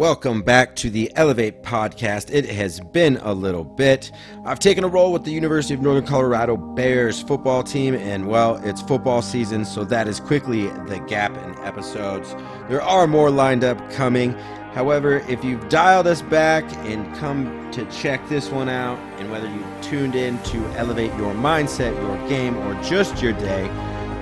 Welcome 0.00 0.40
back 0.40 0.76
to 0.76 0.88
the 0.88 1.12
Elevate 1.14 1.62
podcast. 1.62 2.32
It 2.32 2.46
has 2.46 2.80
been 2.80 3.18
a 3.18 3.34
little 3.34 3.64
bit. 3.64 4.10
I've 4.46 4.58
taken 4.58 4.82
a 4.82 4.88
role 4.88 5.12
with 5.12 5.24
the 5.24 5.30
University 5.30 5.74
of 5.74 5.82
Northern 5.82 6.06
Colorado 6.06 6.56
Bears 6.56 7.20
football 7.20 7.62
team, 7.62 7.94
and 7.94 8.26
well, 8.26 8.56
it's 8.64 8.80
football 8.80 9.20
season, 9.20 9.66
so 9.66 9.84
that 9.84 10.08
is 10.08 10.18
quickly 10.18 10.68
the 10.86 11.04
gap 11.06 11.36
in 11.36 11.54
episodes. 11.66 12.34
There 12.70 12.80
are 12.80 13.06
more 13.06 13.30
lined 13.30 13.62
up 13.62 13.90
coming. 13.90 14.32
However, 14.72 15.18
if 15.28 15.44
you've 15.44 15.68
dialed 15.68 16.06
us 16.06 16.22
back 16.22 16.64
and 16.86 17.14
come 17.16 17.70
to 17.72 17.84
check 17.90 18.26
this 18.26 18.48
one 18.48 18.70
out, 18.70 18.98
and 19.18 19.30
whether 19.30 19.48
you 19.48 19.62
tuned 19.82 20.14
in 20.14 20.42
to 20.44 20.64
elevate 20.78 21.14
your 21.18 21.34
mindset, 21.34 21.94
your 22.00 22.16
game, 22.26 22.56
or 22.56 22.72
just 22.82 23.20
your 23.20 23.34
day, 23.34 23.64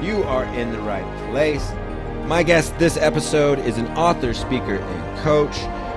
you 0.02 0.24
are 0.24 0.44
in 0.56 0.72
the 0.72 0.80
right 0.80 1.30
place. 1.30 1.70
My 2.28 2.42
guest 2.42 2.78
this 2.78 2.98
episode 2.98 3.58
is 3.60 3.78
an 3.78 3.86
author, 3.96 4.34
speaker, 4.34 4.74
and 4.74 5.18
coach. 5.20 5.56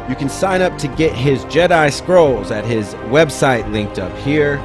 You 0.09 0.16
can 0.16 0.30
sign 0.30 0.61
up 0.61 0.77
to 0.77 0.88
get 0.88 1.12
his 1.12 1.44
Jedi 1.44 1.91
Scrolls 1.91 2.52
at 2.52 2.63
his 2.63 2.94
website 3.09 3.70
linked 3.73 3.99
up 3.99 4.17
here. 4.20 4.55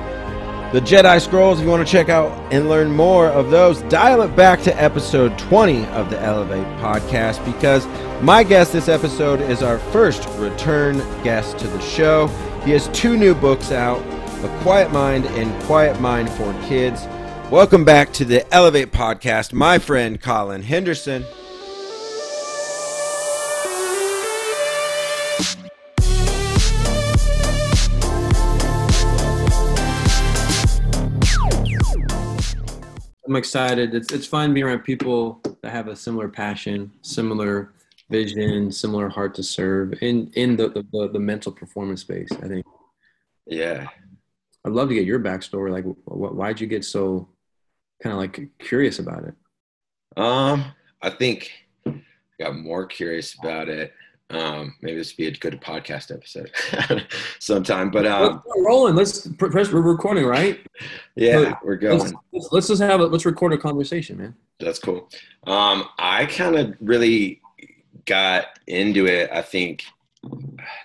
The 0.72 0.80
Jedi 0.80 1.20
Scrolls, 1.20 1.58
if 1.58 1.64
you 1.64 1.70
want 1.70 1.84
to 1.84 1.90
check 1.90 2.08
out 2.08 2.30
and 2.52 2.68
learn 2.68 2.92
more 2.92 3.26
of 3.26 3.50
those, 3.50 3.82
dial 3.82 4.22
it 4.22 4.36
back 4.36 4.62
to 4.62 4.80
episode 4.80 5.36
20 5.40 5.86
of 5.86 6.08
the 6.08 6.20
Elevate 6.20 6.68
podcast 6.78 7.44
because 7.44 7.84
my 8.22 8.44
guest 8.44 8.72
this 8.72 8.88
episode 8.88 9.40
is 9.40 9.64
our 9.64 9.80
first 9.90 10.28
return 10.38 10.98
guest 11.24 11.58
to 11.58 11.66
the 11.66 11.80
show. 11.80 12.28
He 12.64 12.70
has 12.70 12.86
two 12.92 13.16
new 13.16 13.34
books 13.34 13.72
out 13.72 13.98
A 14.44 14.60
Quiet 14.62 14.92
Mind 14.92 15.26
and 15.26 15.64
Quiet 15.64 16.00
Mind 16.00 16.30
for 16.30 16.52
Kids. 16.68 17.08
Welcome 17.50 17.84
back 17.84 18.12
to 18.12 18.24
the 18.24 18.48
Elevate 18.54 18.92
podcast, 18.92 19.52
my 19.52 19.80
friend 19.80 20.20
Colin 20.20 20.62
Henderson. 20.62 21.24
I'm 33.36 33.40
excited. 33.40 33.94
It's 33.94 34.14
it's 34.14 34.26
fun 34.26 34.54
being 34.54 34.64
around 34.64 34.78
people 34.84 35.42
that 35.60 35.70
have 35.70 35.88
a 35.88 35.94
similar 35.94 36.26
passion, 36.26 36.90
similar 37.02 37.74
vision, 38.08 38.72
similar 38.72 39.10
heart 39.10 39.34
to 39.34 39.42
serve 39.42 39.92
in 40.00 40.30
in 40.36 40.56
the 40.56 40.70
the, 40.90 41.10
the 41.12 41.20
mental 41.20 41.52
performance 41.52 42.00
space. 42.00 42.30
I 42.32 42.48
think. 42.48 42.64
Yeah, 43.46 43.88
I'd 44.64 44.72
love 44.72 44.88
to 44.88 44.94
get 44.94 45.04
your 45.04 45.20
backstory. 45.20 45.70
Like, 45.70 45.84
why'd 46.06 46.62
you 46.62 46.66
get 46.66 46.82
so 46.82 47.28
kind 48.02 48.14
of 48.14 48.20
like 48.20 48.48
curious 48.58 49.00
about 49.00 49.24
it? 49.24 49.34
Um, 50.18 50.72
I 51.02 51.10
think 51.10 51.50
I 51.86 52.00
got 52.40 52.56
more 52.56 52.86
curious 52.86 53.34
about 53.34 53.68
it 53.68 53.92
um, 54.30 54.74
maybe 54.80 54.98
this 54.98 55.12
would 55.12 55.16
be 55.16 55.26
a 55.28 55.32
good 55.32 55.60
podcast 55.60 56.12
episode 56.12 56.50
sometime. 57.38 57.90
But 57.90 58.06
um, 58.06 58.42
let's 58.44 58.66
rolling. 58.66 58.94
Let's 58.96 59.28
press. 59.38 59.72
We're 59.72 59.80
recording, 59.82 60.24
right? 60.24 60.58
Yeah, 61.14 61.50
so, 61.50 61.58
we're 61.62 61.76
going. 61.76 62.12
Let's, 62.32 62.52
let's, 62.52 62.68
just 62.68 62.82
have 62.82 63.00
a 63.00 63.06
let's 63.06 63.24
record 63.24 63.52
a 63.52 63.58
conversation, 63.58 64.18
man. 64.18 64.34
That's 64.58 64.80
cool. 64.80 65.08
Um, 65.46 65.84
I 65.98 66.26
kind 66.26 66.56
of 66.56 66.74
really 66.80 67.40
got 68.04 68.58
into 68.66 69.06
it. 69.06 69.30
I 69.32 69.42
think 69.42 69.84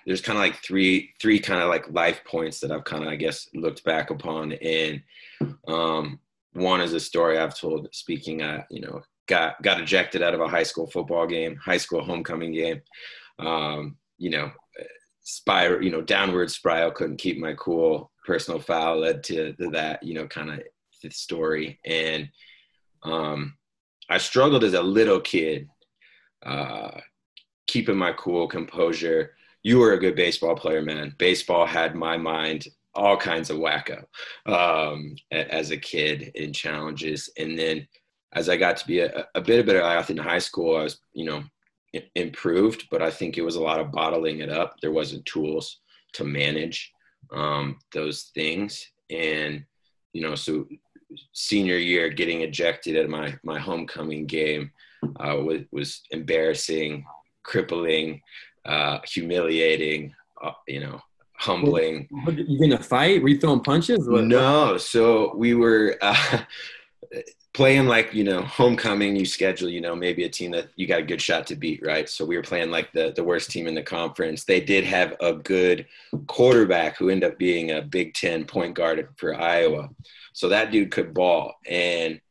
there's 0.06 0.22
kind 0.22 0.38
of 0.38 0.44
like 0.44 0.58
three 0.58 1.12
three 1.19 1.39
kind 1.39 1.64
of 1.64 1.69
like 1.69 1.92
life 1.92 2.23
points 2.25 2.59
that 2.59 2.72
I've 2.72 2.84
kind 2.84 3.03
of 3.03 3.09
I 3.09 3.16
guess 3.16 3.50
looked 3.56 3.84
back 3.84 4.12
upon, 4.12 4.53
and 4.53 5.02
um, 5.67 6.19
one 6.53 6.81
is 6.81 6.94
a 6.94 7.00
story 7.00 7.39
I've 7.39 7.59
told 7.59 7.88
speaking 7.92 8.44
at 8.44 8.67
you 8.69 8.81
know 8.81 9.02
got 9.25 9.59
got 9.64 9.81
ejected 9.81 10.22
out 10.22 10.36
of 10.36 10.42
a 10.42 10.47
high 10.47 10.62
school 10.62 10.86
football 10.86 11.25
game, 11.25 11.56
high 11.56 11.78
school 11.78 12.03
homecoming 12.03 12.52
game 12.52 12.81
um, 13.45 13.97
you 14.17 14.30
know, 14.30 14.52
spiral, 15.22 15.84
you 15.84 15.92
know, 15.92 16.02
downward 16.02 16.52
spiral, 16.52 16.92
couldn't 16.92 17.17
keep 17.17 17.38
my 17.38 17.53
cool. 17.53 18.11
Personal 18.25 18.59
foul 18.59 19.00
led 19.00 19.23
to, 19.25 19.53
to 19.53 19.70
that, 19.72 20.03
you 20.03 20.14
know, 20.14 20.28
kind 20.28 20.52
of 20.52 20.61
story. 21.14 21.80
And 21.85 22.30
um, 23.03 23.57
I 24.09 24.18
struggled 24.18 24.63
as 24.63 24.74
a 24.74 24.81
little 24.81 25.19
kid, 25.19 25.68
uh, 26.46 27.00
keeping 27.68 27.97
my 27.97 28.13
cool, 28.13 28.47
composure. 28.47 29.34
You 29.63 29.80
were 29.80 29.94
a 29.94 30.00
good 30.00 30.16
baseball 30.16 30.56
player, 30.56 30.81
man. 30.81 31.16
Baseball 31.18 31.66
had 31.66 31.96
my 31.96 32.18
mind 32.18 32.68
all 32.94 33.16
kinds 33.16 33.50
of 33.50 33.57
wacko 33.57 34.03
um, 34.46 35.16
as 35.31 35.72
a 35.72 35.78
kid 35.78 36.31
in 36.35 36.51
challenges. 36.51 37.30
And 37.38 37.57
then 37.57 37.88
as 38.34 38.50
I 38.50 38.57
got 38.57 38.78
to 38.78 38.88
be 38.88 39.00
a, 39.00 39.28
a 39.34 39.41
bit 39.41 39.59
of 39.59 39.66
better 39.66 39.81
athlete 39.81 40.18
in 40.18 40.24
high 40.24 40.40
school, 40.40 40.78
I 40.78 40.84
was, 40.84 41.00
you 41.13 41.25
know, 41.25 41.44
improved, 42.16 42.88
but 42.90 43.02
I 43.02 43.12
think 43.12 43.38
it 43.38 43.44
was 43.44 43.56
a 43.56 43.62
lot 43.62 43.79
of 43.79 43.91
bottling 43.91 44.40
it 44.40 44.50
up. 44.50 44.75
There 44.81 44.91
wasn't 44.91 45.25
tools 45.25 45.81
to 46.13 46.24
manage 46.24 46.91
um, 47.34 47.78
those 47.94 48.31
things, 48.34 48.85
and 49.09 49.63
you 50.13 50.22
know, 50.22 50.35
so 50.35 50.68
senior 51.34 51.78
year, 51.78 52.09
getting 52.09 52.41
ejected 52.41 52.96
at 52.96 53.09
my 53.09 53.34
my 53.44 53.59
homecoming 53.59 54.25
game 54.25 54.72
uh, 55.19 55.38
was 55.38 55.62
was 55.72 56.01
embarrassing, 56.12 57.06
crippling, 57.44 58.22
uh, 58.66 59.00
humiliating. 59.06 60.13
Uh, 60.44 60.51
you 60.68 60.80
know, 60.80 61.00
humbling. 61.41 62.07
You 62.12 62.63
in 62.63 62.74
a 62.74 62.81
fight? 62.81 63.22
Were 63.22 63.30
you 63.30 63.40
throwing 63.40 63.62
punches? 63.62 64.07
No. 64.07 64.78
So 64.78 65.35
we 65.35 65.53
were. 65.53 65.97
Playing 67.53 67.85
like 67.85 68.13
you 68.13 68.23
know 68.23 68.41
homecoming 68.41 69.16
you 69.16 69.25
schedule 69.25 69.69
you 69.69 69.81
know 69.81 69.94
maybe 69.94 70.23
a 70.23 70.29
team 70.29 70.51
that 70.51 70.69
you 70.78 70.88
got 70.88 71.01
a 71.01 71.03
good 71.03 71.22
shot 71.22 71.45
to 71.47 71.56
beat 71.56 71.85
right? 71.85 72.07
So 72.07 72.23
we 72.23 72.38
were 72.38 72.44
playing 72.44 72.72
like 72.72 72.94
the, 72.94 73.12
the 73.13 73.23
worst 73.23 73.51
team 73.51 73.67
in 73.67 73.75
the 73.75 73.84
conference. 73.84 74.45
They 74.45 74.62
did 74.62 74.85
have 74.85 75.16
a 75.19 75.34
good 75.34 75.85
quarterback 76.28 76.97
who 76.97 77.09
ended 77.09 77.31
up 77.31 77.38
being 77.38 77.72
a 77.72 77.81
big 77.81 78.13
10 78.13 78.45
point 78.45 78.75
guard 78.75 79.06
for 79.17 79.35
iowa. 79.35 79.89
So 80.34 80.47
that 80.50 80.72
dude 80.72 80.91
could 80.91 81.13
ball. 81.13 81.56
And 81.67 82.22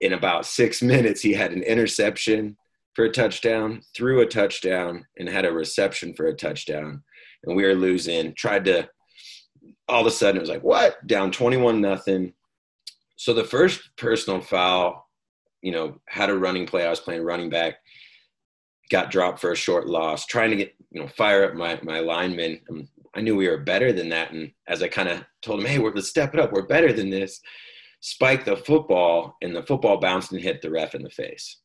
in 0.00 0.12
about 0.12 0.44
six 0.44 0.82
minutes 0.82 1.22
he 1.22 1.32
had 1.32 1.52
an 1.52 1.62
interception 1.62 2.56
for 2.94 3.04
a 3.04 3.12
touchdown 3.12 3.82
threw 3.94 4.20
a 4.20 4.26
touchdown 4.26 5.06
and 5.18 5.28
had 5.28 5.44
a 5.44 5.52
reception 5.52 6.14
for 6.14 6.26
a 6.26 6.34
touchdown. 6.34 7.02
And 7.44 7.56
we 7.56 7.64
were 7.64 7.74
losing 7.74 8.34
tried 8.34 8.64
to 8.66 8.88
all 9.88 10.00
of 10.00 10.06
a 10.06 10.10
sudden 10.10 10.36
it 10.36 10.40
was 10.40 10.50
like 10.50 10.64
what? 10.64 11.06
Down 11.06 11.30
21 11.30 11.80
nothing 11.80 12.32
so 13.16 13.34
the 13.34 13.44
first 13.44 13.90
personal 13.96 14.40
foul, 14.40 15.08
you 15.62 15.72
know, 15.72 16.00
had 16.08 16.30
a 16.30 16.36
running 16.36 16.66
play. 16.66 16.86
I 16.86 16.90
was 16.90 17.00
playing 17.00 17.22
running 17.22 17.50
back, 17.50 17.76
got 18.90 19.10
dropped 19.10 19.40
for 19.40 19.52
a 19.52 19.56
short 19.56 19.86
loss, 19.86 20.26
trying 20.26 20.50
to 20.50 20.56
get, 20.56 20.74
you 20.90 21.00
know, 21.00 21.08
fire 21.08 21.44
up 21.44 21.54
my, 21.54 21.78
my 21.82 22.00
lineman. 22.00 22.60
Um, 22.68 22.88
I 23.14 23.20
knew 23.20 23.36
we 23.36 23.48
were 23.48 23.58
better 23.58 23.92
than 23.92 24.08
that. 24.08 24.32
And 24.32 24.50
as 24.66 24.82
I 24.82 24.88
kind 24.88 25.08
of 25.08 25.22
told 25.42 25.60
him, 25.60 25.66
hey, 25.66 25.78
we're, 25.78 25.92
let's 25.92 26.08
step 26.08 26.34
it 26.34 26.40
up. 26.40 26.52
We're 26.52 26.66
better 26.66 26.92
than 26.92 27.10
this. 27.10 27.40
Spike 28.00 28.44
the 28.44 28.56
football, 28.56 29.36
and 29.42 29.54
the 29.54 29.62
football 29.62 29.98
bounced 29.98 30.32
and 30.32 30.40
hit 30.40 30.60
the 30.60 30.70
ref 30.70 30.94
in 30.94 31.02
the 31.02 31.10
face. 31.10 31.58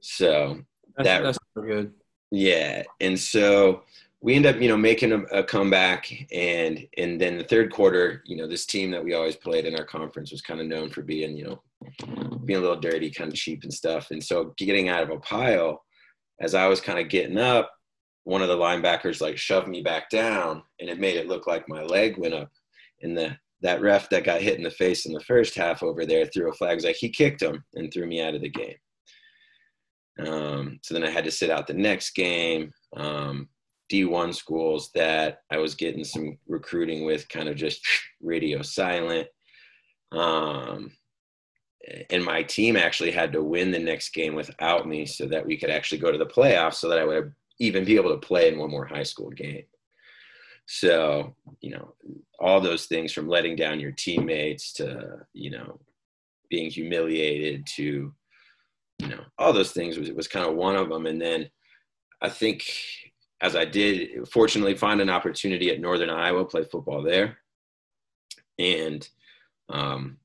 So 0.00 0.60
that's, 0.96 1.06
that, 1.06 1.22
that's 1.22 1.38
good. 1.54 1.92
Yeah. 2.30 2.82
And 3.00 3.18
so 3.18 3.82
we 4.20 4.34
end 4.34 4.46
up, 4.46 4.60
you 4.60 4.68
know, 4.68 4.76
making 4.76 5.12
a, 5.12 5.22
a, 5.26 5.44
comeback, 5.44 6.10
and 6.32 6.86
and 6.96 7.20
then 7.20 7.38
the 7.38 7.44
third 7.44 7.72
quarter, 7.72 8.22
you 8.26 8.36
know, 8.36 8.48
this 8.48 8.66
team 8.66 8.90
that 8.90 9.04
we 9.04 9.14
always 9.14 9.36
played 9.36 9.64
in 9.64 9.76
our 9.76 9.84
conference 9.84 10.32
was 10.32 10.42
kind 10.42 10.60
of 10.60 10.66
known 10.66 10.90
for 10.90 11.02
being, 11.02 11.36
you 11.36 11.44
know, 11.44 11.62
being 12.44 12.58
a 12.58 12.62
little 12.62 12.80
dirty, 12.80 13.10
kind 13.10 13.30
of 13.30 13.38
cheap 13.38 13.62
and 13.62 13.72
stuff. 13.72 14.10
And 14.10 14.22
so 14.22 14.54
getting 14.56 14.88
out 14.88 15.04
of 15.04 15.10
a 15.10 15.20
pile, 15.20 15.84
as 16.40 16.54
I 16.54 16.66
was 16.66 16.80
kind 16.80 16.98
of 16.98 17.08
getting 17.08 17.38
up, 17.38 17.70
one 18.24 18.42
of 18.42 18.48
the 18.48 18.56
linebackers 18.56 19.20
like 19.20 19.38
shoved 19.38 19.68
me 19.68 19.82
back 19.82 20.10
down, 20.10 20.62
and 20.80 20.90
it 20.90 20.98
made 20.98 21.16
it 21.16 21.28
look 21.28 21.46
like 21.46 21.68
my 21.68 21.82
leg 21.82 22.18
went 22.18 22.34
up. 22.34 22.50
And 23.02 23.16
the 23.16 23.36
that 23.62 23.80
ref 23.80 24.08
that 24.10 24.24
got 24.24 24.40
hit 24.40 24.56
in 24.56 24.64
the 24.64 24.70
face 24.70 25.06
in 25.06 25.12
the 25.12 25.20
first 25.20 25.54
half 25.54 25.82
over 25.82 26.06
there 26.06 26.26
threw 26.26 26.50
a 26.50 26.54
flag. 26.54 26.82
Like 26.82 26.96
he 26.96 27.08
kicked 27.08 27.42
him 27.42 27.64
and 27.74 27.92
threw 27.92 28.06
me 28.06 28.20
out 28.20 28.34
of 28.34 28.40
the 28.40 28.50
game. 28.50 28.76
Um, 30.20 30.80
so 30.82 30.94
then 30.94 31.04
I 31.04 31.10
had 31.10 31.24
to 31.24 31.30
sit 31.30 31.50
out 31.50 31.66
the 31.66 31.74
next 31.74 32.14
game. 32.14 32.72
Um, 32.96 33.48
D1 33.90 34.34
schools 34.34 34.90
that 34.94 35.42
I 35.50 35.58
was 35.58 35.74
getting 35.74 36.04
some 36.04 36.38
recruiting 36.46 37.04
with, 37.04 37.28
kind 37.28 37.48
of 37.48 37.56
just 37.56 37.86
radio 38.20 38.62
silent. 38.62 39.28
Um, 40.12 40.92
and 42.10 42.24
my 42.24 42.42
team 42.42 42.76
actually 42.76 43.10
had 43.10 43.32
to 43.32 43.42
win 43.42 43.70
the 43.70 43.78
next 43.78 44.10
game 44.10 44.34
without 44.34 44.86
me 44.88 45.06
so 45.06 45.26
that 45.26 45.46
we 45.46 45.56
could 45.56 45.70
actually 45.70 45.98
go 45.98 46.12
to 46.12 46.18
the 46.18 46.26
playoffs 46.26 46.74
so 46.74 46.88
that 46.88 46.98
I 46.98 47.04
would 47.04 47.32
even 47.60 47.84
be 47.84 47.96
able 47.96 48.10
to 48.10 48.26
play 48.26 48.48
in 48.48 48.58
one 48.58 48.70
more 48.70 48.86
high 48.86 49.02
school 49.02 49.30
game. 49.30 49.64
So, 50.66 51.34
you 51.60 51.70
know, 51.70 51.94
all 52.38 52.60
those 52.60 52.86
things 52.86 53.12
from 53.12 53.28
letting 53.28 53.56
down 53.56 53.80
your 53.80 53.92
teammates 53.92 54.72
to, 54.74 55.26
you 55.32 55.50
know, 55.50 55.80
being 56.50 56.70
humiliated 56.70 57.66
to, 57.76 58.12
you 58.98 59.08
know, 59.08 59.24
all 59.38 59.52
those 59.52 59.72
things 59.72 59.98
was, 59.98 60.10
was 60.12 60.28
kind 60.28 60.46
of 60.46 60.56
one 60.56 60.76
of 60.76 60.90
them. 60.90 61.06
And 61.06 61.20
then 61.20 61.48
I 62.20 62.28
think 62.28 62.64
as 63.40 63.54
I 63.54 63.64
did 63.64 64.28
fortunately 64.28 64.74
find 64.74 65.00
an 65.00 65.10
opportunity 65.10 65.70
at 65.70 65.80
Northern 65.80 66.10
Iowa, 66.10 66.44
play 66.44 66.64
football 66.64 67.02
there, 67.02 67.38
and 68.58 69.08
um, 69.68 70.18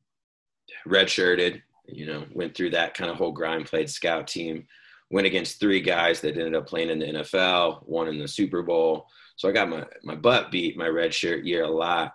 redshirted. 0.88 1.62
You 1.86 2.06
know, 2.06 2.26
went 2.34 2.56
through 2.56 2.72
that 2.72 2.94
kind 2.94 3.12
of 3.12 3.18
whole 3.18 3.34
grind, 3.34 3.66
played 3.66 3.90
scout 3.90 4.28
team, 4.28 4.66
went 5.12 5.28
against 5.28 5.60
three 5.60 5.82
guys 5.82 6.22
that 6.22 6.38
ended 6.38 6.56
up 6.56 6.66
playing 6.66 6.90
in 6.90 7.00
the 7.00 7.06
NFL, 7.06 7.86
one 7.88 8.08
in 8.08 8.18
the 8.18 8.28
Super 8.28 8.64
Bowl. 8.64 9.06
So 9.36 9.50
I 9.50 9.52
got 9.52 9.70
my, 9.70 9.86
my 10.04 10.16
butt 10.16 10.50
beat 10.50 10.78
my 10.78 10.88
red 10.88 11.14
shirt 11.14 11.44
year 11.44 11.64
a 11.64 11.70
lot. 11.70 12.14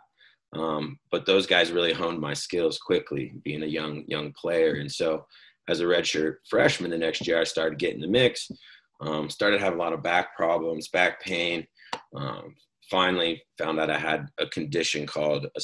Um, 0.55 0.99
but 1.11 1.27
those 1.27 1.47
guys 1.47 1.71
really 1.71 1.93
honed 1.93 2.19
my 2.19 2.33
skills 2.33 2.79
quickly, 2.79 3.35
being 3.44 3.62
a 3.62 3.67
young 3.67 4.05
young 4.09 4.33
player. 4.33 4.77
And 4.77 4.91
so, 4.91 5.27
as 5.69 5.81
a 5.81 5.85
redshirt 5.85 6.37
freshman, 6.49 6.91
the 6.91 6.97
next 6.97 7.27
year 7.27 7.39
I 7.39 7.44
started 7.44 7.79
getting 7.79 8.01
the 8.01 8.09
mix. 8.09 8.51
Um, 9.00 9.31
started 9.31 9.61
having 9.61 9.79
a 9.79 9.83
lot 9.83 9.93
of 9.93 10.03
back 10.03 10.37
problems, 10.37 10.89
back 10.89 11.21
pain. 11.21 11.67
Um, 12.15 12.55
finally, 12.91 13.43
found 13.56 13.79
out 13.79 13.91
I 13.91 13.99
had 13.99 14.29
a 14.39 14.47
condition 14.47 15.06
called 15.06 15.47
a 15.56 15.61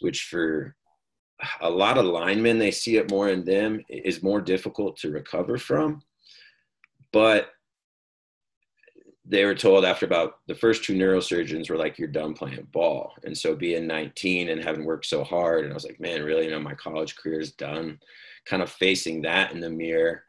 which 0.00 0.24
for 0.24 0.74
a 1.60 1.70
lot 1.70 1.98
of 1.98 2.06
linemen 2.06 2.58
they 2.58 2.70
see 2.70 2.96
it 2.96 3.10
more 3.10 3.28
in 3.28 3.44
them 3.44 3.80
is 3.88 4.22
more 4.22 4.40
difficult 4.40 4.96
to 4.98 5.10
recover 5.10 5.58
from. 5.58 6.02
But 7.12 7.50
they 9.28 9.44
were 9.44 9.54
told 9.54 9.84
after 9.84 10.06
about 10.06 10.34
the 10.46 10.54
first 10.54 10.84
two 10.84 10.94
neurosurgeons 10.94 11.68
were 11.68 11.76
like, 11.76 11.98
you're 11.98 12.08
done 12.08 12.32
playing 12.32 12.66
ball. 12.72 13.12
And 13.24 13.36
so 13.36 13.56
being 13.56 13.86
19 13.86 14.48
and 14.48 14.62
having 14.62 14.84
worked 14.84 15.06
so 15.06 15.24
hard, 15.24 15.64
and 15.64 15.72
I 15.72 15.74
was 15.74 15.84
like, 15.84 15.98
man, 15.98 16.22
really, 16.22 16.44
you 16.44 16.50
know, 16.50 16.60
my 16.60 16.74
college 16.74 17.16
career 17.16 17.40
is 17.40 17.52
done. 17.52 17.98
Kind 18.46 18.62
of 18.62 18.70
facing 18.70 19.22
that 19.22 19.50
in 19.50 19.60
the 19.60 19.70
mirror, 19.70 20.22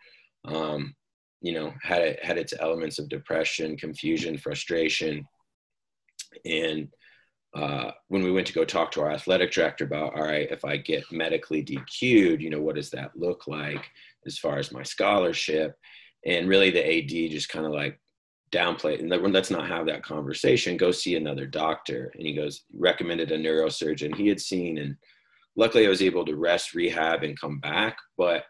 um, 0.45 0.95
you 1.41 1.53
know, 1.53 1.73
had 1.81 2.01
it 2.01 2.23
had 2.23 2.37
its 2.37 2.53
elements 2.59 2.99
of 2.99 3.09
depression, 3.09 3.77
confusion, 3.77 4.37
frustration. 4.37 5.25
And 6.45 6.89
uh, 7.55 7.91
when 8.07 8.23
we 8.23 8.31
went 8.31 8.47
to 8.47 8.53
go 8.53 8.65
talk 8.65 8.91
to 8.91 9.01
our 9.01 9.11
athletic 9.11 9.51
director 9.51 9.85
about, 9.85 10.15
all 10.15 10.23
right, 10.23 10.51
if 10.51 10.65
I 10.65 10.77
get 10.77 11.11
medically 11.11 11.63
DQ'd, 11.63 12.41
you 12.41 12.49
know, 12.49 12.61
what 12.61 12.75
does 12.75 12.89
that 12.91 13.11
look 13.15 13.47
like 13.47 13.85
as 14.25 14.37
far 14.37 14.57
as 14.57 14.71
my 14.71 14.83
scholarship? 14.83 15.75
And 16.25 16.47
really 16.47 16.71
the 16.71 16.85
AD 16.85 17.31
just 17.31 17.49
kind 17.49 17.65
of 17.65 17.71
like 17.71 17.99
downplay 18.51 18.99
and 18.99 19.09
let's 19.33 19.51
not 19.51 19.67
have 19.67 19.85
that 19.85 20.03
conversation 20.03 20.77
go 20.77 20.89
see 20.89 21.15
another 21.15 21.45
doctor 21.45 22.11
and 22.15 22.25
he 22.25 22.33
goes 22.33 22.63
recommended 22.73 23.31
a 23.31 23.37
neurosurgeon 23.37 24.15
he 24.15 24.27
had 24.27 24.39
seen 24.39 24.77
and 24.77 24.95
luckily 25.57 25.85
i 25.85 25.89
was 25.89 26.01
able 26.01 26.23
to 26.23 26.37
rest 26.37 26.73
rehab 26.73 27.23
and 27.23 27.39
come 27.39 27.59
back 27.59 27.97
but 28.17 28.45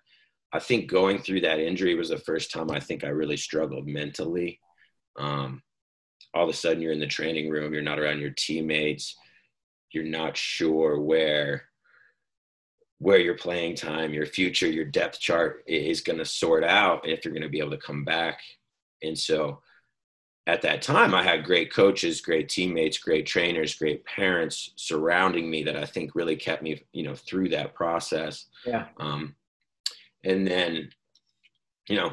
i 0.57 0.59
think 0.59 0.89
going 0.89 1.19
through 1.19 1.41
that 1.41 1.59
injury 1.59 1.95
was 1.95 2.09
the 2.09 2.17
first 2.17 2.51
time 2.51 2.69
i 2.71 2.79
think 2.79 3.03
i 3.03 3.09
really 3.09 3.37
struggled 3.37 3.87
mentally. 3.87 4.59
Um, 5.17 5.63
all 6.33 6.43
of 6.43 6.49
a 6.49 6.53
sudden 6.53 6.81
you're 6.81 6.91
in 6.91 6.99
the 6.99 7.07
training 7.07 7.49
room 7.49 7.73
you're 7.73 7.81
not 7.81 7.99
around 7.99 8.19
your 8.19 8.33
teammates 8.37 9.15
you're 9.91 10.03
not 10.03 10.37
sure 10.37 10.99
where 10.99 11.63
where 12.99 13.19
your 13.19 13.35
playing 13.35 13.75
time 13.75 14.13
your 14.13 14.25
future 14.25 14.67
your 14.67 14.85
depth 14.85 15.19
chart 15.19 15.63
is 15.67 16.01
going 16.01 16.19
to 16.19 16.25
sort 16.25 16.63
out 16.63 17.07
if 17.07 17.23
you're 17.23 17.33
going 17.33 17.43
to 17.43 17.49
be 17.49 17.59
able 17.59 17.71
to 17.71 17.77
come 17.77 18.03
back. 18.03 18.39
And 19.03 19.17
so 19.17 19.61
at 20.47 20.61
that 20.61 20.81
time 20.81 21.13
i 21.13 21.21
had 21.21 21.43
great 21.43 21.73
coaches 21.73 22.21
great 22.21 22.47
teammates 22.47 22.97
great 22.97 23.25
trainers 23.25 23.75
great 23.75 24.05
parents 24.05 24.71
surrounding 24.77 25.49
me 25.49 25.61
that 25.61 25.75
i 25.75 25.83
think 25.83 26.15
really 26.15 26.37
kept 26.37 26.63
me 26.63 26.81
you 26.93 27.03
know 27.03 27.15
through 27.15 27.49
that 27.49 27.75
process. 27.75 28.45
Yeah. 28.65 28.87
Um, 28.99 29.35
and 30.23 30.47
then 30.47 30.89
you 31.89 31.95
know 31.95 32.11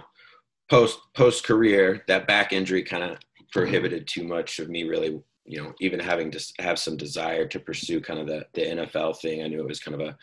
post 0.70 0.98
post 1.14 1.44
career 1.44 2.02
that 2.08 2.26
back 2.26 2.52
injury 2.52 2.82
kind 2.82 3.02
of 3.02 3.18
prohibited 3.52 4.06
too 4.06 4.24
much 4.24 4.58
of 4.58 4.68
me 4.68 4.84
really 4.84 5.20
you 5.44 5.62
know 5.62 5.72
even 5.80 6.00
having 6.00 6.30
to 6.30 6.40
have 6.58 6.78
some 6.78 6.96
desire 6.96 7.46
to 7.46 7.60
pursue 7.60 8.00
kind 8.00 8.18
of 8.18 8.26
the, 8.26 8.46
the 8.54 8.62
nfl 8.62 9.16
thing 9.20 9.42
i 9.42 9.48
knew 9.48 9.60
it 9.60 9.68
was 9.68 9.80
kind 9.80 10.00
of 10.00 10.06
a 10.06 10.16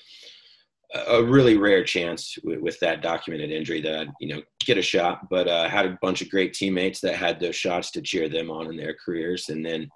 a 0.93 1.23
really 1.23 1.57
rare 1.57 1.83
chance 1.83 2.37
with, 2.43 2.59
with, 2.59 2.79
that 2.79 3.01
documented 3.01 3.51
injury 3.51 3.81
that 3.81 3.99
I'd, 3.99 4.11
you 4.19 4.33
know, 4.33 4.41
get 4.65 4.77
a 4.77 4.81
shot, 4.81 5.29
but 5.29 5.47
uh, 5.47 5.69
had 5.69 5.85
a 5.85 5.97
bunch 6.01 6.21
of 6.21 6.29
great 6.29 6.53
teammates 6.53 6.99
that 7.01 7.15
had 7.15 7.39
those 7.39 7.55
shots 7.55 7.91
to 7.91 8.01
cheer 8.01 8.27
them 8.27 8.51
on 8.51 8.67
in 8.67 8.75
their 8.75 8.95
careers. 9.05 9.49
And 9.49 9.65
then 9.65 9.89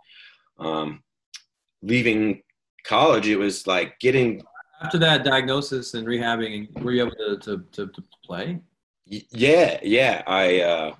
um, 0.57 1.03
leaving 1.81 2.41
college, 2.85 3.27
it 3.27 3.38
was 3.38 3.67
like 3.67 3.99
getting. 3.99 4.41
After 4.81 4.98
that 5.00 5.24
diagnosis 5.24 5.94
and 5.94 6.07
rehabbing, 6.07 6.81
were 6.81 6.92
you 6.92 7.06
able 7.06 7.16
to, 7.16 7.38
to, 7.38 7.63
to, 7.72 7.88
to 7.88 8.04
play? 8.24 8.60
Yeah, 9.06 9.80
yeah. 9.81 10.24
I, 10.27 10.62
uh, 10.62 10.95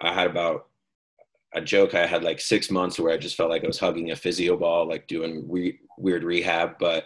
I 0.00 0.12
had 0.12 0.28
about, 0.28 0.68
a 1.56 1.60
joke, 1.60 1.94
I 1.94 2.04
had 2.04 2.24
like 2.24 2.40
six 2.40 2.68
months 2.68 2.98
where 2.98 3.12
I 3.12 3.16
just 3.16 3.36
felt 3.36 3.48
like 3.48 3.62
I 3.62 3.68
was 3.68 3.78
hugging 3.78 4.10
a 4.10 4.16
physio 4.16 4.56
ball, 4.56 4.88
like 4.88 5.06
doing 5.06 5.46
re- 5.48 5.78
weird 5.96 6.24
rehab, 6.24 6.80
but 6.80 7.04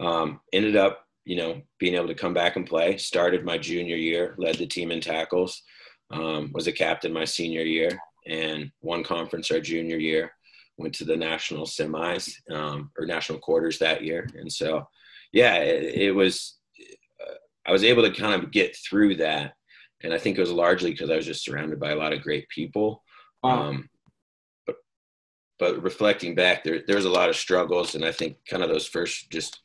um, 0.00 0.40
ended 0.54 0.74
up 0.74 1.06
you 1.24 1.36
know, 1.36 1.60
being 1.78 1.94
able 1.94 2.08
to 2.08 2.14
come 2.14 2.34
back 2.34 2.56
and 2.56 2.66
play. 2.66 2.96
Started 2.96 3.44
my 3.44 3.58
junior 3.58 3.96
year, 3.96 4.34
led 4.38 4.56
the 4.56 4.66
team 4.66 4.90
in 4.90 5.00
tackles, 5.00 5.62
um, 6.10 6.50
was 6.52 6.66
a 6.66 6.72
captain 6.72 7.12
my 7.12 7.24
senior 7.24 7.62
year, 7.62 7.90
and 8.26 8.70
won 8.82 9.04
conference 9.04 9.50
our 9.50 9.60
junior 9.60 9.98
year. 9.98 10.32
Went 10.76 10.94
to 10.94 11.04
the 11.04 11.16
national 11.16 11.66
semis 11.66 12.32
um, 12.50 12.90
or 12.98 13.06
national 13.06 13.38
quarters 13.38 13.78
that 13.78 14.02
year, 14.02 14.28
and 14.34 14.50
so 14.50 14.88
yeah, 15.32 15.56
it, 15.56 15.94
it 15.94 16.12
was. 16.12 16.56
Uh, 17.20 17.34
I 17.66 17.72
was 17.72 17.84
able 17.84 18.02
to 18.02 18.12
kind 18.12 18.34
of 18.34 18.50
get 18.50 18.76
through 18.76 19.16
that, 19.16 19.54
and 20.02 20.12
I 20.12 20.18
think 20.18 20.36
it 20.36 20.40
was 20.40 20.52
largely 20.52 20.90
because 20.90 21.10
I 21.10 21.16
was 21.16 21.26
just 21.26 21.44
surrounded 21.44 21.78
by 21.78 21.90
a 21.90 21.96
lot 21.96 22.12
of 22.12 22.22
great 22.22 22.48
people. 22.48 23.02
Wow. 23.42 23.62
Um, 23.62 23.88
but 24.66 24.76
but 25.58 25.82
reflecting 25.82 26.34
back, 26.34 26.64
there 26.64 26.82
there's 26.86 27.04
a 27.04 27.10
lot 27.10 27.28
of 27.28 27.36
struggles, 27.36 27.94
and 27.94 28.04
I 28.04 28.12
think 28.12 28.36
kind 28.48 28.62
of 28.62 28.68
those 28.68 28.86
first 28.86 29.30
just 29.30 29.60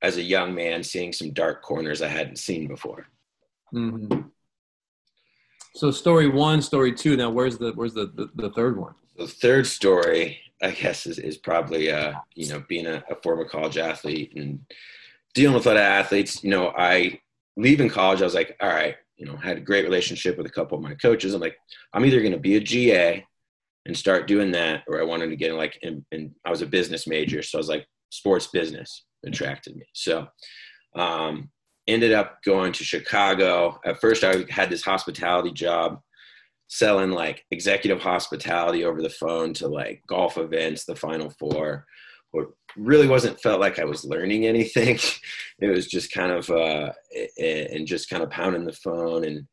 as 0.00 0.16
a 0.16 0.22
young 0.22 0.54
man 0.54 0.82
seeing 0.82 1.12
some 1.12 1.32
dark 1.32 1.62
corners 1.62 2.02
I 2.02 2.08
hadn't 2.08 2.38
seen 2.38 2.68
before. 2.68 3.06
Mm-hmm. 3.74 4.28
So 5.74 5.90
story 5.90 6.28
one, 6.28 6.62
story 6.62 6.92
two. 6.92 7.16
Now 7.16 7.30
where's 7.30 7.58
the 7.58 7.72
where's 7.72 7.94
the 7.94 8.06
the, 8.14 8.30
the 8.34 8.50
third 8.50 8.78
one? 8.78 8.94
The 9.16 9.26
third 9.26 9.66
story, 9.66 10.38
I 10.62 10.72
guess, 10.72 11.06
is, 11.06 11.18
is 11.18 11.38
probably 11.38 11.90
uh, 11.90 12.14
you 12.34 12.48
know 12.48 12.64
being 12.68 12.86
a, 12.86 13.04
a 13.10 13.16
former 13.22 13.44
college 13.44 13.78
athlete 13.78 14.32
and 14.36 14.60
dealing 15.34 15.54
with 15.54 15.66
other 15.66 15.80
athletes. 15.80 16.42
You 16.42 16.50
know, 16.50 16.72
I 16.76 17.20
leaving 17.56 17.88
college, 17.88 18.22
I 18.22 18.24
was 18.24 18.34
like, 18.34 18.56
all 18.60 18.68
right, 18.68 18.96
you 19.16 19.26
know, 19.26 19.36
had 19.36 19.58
a 19.58 19.60
great 19.60 19.84
relationship 19.84 20.38
with 20.38 20.46
a 20.46 20.50
couple 20.50 20.78
of 20.78 20.84
my 20.84 20.94
coaches. 20.94 21.34
I'm 21.34 21.40
like, 21.40 21.56
I'm 21.92 22.04
either 22.04 22.20
going 22.20 22.32
to 22.32 22.38
be 22.38 22.56
a 22.56 22.60
GA 22.60 23.26
and 23.84 23.96
start 23.96 24.28
doing 24.28 24.52
that, 24.52 24.84
or 24.86 25.00
I 25.00 25.04
wanted 25.04 25.30
to 25.30 25.36
get 25.36 25.50
in 25.50 25.56
like, 25.56 25.78
and 25.82 26.04
I 26.44 26.50
was 26.50 26.62
a 26.62 26.66
business 26.66 27.06
major, 27.06 27.42
so 27.42 27.58
I 27.58 27.60
was 27.60 27.68
like, 27.68 27.86
sports 28.10 28.46
business 28.46 29.04
attracted 29.26 29.76
me. 29.76 29.86
So 29.92 30.28
um, 30.94 31.50
ended 31.86 32.12
up 32.12 32.42
going 32.44 32.72
to 32.74 32.84
Chicago. 32.84 33.80
At 33.84 34.00
first, 34.00 34.24
I 34.24 34.44
had 34.48 34.70
this 34.70 34.84
hospitality 34.84 35.50
job 35.50 36.00
selling 36.68 37.10
like 37.10 37.44
executive 37.50 38.00
hospitality 38.00 38.84
over 38.84 39.02
the 39.02 39.10
phone 39.10 39.52
to 39.54 39.66
like 39.66 40.02
golf 40.06 40.38
events, 40.38 40.84
the 40.84 40.96
Final 40.96 41.30
Four. 41.30 41.84
But 42.32 42.48
really 42.76 43.08
wasn't 43.08 43.40
felt 43.40 43.60
like 43.60 43.78
I 43.78 43.84
was 43.84 44.04
learning 44.04 44.46
anything. 44.46 44.98
it 45.60 45.68
was 45.68 45.86
just 45.86 46.12
kind 46.12 46.30
of 46.30 46.48
uh, 46.50 46.92
and 47.38 47.86
just 47.86 48.10
kind 48.10 48.22
of 48.22 48.30
pounding 48.30 48.66
the 48.66 48.72
phone 48.72 49.24
and 49.24 49.46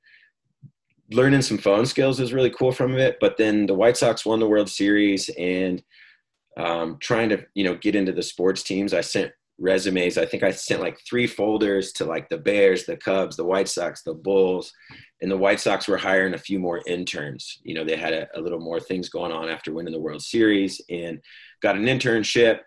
learning 1.11 1.41
some 1.41 1.57
phone 1.57 1.85
skills 1.85 2.19
was 2.19 2.33
really 2.33 2.49
cool 2.49 2.71
from 2.71 2.97
it. 2.97 3.17
But 3.21 3.37
then 3.37 3.65
the 3.65 3.73
White 3.75 3.97
Sox 3.97 4.25
won 4.25 4.39
the 4.39 4.47
World 4.47 4.69
Series 4.69 5.29
and 5.37 5.81
um, 6.57 6.97
trying 6.99 7.29
to 7.29 7.45
you 7.53 7.63
know 7.63 7.75
get 7.75 7.95
into 7.95 8.11
the 8.11 8.23
sports 8.23 8.63
teams. 8.63 8.93
I 8.93 9.01
sent 9.01 9.31
resumes. 9.57 10.17
I 10.17 10.25
think 10.25 10.43
I 10.43 10.51
sent 10.51 10.81
like 10.81 10.99
three 11.07 11.27
folders 11.27 11.91
to 11.93 12.05
like 12.05 12.29
the 12.29 12.37
Bears, 12.37 12.85
the 12.85 12.97
Cubs, 12.97 13.35
the 13.35 13.45
White 13.45 13.69
Sox, 13.69 14.03
the 14.03 14.13
Bulls, 14.13 14.73
and 15.21 15.31
the 15.31 15.37
White 15.37 15.59
Sox 15.59 15.87
were 15.87 15.97
hiring 15.97 16.33
a 16.33 16.39
few 16.39 16.59
more 16.59 16.81
interns. 16.85 17.59
You 17.63 17.75
know, 17.75 17.83
they 17.83 17.95
had 17.95 18.13
a, 18.13 18.27
a 18.35 18.41
little 18.41 18.59
more 18.59 18.79
things 18.79 19.09
going 19.09 19.31
on 19.31 19.49
after 19.49 19.73
winning 19.73 19.93
the 19.93 19.99
World 19.99 20.21
Series 20.21 20.81
and 20.89 21.21
got 21.61 21.77
an 21.77 21.85
internship. 21.85 22.59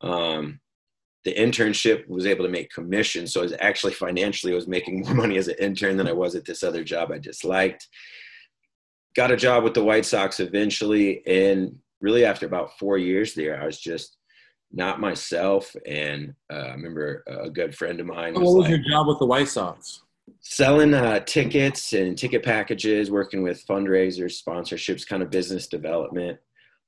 Um, 0.00 0.60
the 1.24 1.34
internship 1.34 2.08
was 2.08 2.26
able 2.26 2.44
to 2.44 2.50
make 2.50 2.72
commission. 2.72 3.28
So 3.28 3.40
I 3.40 3.44
was 3.44 3.54
actually 3.60 3.92
financially, 3.92 4.52
I 4.52 4.56
was 4.56 4.66
making 4.66 5.00
more 5.04 5.14
money 5.14 5.38
as 5.38 5.48
an 5.48 5.56
intern 5.60 5.96
than 5.96 6.08
I 6.08 6.12
was 6.12 6.34
at 6.34 6.44
this 6.44 6.62
other 6.62 6.82
job 6.82 7.12
I 7.12 7.18
disliked. 7.18 7.86
Got 9.14 9.30
a 9.30 9.36
job 9.36 9.62
with 9.62 9.74
the 9.74 9.84
White 9.84 10.06
Sox 10.06 10.40
eventually. 10.40 11.24
And 11.26 11.76
really 12.00 12.24
after 12.24 12.46
about 12.46 12.78
four 12.78 12.98
years 12.98 13.34
there, 13.34 13.62
I 13.62 13.66
was 13.66 13.78
just 13.78 14.16
not 14.72 15.00
myself. 15.00 15.74
And 15.86 16.34
uh, 16.50 16.56
I 16.56 16.70
remember 16.72 17.22
a 17.26 17.50
good 17.50 17.74
friend 17.74 18.00
of 18.00 18.06
mine. 18.06 18.34
Was 18.34 18.42
what 18.42 18.54
was 18.54 18.62
like, 18.62 18.70
your 18.70 18.90
job 18.90 19.06
with 19.06 19.18
the 19.18 19.26
White 19.26 19.48
Sox? 19.48 20.00
Selling 20.40 20.94
uh, 20.94 21.20
tickets 21.20 21.92
and 21.92 22.16
ticket 22.16 22.42
packages, 22.42 23.10
working 23.10 23.42
with 23.42 23.66
fundraisers, 23.66 24.42
sponsorships, 24.42 25.06
kind 25.06 25.22
of 25.22 25.30
business 25.30 25.66
development. 25.66 26.38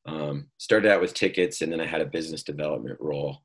Um, 0.07 0.49
started 0.59 0.91
out 0.91 1.01
with 1.01 1.15
tickets, 1.15 1.63
and 1.63 1.73
then 1.73 1.81
I 1.81 1.87
had 1.87 2.01
a 2.01 2.07
business 2.07 2.43
development 2.43 2.99
role, 3.01 3.39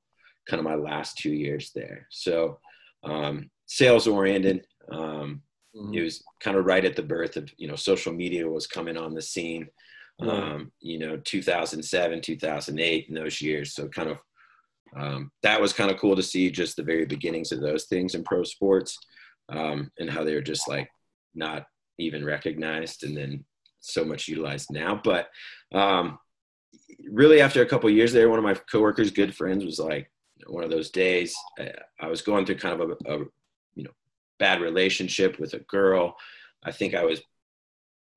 kind 0.47 0.59
of 0.59 0.65
my 0.65 0.75
last 0.75 1.17
two 1.17 1.31
years 1.31 1.71
there. 1.73 2.07
So 2.09 2.59
um, 3.03 3.49
sales 3.65 4.07
oriented. 4.07 4.65
Um, 4.91 5.41
mm-hmm. 5.75 5.93
It 5.93 6.01
was 6.01 6.23
kind 6.41 6.57
of 6.57 6.65
right 6.65 6.83
at 6.83 6.95
the 6.95 7.03
birth 7.03 7.37
of 7.37 7.49
you 7.57 7.67
know 7.67 7.75
social 7.75 8.13
media 8.13 8.47
was 8.47 8.67
coming 8.67 8.97
on 8.97 9.13
the 9.13 9.21
scene. 9.21 9.69
Um, 10.21 10.73
you 10.81 10.99
know, 10.99 11.15
2007, 11.15 12.19
2008, 12.19 13.05
in 13.07 13.15
those 13.15 13.39
years. 13.39 13.73
So 13.73 13.87
kind 13.87 14.09
of 14.09 14.17
um, 14.95 15.31
that 15.43 15.61
was 15.61 15.73
kind 15.73 15.91
of 15.91 15.97
cool 15.97 16.15
to 16.15 16.23
see 16.23 16.49
just 16.49 16.75
the 16.75 16.83
very 16.83 17.05
beginnings 17.05 17.51
of 17.51 17.61
those 17.61 17.85
things 17.85 18.15
in 18.15 18.23
pro 18.23 18.43
sports 18.43 18.97
um, 19.49 19.91
and 19.99 20.09
how 20.09 20.23
they 20.23 20.33
were 20.33 20.41
just 20.41 20.67
like 20.67 20.89
not 21.35 21.65
even 21.99 22.25
recognized 22.25 23.03
and 23.03 23.15
then 23.15 23.43
so 23.79 24.03
much 24.03 24.27
utilized 24.27 24.67
now. 24.71 24.99
But 25.03 25.29
um, 25.73 26.17
really, 27.09 27.41
after 27.41 27.61
a 27.61 27.65
couple 27.65 27.89
years 27.89 28.13
there, 28.13 28.29
one 28.29 28.39
of 28.39 28.45
my 28.45 28.55
coworkers, 28.71 29.11
good 29.11 29.35
friends, 29.35 29.63
was 29.65 29.79
like, 29.79 30.11
one 30.47 30.63
of 30.63 30.69
those 30.69 30.89
days, 30.89 31.35
I, 31.59 31.71
I 31.99 32.07
was 32.07 32.21
going 32.21 32.45
through 32.45 32.57
kind 32.57 32.79
of 32.79 32.89
a, 32.89 33.13
a, 33.13 33.17
you 33.75 33.83
know, 33.83 33.91
bad 34.37 34.61
relationship 34.61 35.37
with 35.39 35.53
a 35.53 35.59
girl. 35.59 36.15
I 36.63 36.71
think 36.71 36.95
I 36.95 37.03
was 37.03 37.21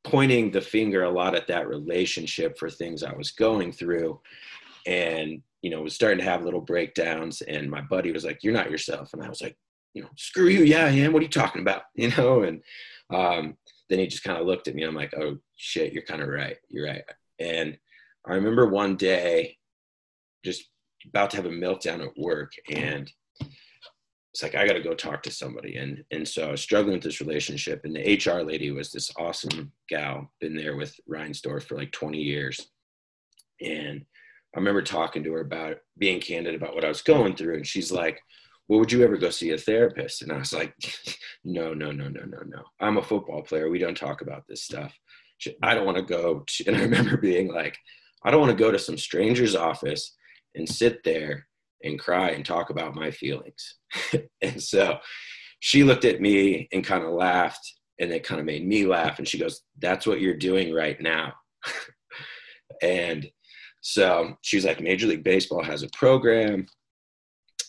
pointing 0.05 0.50
the 0.50 0.61
finger 0.61 1.02
a 1.02 1.11
lot 1.11 1.35
at 1.35 1.49
that 1.49 1.69
relationship 1.69 2.59
for 2.59 2.71
things 2.71 3.02
I 3.02 3.12
was 3.12 3.33
going 3.33 3.73
through. 3.73 4.21
And, 4.87 5.43
you 5.62 5.71
know, 5.71 5.83
was 5.83 5.95
starting 5.95 6.19
to 6.19 6.25
have 6.25 6.45
little 6.45 6.61
breakdowns. 6.61 7.40
And 7.40 7.71
my 7.71 7.81
buddy 7.81 8.12
was 8.12 8.25
like, 8.25 8.42
You're 8.42 8.52
not 8.52 8.71
yourself. 8.71 9.12
And 9.12 9.23
I 9.23 9.28
was 9.28 9.40
like, 9.40 9.57
you 9.95 10.02
know, 10.02 10.09
screw 10.16 10.49
you. 10.49 10.64
Yeah, 10.64 10.87
I 10.87 10.90
am. 10.90 11.12
What 11.12 11.21
are 11.21 11.25
you 11.25 11.28
talking 11.28 11.62
about? 11.62 11.83
You 11.95 12.11
know, 12.16 12.42
and 12.42 12.62
um, 13.12 13.57
then 13.88 13.99
he 13.99 14.07
just 14.07 14.25
kind 14.25 14.38
of 14.38 14.47
looked 14.47 14.69
at 14.69 14.75
me. 14.75 14.83
I'm 14.83 14.95
like, 14.95 15.14
oh 15.16 15.38
shit, 15.57 15.92
you're 15.92 16.02
kind 16.02 16.23
of 16.23 16.28
right. 16.28 16.57
You're 16.69 16.87
right. 16.87 17.02
And 17.38 17.76
I 18.26 18.35
remember 18.35 18.69
one 18.69 18.97
day 18.97 19.57
just 20.45 20.64
about 21.07 21.31
to 21.31 21.37
have 21.37 21.47
a 21.47 21.50
meltdown 21.50 22.04
at 22.04 22.16
work 22.16 22.52
and 22.71 23.11
it's 24.33 24.42
like 24.42 24.54
I 24.54 24.66
got 24.66 24.75
to 24.75 24.81
go 24.81 24.95
talk 24.95 25.23
to 25.25 25.31
somebody, 25.31 25.76
and 25.76 26.02
and 26.11 26.26
so 26.26 26.49
I 26.49 26.50
was 26.52 26.62
struggling 26.62 26.95
with 26.95 27.02
this 27.02 27.21
relationship, 27.21 27.85
and 27.85 27.95
the 27.95 28.16
HR 28.16 28.42
lady 28.42 28.71
was 28.71 28.90
this 28.90 29.12
awesome 29.19 29.73
gal, 29.90 30.33
been 30.40 30.57
there 30.57 30.75
with 30.75 30.99
Reinsdorf 31.09 31.64
for 31.64 31.76
like 31.76 31.92
20 31.92 32.19
years, 32.19 32.69
and 33.61 34.07
I 34.54 34.59
remember 34.59 34.82
talking 34.82 35.25
to 35.25 35.32
her 35.32 35.40
about 35.40 35.76
being 35.99 36.21
candid 36.21 36.54
about 36.54 36.75
what 36.75 36.85
I 36.85 36.88
was 36.88 37.02
going 37.02 37.37
through, 37.37 37.56
and 37.56 37.66
she's 37.66 37.90
like, 37.90 38.21
well, 38.68 38.80
would 38.80 38.92
you 38.92 39.02
ever 39.02 39.16
go 39.16 39.30
see 39.30 39.50
a 39.50 39.59
therapist? 39.59 40.23
And 40.23 40.32
I 40.32 40.38
was 40.38 40.52
like, 40.52 40.75
no, 41.44 41.75
no, 41.75 41.90
no, 41.90 42.09
no, 42.09 42.23
no, 42.25 42.38
no. 42.47 42.62
I'm 42.80 42.99
a 42.99 43.02
football 43.02 43.42
player. 43.42 43.68
We 43.68 43.78
don't 43.78 43.97
talk 43.97 44.23
about 44.23 44.44
this 44.49 44.62
stuff. 44.64 44.94
I 45.62 45.75
don't 45.75 45.87
want 45.87 45.99
to 45.99 46.02
go. 46.02 46.44
And 46.66 46.76
I 46.76 46.82
remember 46.82 47.16
being 47.16 47.52
like, 47.52 47.76
I 48.25 48.30
don't 48.30 48.40
want 48.40 48.56
to 48.56 48.64
go 48.64 48.71
to 48.71 48.78
some 48.78 48.97
stranger's 48.97 49.56
office 49.56 50.14
and 50.54 50.68
sit 50.68 51.02
there 51.04 51.47
and 51.82 51.99
cry 51.99 52.30
and 52.30 52.44
talk 52.44 52.71
about 52.71 52.94
my 52.94 53.11
feelings. 53.11 53.75
and 54.42 54.62
so 54.62 54.99
she 55.61 55.82
looked 55.82 56.04
at 56.04 56.21
me 56.21 56.68
and 56.73 56.85
kind 56.85 57.04
of 57.04 57.12
laughed 57.12 57.75
and 57.99 58.12
it 58.12 58.25
kind 58.25 58.40
of 58.40 58.47
made 58.47 58.66
me 58.66 58.87
laugh. 58.87 59.18
And 59.18 59.26
she 59.26 59.38
goes, 59.38 59.62
that's 59.80 60.06
what 60.06 60.21
you're 60.21 60.37
doing 60.37 60.73
right 60.73 61.00
now. 61.00 61.32
and 62.82 63.28
so 63.83 64.39
she 64.43 64.57
was 64.57 64.65
like, 64.65 64.81
Major 64.81 65.09
League 65.09 65.25
Baseball 65.25 65.62
has 65.62 65.83
a 65.83 65.89
program. 65.89 66.67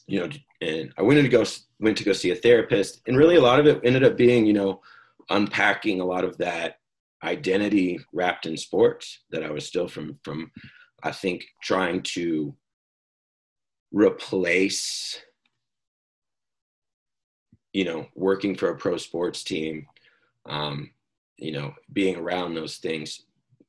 You 0.07 0.19
know, 0.19 0.29
and 0.61 0.93
I 0.97 1.01
went 1.01 1.21
to 1.21 1.27
go 1.27 1.43
went 1.79 1.97
to 1.97 2.03
go 2.03 2.13
see 2.13 2.31
a 2.31 2.35
therapist, 2.35 3.01
and 3.07 3.17
really 3.17 3.35
a 3.35 3.41
lot 3.41 3.59
of 3.59 3.65
it 3.65 3.81
ended 3.83 4.03
up 4.03 4.15
being, 4.15 4.45
you 4.45 4.53
know, 4.53 4.81
unpacking 5.29 5.99
a 5.99 6.05
lot 6.05 6.23
of 6.23 6.37
that 6.37 6.77
identity 7.23 7.99
wrapped 8.13 8.45
in 8.45 8.57
sports 8.57 9.23
that 9.31 9.43
I 9.43 9.49
was 9.49 9.65
still 9.65 9.87
from 9.87 10.19
from 10.23 10.51
I 11.01 11.11
think 11.11 11.45
trying 11.61 12.01
to 12.13 12.55
replace 13.91 15.19
you 17.71 17.85
know 17.85 18.07
working 18.13 18.55
for 18.55 18.69
a 18.69 18.77
pro 18.77 18.97
sports 18.97 19.43
team 19.43 19.87
um, 20.47 20.91
you 21.37 21.53
know 21.53 21.73
being 21.93 22.17
around 22.17 22.53
those 22.53 22.77
things 22.77 23.21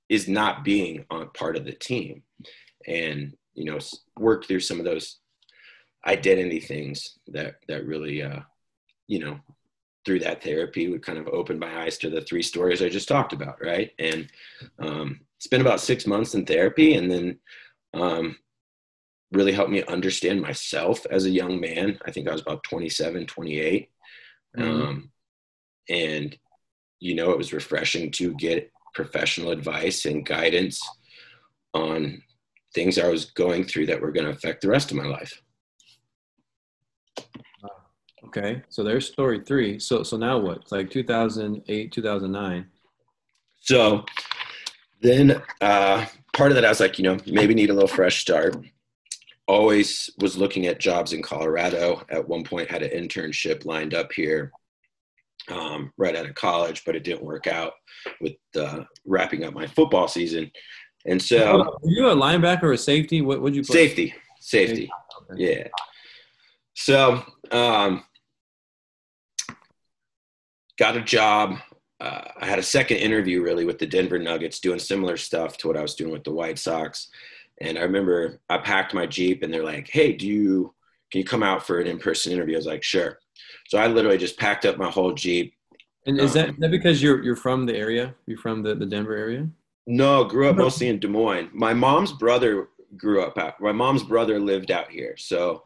is 0.09 0.29
not 0.29 0.65
being 0.65 1.05
on 1.11 1.31
part 1.31 1.57
of 1.57 1.65
the 1.65 1.73
team 1.73 2.23
and 2.87 3.35
you 3.55 3.65
know 3.65 3.79
work 4.19 4.47
through 4.47 4.61
some 4.61 4.79
of 4.79 4.85
those 4.85 5.19
identity 6.07 6.61
things 6.61 7.19
that 7.29 7.57
that 7.69 7.87
really 7.87 8.23
uh, 8.23 8.41
you 9.07 9.19
know 9.19 9.39
through 10.05 10.19
that 10.21 10.43
therapy 10.43 10.89
would 10.89 11.03
kind 11.05 11.19
of 11.19 11.29
open 11.29 11.59
my 11.59 11.83
eyes 11.83 11.97
to 11.99 12.11
the 12.11 12.21
three 12.21 12.43
stories 12.43 12.83
I 12.83 12.89
just 12.89 13.09
talked 13.09 13.33
about, 13.33 13.57
right? 13.63 13.91
And 13.99 14.29
um, 14.79 15.21
it's 15.39 15.47
been 15.47 15.63
about 15.63 15.81
six 15.81 16.07
months 16.07 16.35
in 16.35 16.45
therapy, 16.45 16.95
and 16.95 17.11
then 17.11 17.39
um, 17.95 18.37
really 19.33 19.53
helped 19.53 19.71
me 19.71 19.83
understand 19.85 20.41
myself 20.41 21.07
as 21.11 21.25
a 21.25 21.31
young 21.31 21.61
man. 21.61 21.99
I 22.07 22.11
think 22.11 22.29
I 22.29 22.33
was 22.33 22.43
about 22.43 22.63
27, 22.65 23.27
28. 23.27 23.91
Mm-hmm. 24.57 24.83
Um, 24.83 25.11
and, 25.89 26.37
you 27.01 27.15
know, 27.15 27.31
it 27.31 27.39
was 27.39 27.53
refreshing 27.53 28.11
to 28.13 28.35
get 28.35 28.71
professional 28.95 29.51
advice 29.51 30.05
and 30.07 30.25
guidance 30.25 30.81
on 31.75 32.23
things 32.75 32.99
I 32.99 33.09
was 33.09 33.27
going 33.27 33.65
through 33.65 33.87
that 33.87 34.01
were 34.01 34.13
going 34.13 34.27
to 34.27 34.33
affect 34.33 34.63
the 34.63 34.69
rest 34.69 34.91
of 34.91 34.97
my 34.97 35.05
life. 35.05 35.41
Okay, 38.27 38.63
so 38.69 38.83
there's 38.83 39.07
story 39.07 39.41
three. 39.47 39.79
So 39.79 40.03
so 40.03 40.17
now 40.17 40.39
what? 40.39 40.59
It's 40.63 40.73
like 40.73 40.91
2008, 40.91 41.93
2009. 41.93 42.67
So 43.61 44.05
then 45.01 45.43
uh, 45.61 46.07
part 46.33 46.51
of 46.51 46.57
that, 46.57 46.65
I 46.65 46.69
was 46.69 46.81
like, 46.81 46.99
you 46.99 47.05
know, 47.05 47.19
maybe 47.27 47.55
need 47.55 47.71
a 47.71 47.75
little 47.75 47.89
fresh 47.89 48.21
start. 48.21 48.57
Always 49.47 50.11
was 50.19 50.37
looking 50.37 50.67
at 50.67 50.81
jobs 50.81 51.13
in 51.13 51.23
Colorado. 51.23 52.03
At 52.09 52.27
one 52.27 52.43
point, 52.43 52.71
had 52.71 52.83
an 52.83 52.91
internship 52.91 53.67
lined 53.67 53.95
up 53.95 54.11
here 54.11 54.51
um, 55.51 55.93
right 55.97 56.17
out 56.17 56.27
of 56.27 56.35
college, 56.35 56.83
but 56.85 56.97
it 56.97 57.05
didn't 57.05 57.25
work 57.25 57.47
out 57.47 57.73
with 58.21 58.35
uh, 58.59 58.81
wrapping 59.05 59.45
up 59.45 59.55
my 59.55 59.67
football 59.67 60.09
season. 60.09 60.51
And 61.07 61.21
so, 61.21 61.79
were 61.83 61.91
you 61.91 62.09
a 62.09 62.17
linebacker 62.17 62.65
or 62.65 62.73
a 62.73 62.79
safety? 62.79 63.21
What 63.21 63.43
would 63.43 63.55
you 63.55 63.63
play? 63.63 63.87
Safety, 63.89 64.15
safety. 64.41 64.91
Yeah. 65.37 65.69
So 66.75 67.23
um, 67.51 68.05
got 70.79 70.97
a 70.97 71.03
job. 71.03 71.57
Uh, 72.01 72.23
I 72.37 72.47
had 72.47 72.59
a 72.59 72.63
second 72.63 72.99
interview 72.99 73.43
really 73.43 73.65
with 73.65 73.79
the 73.79 73.87
Denver 73.87 74.19
Nuggets, 74.19 74.61
doing 74.61 74.79
similar 74.79 75.17
stuff 75.17 75.57
to 75.59 75.69
what 75.69 75.77
I 75.77 75.83
was 75.83 75.95
doing 75.95 76.13
with 76.13 76.25
the 76.25 76.33
White 76.33 76.59
Sox. 76.59 77.09
And 77.61 77.79
I 77.79 77.83
remember 77.83 78.41
I 78.49 78.59
packed 78.59 78.95
my 78.95 79.07
Jeep, 79.07 79.43
and 79.43 79.55
they're 79.55 79.65
like, 79.65 79.89
"Hey, 79.89 80.13
do 80.13 80.27
you 80.27 80.75
can 81.13 81.21
you 81.21 81.25
come 81.25 81.45
out 81.45 81.65
for 81.65 81.79
an 81.81 81.87
in-person 81.87 82.33
interview?" 82.33 82.57
I 82.57 82.59
was 82.59 82.67
like, 82.67 82.83
"Sure." 82.83 83.19
So 83.69 83.79
I 83.79 83.87
literally 83.87 84.19
just 84.19 84.39
packed 84.39 84.65
up 84.65 84.77
my 84.77 84.91
whole 84.91 85.13
Jeep. 85.13 85.55
And 86.07 86.21
is 86.21 86.35
that, 86.35 86.51
um, 86.51 86.57
that 86.59 86.71
because 86.71 87.03
you're 87.03 87.23
you're 87.23 87.37
from 87.37 87.65
the 87.65 87.75
area? 87.75 88.15
You're 88.27 88.39
from 88.39 88.63
the, 88.63 88.75
the 88.75 88.87
Denver 88.87 89.17
area? 89.17 89.49
No, 89.87 90.25
grew 90.25 90.49
up 90.49 90.57
mostly 90.57 90.89
in 90.89 90.99
Des 90.99 91.09
Moines. 91.09 91.51
My 91.53 91.75
mom's 91.75 92.13
brother 92.13 92.69
grew 92.97 93.23
up 93.23 93.39
out. 93.39 93.61
My 93.61 93.73
mom's 93.73 94.03
brother 94.03 94.39
lived 94.39 94.71
out 94.71 94.91
here, 94.91 95.17
so 95.17 95.63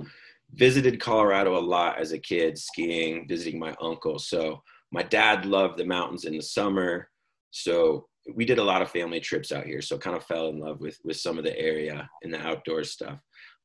visited 0.55 1.01
Colorado 1.01 1.59
a 1.59 1.61
lot 1.61 1.99
as 1.99 2.13
a 2.13 2.19
kid, 2.19 2.59
skiing, 2.59 3.27
visiting 3.29 3.59
my 3.59 3.75
uncle. 3.81 4.19
So 4.19 4.63
my 4.93 5.03
dad 5.03 5.45
loved 5.45 5.79
the 5.79 5.85
mountains 5.85 6.25
in 6.25 6.37
the 6.37 6.43
summer. 6.43 7.11
So 7.51 8.09
we 8.35 8.45
did 8.45 8.59
a 8.59 8.65
lot 8.65 8.83
of 8.83 8.91
family 8.91 9.21
trips 9.21 9.53
out 9.53 9.67
here. 9.67 9.83
So 9.83 9.99
kind 9.99 10.17
of 10.17 10.25
fell 10.25 10.49
in 10.49 10.59
love 10.59 10.81
with, 10.81 10.99
with 11.05 11.17
some 11.17 11.39
of 11.39 11.45
the 11.45 11.59
area 11.59 12.09
and 12.23 12.33
the 12.33 12.41
outdoor 12.41 12.85
stuff. 12.85 13.19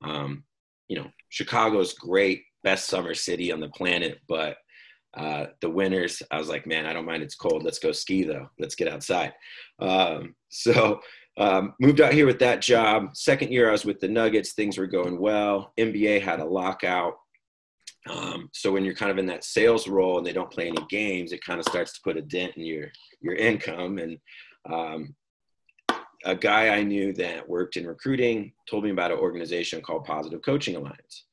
Um, 0.03 0.43
you 0.87 0.97
know, 0.97 1.09
Chicago's 1.29 1.93
great, 1.93 2.43
best 2.63 2.87
summer 2.87 3.13
city 3.13 3.51
on 3.51 3.59
the 3.59 3.69
planet, 3.69 4.19
but 4.27 4.57
uh, 5.15 5.47
the 5.61 5.69
winters, 5.69 6.23
I 6.31 6.37
was 6.37 6.49
like, 6.49 6.65
man, 6.65 6.85
I 6.85 6.93
don't 6.93 7.05
mind 7.05 7.23
it's 7.23 7.35
cold. 7.35 7.63
Let's 7.63 7.79
go 7.79 7.91
ski 7.91 8.23
though. 8.23 8.49
Let's 8.59 8.75
get 8.75 8.87
outside. 8.87 9.33
Um, 9.79 10.35
so 10.49 10.99
um, 11.37 11.73
moved 11.79 12.01
out 12.01 12.13
here 12.13 12.25
with 12.25 12.39
that 12.39 12.61
job. 12.61 13.15
Second 13.15 13.51
year, 13.51 13.69
I 13.69 13.71
was 13.71 13.85
with 13.85 13.99
the 13.99 14.07
Nuggets. 14.07 14.53
Things 14.53 14.77
were 14.77 14.87
going 14.87 15.19
well. 15.19 15.73
NBA 15.79 16.21
had 16.21 16.39
a 16.39 16.45
lockout. 16.45 17.15
Um, 18.09 18.49
so 18.53 18.71
when 18.71 18.83
you're 18.83 18.95
kind 18.95 19.11
of 19.11 19.17
in 19.17 19.25
that 19.27 19.43
sales 19.43 19.87
role 19.87 20.17
and 20.17 20.27
they 20.27 20.33
don't 20.33 20.51
play 20.51 20.67
any 20.67 20.85
games, 20.89 21.31
it 21.31 21.43
kind 21.43 21.59
of 21.59 21.65
starts 21.65 21.93
to 21.93 22.01
put 22.03 22.17
a 22.17 22.21
dent 22.21 22.53
in 22.57 22.65
your 22.65 22.91
your 23.21 23.35
income. 23.35 23.97
And 23.97 24.17
um, 24.69 25.15
a 26.25 26.35
guy 26.35 26.69
I 26.69 26.83
knew 26.83 27.13
that 27.13 27.47
worked 27.47 27.77
in 27.77 27.87
recruiting 27.87 28.53
told 28.69 28.83
me 28.83 28.89
about 28.89 29.11
an 29.11 29.19
organization 29.19 29.81
called 29.81 30.05
Positive 30.05 30.41
Coaching 30.41 30.75
Alliance, 30.75 31.25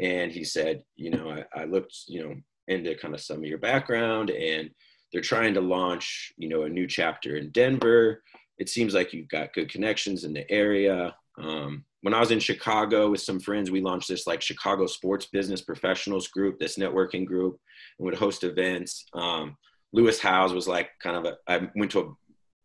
and 0.00 0.30
he 0.30 0.44
said, 0.44 0.82
you 0.96 1.10
know, 1.10 1.30
I, 1.30 1.62
I 1.62 1.64
looked, 1.64 1.94
you 2.08 2.22
know, 2.22 2.34
into 2.68 2.94
kind 2.96 3.14
of 3.14 3.20
some 3.20 3.38
of 3.38 3.44
your 3.44 3.58
background, 3.58 4.30
and 4.30 4.70
they're 5.12 5.22
trying 5.22 5.54
to 5.54 5.60
launch, 5.60 6.32
you 6.36 6.48
know, 6.48 6.62
a 6.62 6.68
new 6.68 6.86
chapter 6.86 7.36
in 7.36 7.50
Denver. 7.50 8.22
It 8.58 8.68
seems 8.68 8.94
like 8.94 9.12
you've 9.12 9.28
got 9.28 9.52
good 9.52 9.70
connections 9.70 10.24
in 10.24 10.32
the 10.32 10.50
area. 10.50 11.14
Um, 11.38 11.84
when 12.02 12.14
I 12.14 12.20
was 12.20 12.30
in 12.30 12.40
Chicago 12.40 13.10
with 13.10 13.20
some 13.20 13.40
friends, 13.40 13.70
we 13.70 13.80
launched 13.80 14.08
this 14.08 14.26
like 14.26 14.40
Chicago 14.42 14.86
Sports 14.86 15.26
Business 15.26 15.60
Professionals 15.60 16.28
group, 16.28 16.58
this 16.58 16.78
networking 16.78 17.26
group, 17.26 17.58
and 17.98 18.06
would 18.06 18.14
host 18.14 18.44
events. 18.44 19.04
Um, 19.12 19.56
Lewis 19.92 20.20
Howes 20.20 20.52
was 20.52 20.68
like 20.68 20.90
kind 21.02 21.16
of 21.16 21.24
a, 21.24 21.36
I 21.48 21.68
went 21.76 21.90
to 21.92 22.00
a, 22.00 22.12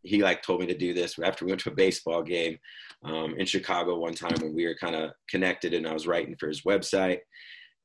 he 0.04 0.22
like 0.22 0.42
told 0.42 0.62
me 0.62 0.68
to 0.68 0.78
do 0.78 0.94
this 0.94 1.18
after 1.20 1.46
we 1.46 1.52
went 1.52 1.62
to 1.62 1.72
a 1.72 1.76
baseball 1.76 2.24
game 2.24 2.58
um, 3.04 3.36
in 3.38 3.46
Chicago 3.46 3.98
one 3.98 4.14
time 4.14 4.36
when 4.42 4.54
we 4.54 4.66
were 4.66 4.76
kind 4.76 4.96
of 4.96 5.12
connected 5.30 5.74
and 5.74 5.88
I 5.88 5.94
was 5.94 6.08
writing 6.08 6.36
for 6.40 6.48
his 6.48 6.62
website. 6.62 7.20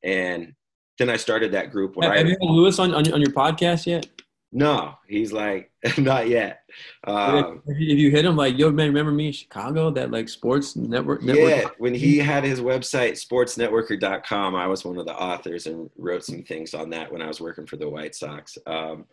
And 0.03 0.53
then 0.99 1.11
I 1.11 1.17
started 1.17 1.53
that 1.53 1.71
group. 1.71 1.97
When 1.97 2.11
have, 2.11 2.27
I, 2.27 2.29
you 2.29 2.37
had 2.41 2.51
Lewis 2.51 2.79
on, 2.79 2.95
on, 2.95 3.13
on 3.13 3.21
your 3.21 3.33
podcast 3.33 3.87
yet? 3.87 4.07
No, 4.53 4.95
he's 5.07 5.33
like, 5.33 5.71
not 5.99 6.29
yet. 6.29 6.61
Um, 7.07 7.63
if, 7.67 7.79
you 7.79 8.11
hit 8.11 8.25
him 8.25 8.37
like, 8.37 8.57
yo, 8.57 8.71
man, 8.71 8.89
remember 8.89 9.13
me 9.13 9.27
in 9.27 9.33
Chicago, 9.33 9.91
that 9.91 10.11
like 10.11 10.29
sports 10.29 10.77
network? 10.77 11.23
network 11.23 11.51
yeah, 11.51 11.69
when 11.79 11.95
he 11.95 12.19
had 12.19 12.45
his 12.45 12.61
website, 12.61 13.13
sportsnetworker.com, 13.13 14.55
I 14.55 14.67
was 14.67 14.85
one 14.85 14.99
of 14.99 15.07
the 15.07 15.15
authors 15.15 15.67
and 15.67 15.91
wrote 15.99 16.25
some 16.25 16.43
things 16.43 16.75
on 16.75 16.91
that 16.91 17.13
when 17.13 17.23
I 17.23 17.27
was 17.27 17.41
working 17.41 17.67
for 17.67 17.77
the 17.77 17.89
White 17.89 18.15
Sox. 18.15 18.57
Um, 18.67 19.07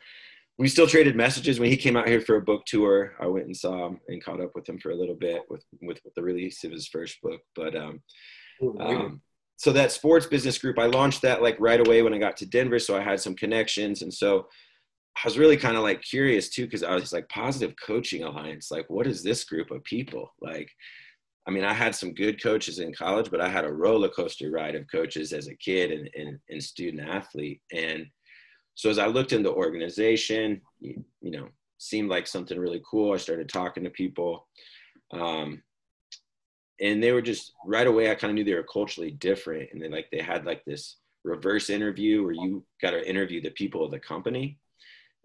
we 0.58 0.68
still 0.68 0.88
traded 0.88 1.16
messages 1.16 1.60
when 1.60 1.70
he 1.70 1.78
came 1.78 1.98
out 1.98 2.08
here 2.08 2.22
for 2.22 2.36
a 2.36 2.42
book 2.42 2.64
tour. 2.66 3.14
I 3.20 3.26
went 3.26 3.46
and 3.46 3.58
saw 3.58 3.88
him 3.88 4.00
and 4.08 4.24
caught 4.24 4.42
up 4.42 4.52
with 4.54 4.68
him 4.68 4.78
for 4.78 4.92
a 4.92 4.96
little 4.96 5.16
bit 5.16 5.44
with 5.50 5.64
with, 5.82 6.00
with 6.04 6.14
the 6.16 6.22
release 6.22 6.64
of 6.64 6.72
his 6.72 6.88
first 6.88 7.22
book. 7.22 7.42
But 7.56 7.76
um, 7.76 8.02
um, 8.80 9.22
so 9.58 9.72
that 9.72 9.92
sports 9.92 10.26
business 10.26 10.58
group, 10.58 10.78
I 10.78 10.86
launched 10.86 11.22
that 11.24 11.42
like 11.42 11.58
right 11.60 11.80
away 11.80 12.02
when 12.02 12.14
I 12.14 12.20
got 12.20 12.38
to 12.38 12.46
Denver. 12.46 12.80
So 12.80 12.96
I 12.96 13.02
had 13.02 13.20
some 13.20 13.36
connections, 13.36 14.02
and 14.04 14.14
so 14.14 14.48
I 15.16 15.28
was 15.28 15.38
really 15.38 15.58
kind 15.58 15.78
of 15.78 15.84
like 15.84 16.02
curious 16.02 16.50
too 16.50 16.66
because 16.66 16.84
I 16.84 16.94
was 16.96 17.14
like 17.14 17.30
Positive 17.30 17.76
Coaching 17.84 18.24
Alliance. 18.24 18.70
Like, 18.72 18.90
what 18.90 19.08
is 19.08 19.24
this 19.24 19.44
group 19.44 19.72
of 19.72 19.84
people 19.84 20.34
like? 20.42 20.70
I 21.46 21.52
mean, 21.52 21.66
I 21.66 21.74
had 21.74 21.94
some 21.94 22.14
good 22.14 22.42
coaches 22.42 22.80
in 22.80 22.94
college, 22.94 23.30
but 23.30 23.42
I 23.42 23.50
had 23.50 23.66
a 23.66 23.74
roller 23.74 24.08
coaster 24.08 24.50
ride 24.50 24.76
of 24.76 24.90
coaches 24.90 25.34
as 25.34 25.48
a 25.50 25.56
kid 25.56 25.92
and, 25.92 26.10
and, 26.16 26.40
and 26.50 26.64
student 26.64 27.06
athlete. 27.06 27.62
And 27.74 28.06
so 28.76 28.90
as 28.90 29.00
I 29.00 29.08
looked 29.08 29.34
into 29.34 29.50
the 29.50 29.56
organization, 29.56 30.62
you, 30.80 31.04
you, 31.22 31.32
know, 31.32 31.48
seemed 31.78 32.10
like 32.10 32.28
something 32.28 32.60
really 32.60 32.82
cool. 32.90 33.14
I 33.14 33.18
started 33.18 33.50
talking 33.50 33.84
to 33.84 33.90
people. 33.90 34.48
Um, 35.12 35.62
and 36.82 37.02
they 37.02 37.12
were 37.12 37.22
just 37.22 37.54
right 37.66 37.86
away, 37.86 38.10
I 38.10 38.16
kind 38.16 38.32
of 38.32 38.36
knew 38.36 38.44
they 38.44 38.56
were 38.56 38.64
culturally 38.64 39.12
different. 39.12 39.70
And 39.72 39.82
then 39.82 39.92
like 39.92 40.08
they 40.12 40.22
had 40.22 40.46
like 40.46 40.66
this 40.66 40.98
reverse 41.24 41.70
interview 41.70 42.24
where 42.24 42.34
you 42.34 42.66
got 42.82 42.92
to 42.92 43.08
interview 43.08 43.42
the 43.42 43.52
people 43.52 43.86
of 43.86 43.92
the 43.92 44.00
company. 44.00 44.58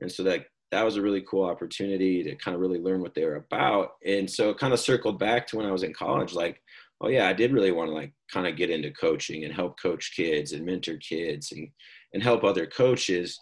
And 0.00 0.10
so 0.10 0.22
that 0.24 0.46
that 0.70 0.84
was 0.84 0.96
a 0.96 1.02
really 1.02 1.22
cool 1.22 1.44
opportunity 1.44 2.22
to 2.22 2.34
kind 2.36 2.54
of 2.54 2.60
really 2.60 2.78
learn 2.78 3.00
what 3.00 3.14
they 3.14 3.24
were 3.24 3.36
about. 3.36 3.92
And 4.04 4.30
so 4.30 4.50
it 4.50 4.58
kind 4.58 4.74
of 4.74 4.80
circled 4.80 5.18
back 5.18 5.46
to 5.46 5.56
when 5.56 5.64
I 5.64 5.72
was 5.72 5.82
in 5.82 5.94
college, 5.94 6.34
like, 6.34 6.60
oh 7.00 7.08
yeah, 7.08 7.26
I 7.26 7.32
did 7.32 7.52
really 7.52 7.72
want 7.72 7.88
to 7.88 7.94
like 7.94 8.12
kind 8.30 8.46
of 8.46 8.56
get 8.56 8.70
into 8.70 8.90
coaching 8.90 9.44
and 9.44 9.54
help 9.54 9.80
coach 9.80 10.12
kids 10.14 10.52
and 10.52 10.66
mentor 10.66 10.96
kids 10.96 11.52
and 11.52 11.68
and 12.12 12.22
help 12.22 12.44
other 12.44 12.66
coaches 12.66 13.38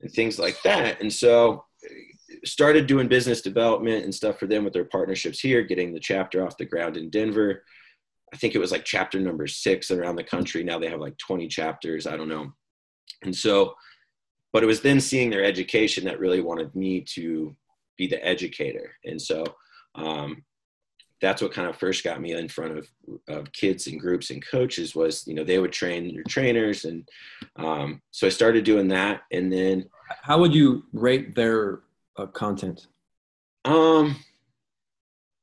and 0.00 0.10
things 0.10 0.38
like 0.38 0.60
that. 0.62 1.00
And 1.00 1.12
so 1.12 1.64
started 2.44 2.86
doing 2.86 3.08
business 3.08 3.40
development 3.40 4.04
and 4.04 4.14
stuff 4.14 4.38
for 4.38 4.46
them 4.46 4.64
with 4.64 4.72
their 4.72 4.84
partnerships 4.84 5.40
here, 5.40 5.62
getting 5.62 5.92
the 5.92 6.00
chapter 6.00 6.44
off 6.44 6.56
the 6.56 6.64
ground 6.64 6.96
in 6.96 7.10
Denver. 7.10 7.62
I 8.32 8.36
think 8.36 8.54
it 8.54 8.58
was 8.58 8.72
like 8.72 8.84
chapter 8.84 9.20
number 9.20 9.46
six 9.46 9.90
around 9.90 10.16
the 10.16 10.24
country. 10.24 10.64
Now 10.64 10.78
they 10.78 10.88
have 10.88 11.00
like 11.00 11.16
20 11.18 11.48
chapters. 11.48 12.06
I 12.06 12.16
don't 12.16 12.28
know. 12.28 12.52
And 13.22 13.34
so 13.34 13.74
but 14.56 14.62
it 14.62 14.66
was 14.66 14.80
then 14.80 15.00
seeing 15.00 15.28
their 15.28 15.44
education 15.44 16.02
that 16.04 16.18
really 16.18 16.40
wanted 16.40 16.74
me 16.74 17.02
to 17.02 17.54
be 17.98 18.06
the 18.06 18.24
educator 18.26 18.96
and 19.04 19.20
so 19.20 19.44
um, 19.96 20.42
that's 21.20 21.40
what 21.40 21.52
kind 21.52 21.68
of 21.68 21.76
first 21.76 22.04
got 22.04 22.20
me 22.20 22.32
in 22.32 22.48
front 22.48 22.76
of, 22.76 22.88
of 23.28 23.50
kids 23.52 23.86
and 23.86 24.00
groups 24.00 24.30
and 24.30 24.44
coaches 24.46 24.94
was 24.94 25.26
you 25.26 25.34
know 25.34 25.44
they 25.44 25.58
would 25.58 25.72
train 25.72 26.10
your 26.10 26.24
trainers 26.24 26.84
and 26.84 27.08
um, 27.56 28.00
so 28.10 28.26
i 28.26 28.30
started 28.30 28.64
doing 28.64 28.88
that 28.88 29.22
and 29.32 29.52
then 29.52 29.84
how 30.08 30.38
would 30.38 30.54
you 30.54 30.84
rate 30.92 31.34
their 31.34 31.80
uh, 32.16 32.26
content? 32.26 32.86
Um 33.64 34.16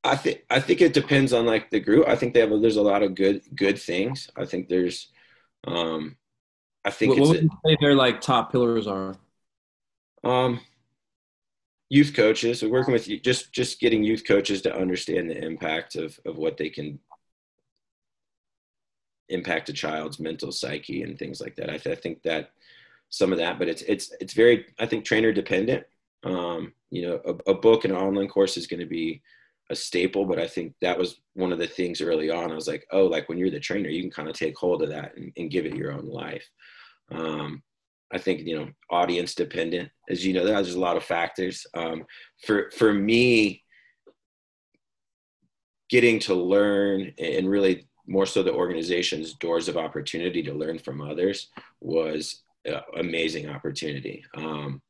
i 0.06 0.18
think 0.18 0.44
i 0.50 0.60
think 0.60 0.82
it 0.82 0.94
depends 0.94 1.32
on 1.32 1.46
like 1.46 1.70
the 1.70 1.80
group. 1.80 2.08
I 2.08 2.16
think 2.16 2.34
they 2.34 2.42
have 2.42 2.62
there's 2.62 2.78
a 2.78 2.82
lot 2.82 3.04
of 3.04 3.16
good 3.16 3.42
good 3.56 3.80
things. 3.80 4.30
I 4.36 4.46
think 4.46 4.68
there's 4.68 5.12
um 5.66 6.18
I 6.86 6.90
think 6.90 7.12
what, 7.12 7.20
what 7.20 7.30
would 7.30 7.44
you 7.44 7.50
say 7.66 7.78
their 7.80 7.96
like 7.96 8.22
top 8.22 8.52
pillars 8.52 8.88
are? 8.88 9.16
Um, 10.24 10.60
youth 11.94 12.16
coaches. 12.16 12.64
We're 12.64 12.70
working 12.70 12.94
with 12.94 13.08
you, 13.08 13.20
just 13.20 13.54
just 13.54 13.80
getting 13.80 14.04
youth 14.04 14.24
coaches 14.28 14.64
to 14.64 14.76
understand 14.76 15.30
the 15.30 15.38
impact 15.38 15.96
of 15.96 16.20
of 16.26 16.38
what 16.38 16.58
they 16.58 16.70
can 16.70 17.00
impact 19.30 19.70
a 19.70 19.74
child's 19.74 20.20
mental 20.20 20.52
psyche 20.52 21.04
and 21.04 21.18
things 21.18 21.40
like 21.40 21.56
that. 21.58 21.70
I, 21.70 21.78
th- 21.78 21.96
I 21.96 22.02
think 22.02 22.24
that 22.24 22.52
some 23.10 23.32
of 23.32 23.38
that, 23.38 23.60
but 23.60 23.68
it's 23.68 23.84
it's 23.84 24.12
it's 24.20 24.34
very 24.34 24.66
I 24.80 24.88
think 24.88 25.06
trainer 25.06 25.32
dependent. 25.32 25.86
Um, 26.24 26.74
you 26.90 27.04
know, 27.04 27.22
a, 27.26 27.52
a 27.52 27.54
book 27.54 27.86
and 27.86 27.94
an 27.94 28.00
online 28.00 28.28
course 28.28 28.58
is 28.58 28.66
going 28.66 28.80
to 28.80 28.88
be 28.88 29.22
a 29.70 29.76
staple, 29.76 30.26
but 30.26 30.40
I 30.40 30.48
think 30.48 30.74
that 30.82 30.98
was 30.98 31.22
one 31.36 31.52
of 31.52 31.60
the 31.60 31.68
things 31.68 32.02
early 32.02 32.32
on. 32.32 32.52
I 32.52 32.56
was 32.56 32.68
like, 32.68 32.88
oh, 32.92 33.06
like 33.06 33.30
when 33.30 33.38
you're 33.38 33.52
the 33.52 33.60
trainer, 33.60 33.90
you 33.90 34.02
can 34.02 34.12
kind 34.12 34.30
of 34.30 34.36
take 34.36 34.58
hold 34.58 34.82
of 34.82 34.90
that 34.90 35.16
and, 35.16 35.32
and 35.38 35.52
give 35.52 35.68
it 35.68 35.76
your 35.76 35.92
own 35.92 36.08
life. 36.08 36.50
Um, 37.12 37.62
I 38.12 38.18
think 38.18 38.42
you 38.42 38.58
know 38.58 38.70
audience 38.90 39.36
dependent, 39.36 39.90
as 40.10 40.26
you 40.26 40.34
know, 40.34 40.46
there's 40.46 40.76
a 40.76 40.80
lot 40.80 40.98
of 40.98 41.04
factors. 41.04 41.66
Um, 41.76 42.06
for 42.46 42.72
for 42.78 42.94
me, 42.94 43.64
getting 45.90 46.20
to 46.20 46.36
learn 46.36 47.12
and 47.18 47.50
really 47.50 47.88
more 48.06 48.26
so 48.26 48.44
the 48.44 48.54
organization's 48.54 49.34
doors 49.36 49.70
of 49.70 49.78
opportunity 49.78 50.44
to 50.44 50.54
learn 50.54 50.78
from 50.78 51.02
others 51.02 51.50
was 51.80 52.44
an 52.66 52.82
amazing 52.98 53.50
opportunity. 53.50 54.24
Um, 54.36 54.82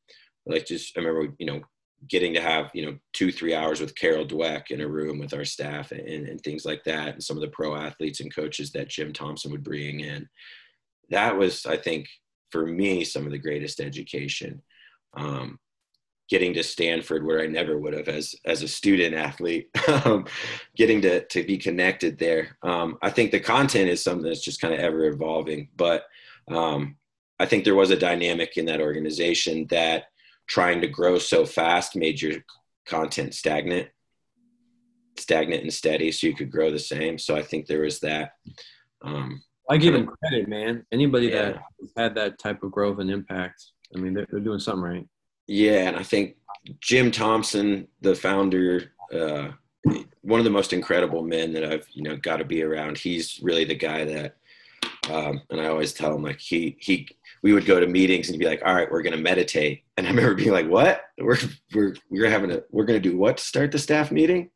like 0.46 0.66
just 0.66 0.96
I 0.96 1.00
remember 1.00 1.34
you 1.38 1.46
know 1.46 1.60
getting 2.08 2.34
to 2.34 2.40
have 2.40 2.70
you 2.74 2.84
know 2.84 2.98
two 3.14 3.32
three 3.32 3.54
hours 3.54 3.80
with 3.80 3.96
Carol 3.96 4.26
Dweck 4.26 4.70
in 4.70 4.82
a 4.82 4.88
room 4.88 5.18
with 5.18 5.32
our 5.32 5.44
staff 5.44 5.92
and, 5.92 6.00
and 6.00 6.40
things 6.40 6.64
like 6.64 6.84
that, 6.84 7.14
and 7.14 7.22
some 7.22 7.36
of 7.36 7.40
the 7.40 7.48
pro 7.48 7.74
athletes 7.74 8.20
and 8.20 8.34
coaches 8.34 8.72
that 8.72 8.88
Jim 8.88 9.12
Thompson 9.12 9.50
would 9.52 9.64
bring 9.64 10.00
in 10.00 10.28
that 11.10 11.36
was, 11.36 11.66
I 11.66 11.76
think, 11.76 12.08
for 12.54 12.64
me, 12.64 13.02
some 13.02 13.26
of 13.26 13.32
the 13.32 13.38
greatest 13.38 13.80
education. 13.80 14.62
Um, 15.14 15.58
getting 16.30 16.54
to 16.54 16.62
Stanford 16.62 17.26
where 17.26 17.42
I 17.42 17.48
never 17.48 17.76
would 17.76 17.94
have 17.94 18.06
as 18.06 18.36
as 18.44 18.62
a 18.62 18.68
student 18.68 19.12
athlete, 19.12 19.68
um, 20.04 20.24
getting 20.76 21.02
to 21.02 21.24
to 21.26 21.42
be 21.42 21.58
connected 21.58 22.16
there. 22.16 22.56
Um, 22.62 22.96
I 23.02 23.10
think 23.10 23.32
the 23.32 23.40
content 23.40 23.90
is 23.90 24.04
something 24.04 24.24
that's 24.28 24.44
just 24.44 24.60
kind 24.60 24.72
of 24.72 24.78
ever 24.78 25.06
evolving, 25.06 25.68
but 25.76 26.04
um, 26.48 26.96
I 27.40 27.46
think 27.46 27.64
there 27.64 27.74
was 27.74 27.90
a 27.90 27.98
dynamic 27.98 28.56
in 28.56 28.66
that 28.66 28.80
organization 28.80 29.66
that 29.70 30.04
trying 30.46 30.80
to 30.80 30.86
grow 30.86 31.18
so 31.18 31.44
fast 31.44 31.96
made 31.96 32.22
your 32.22 32.36
content 32.86 33.34
stagnant, 33.34 33.88
stagnant 35.18 35.62
and 35.62 35.74
steady, 35.74 36.12
so 36.12 36.28
you 36.28 36.36
could 36.36 36.52
grow 36.52 36.70
the 36.70 36.78
same. 36.78 37.18
So 37.18 37.34
I 37.34 37.42
think 37.42 37.66
there 37.66 37.82
was 37.82 37.98
that. 38.00 38.34
I 39.70 39.76
give 39.76 39.94
them 39.94 40.06
credit, 40.06 40.48
man. 40.48 40.84
Anybody 40.92 41.28
yeah. 41.28 41.52
that 41.52 41.62
had 41.96 42.14
that 42.16 42.38
type 42.38 42.62
of 42.62 42.70
growth 42.70 42.98
and 42.98 43.10
impact, 43.10 43.64
I 43.94 43.98
mean, 43.98 44.14
they're, 44.14 44.26
they're, 44.30 44.40
doing 44.40 44.58
something 44.58 44.82
right. 44.82 45.06
Yeah, 45.46 45.88
and 45.88 45.96
I 45.96 46.02
think 46.02 46.36
Jim 46.80 47.10
Thompson, 47.10 47.88
the 48.00 48.14
founder, 48.14 48.92
uh, 49.12 49.48
one 50.22 50.40
of 50.40 50.44
the 50.44 50.50
most 50.50 50.72
incredible 50.72 51.22
men 51.22 51.52
that 51.52 51.64
I've 51.64 51.86
you 51.92 52.02
know 52.02 52.16
got 52.16 52.38
to 52.38 52.44
be 52.44 52.62
around. 52.62 52.98
He's 52.98 53.40
really 53.42 53.64
the 53.64 53.74
guy 53.74 54.04
that, 54.04 54.36
um, 55.10 55.42
and 55.50 55.60
I 55.60 55.66
always 55.66 55.92
tell 55.92 56.14
him 56.14 56.22
like 56.22 56.40
he 56.40 56.76
he 56.80 57.08
we 57.42 57.52
would 57.52 57.66
go 57.66 57.78
to 57.78 57.86
meetings 57.86 58.28
and 58.28 58.34
he'd 58.34 58.44
be 58.44 58.48
like, 58.48 58.62
all 58.64 58.74
right, 58.74 58.90
we're 58.90 59.02
gonna 59.02 59.18
meditate, 59.18 59.84
and 59.96 60.06
I 60.06 60.10
remember 60.10 60.34
being 60.34 60.52
like, 60.52 60.68
what? 60.68 61.02
We're 61.18 61.38
we're 61.74 61.94
we're 62.10 62.30
having 62.30 62.50
a 62.50 62.62
we're 62.70 62.86
gonna 62.86 63.00
do 63.00 63.16
what 63.16 63.36
to 63.36 63.44
start 63.44 63.72
the 63.72 63.78
staff 63.78 64.10
meeting, 64.10 64.50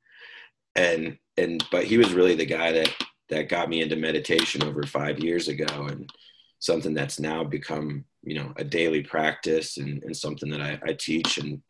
and 0.74 1.18
and 1.36 1.62
but 1.70 1.84
he 1.84 1.98
was 1.98 2.14
really 2.14 2.34
the 2.34 2.46
guy 2.46 2.72
that 2.72 2.94
that 3.28 3.48
got 3.48 3.68
me 3.68 3.82
into 3.82 3.96
meditation 3.96 4.62
over 4.62 4.82
five 4.84 5.18
years 5.18 5.48
ago 5.48 5.86
and 5.86 6.10
something 6.58 6.94
that's 6.94 7.20
now 7.20 7.44
become 7.44 8.04
you 8.22 8.34
know 8.34 8.52
a 8.56 8.64
daily 8.64 9.02
practice 9.02 9.76
and, 9.76 10.02
and 10.04 10.16
something 10.16 10.50
that 10.50 10.60
I, 10.60 10.78
I 10.84 10.92
teach 10.94 11.38
and 11.38 11.62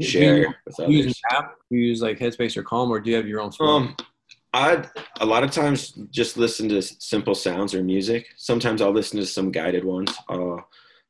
share 0.00 0.38
you, 0.38 0.54
with 0.64 0.80
others. 0.80 0.92
You 0.92 1.04
use 1.04 1.20
app? 1.30 1.54
You 1.70 1.80
use 1.80 2.02
like 2.02 2.18
Headspace 2.18 2.56
or 2.56 2.62
Calm, 2.62 2.90
or 2.90 3.00
do 3.00 3.10
you 3.10 3.16
have 3.16 3.26
your 3.26 3.40
own? 3.40 3.52
Um, 3.60 3.96
I 4.52 4.84
a 5.20 5.26
lot 5.26 5.44
of 5.44 5.50
times 5.50 5.92
just 6.10 6.36
listen 6.36 6.68
to 6.70 6.82
simple 6.82 7.34
sounds 7.34 7.74
or 7.74 7.82
music. 7.82 8.28
Sometimes 8.36 8.82
I'll 8.82 8.92
listen 8.92 9.18
to 9.18 9.26
some 9.26 9.50
guided 9.50 9.84
ones. 9.84 10.14
Uh, 10.28 10.56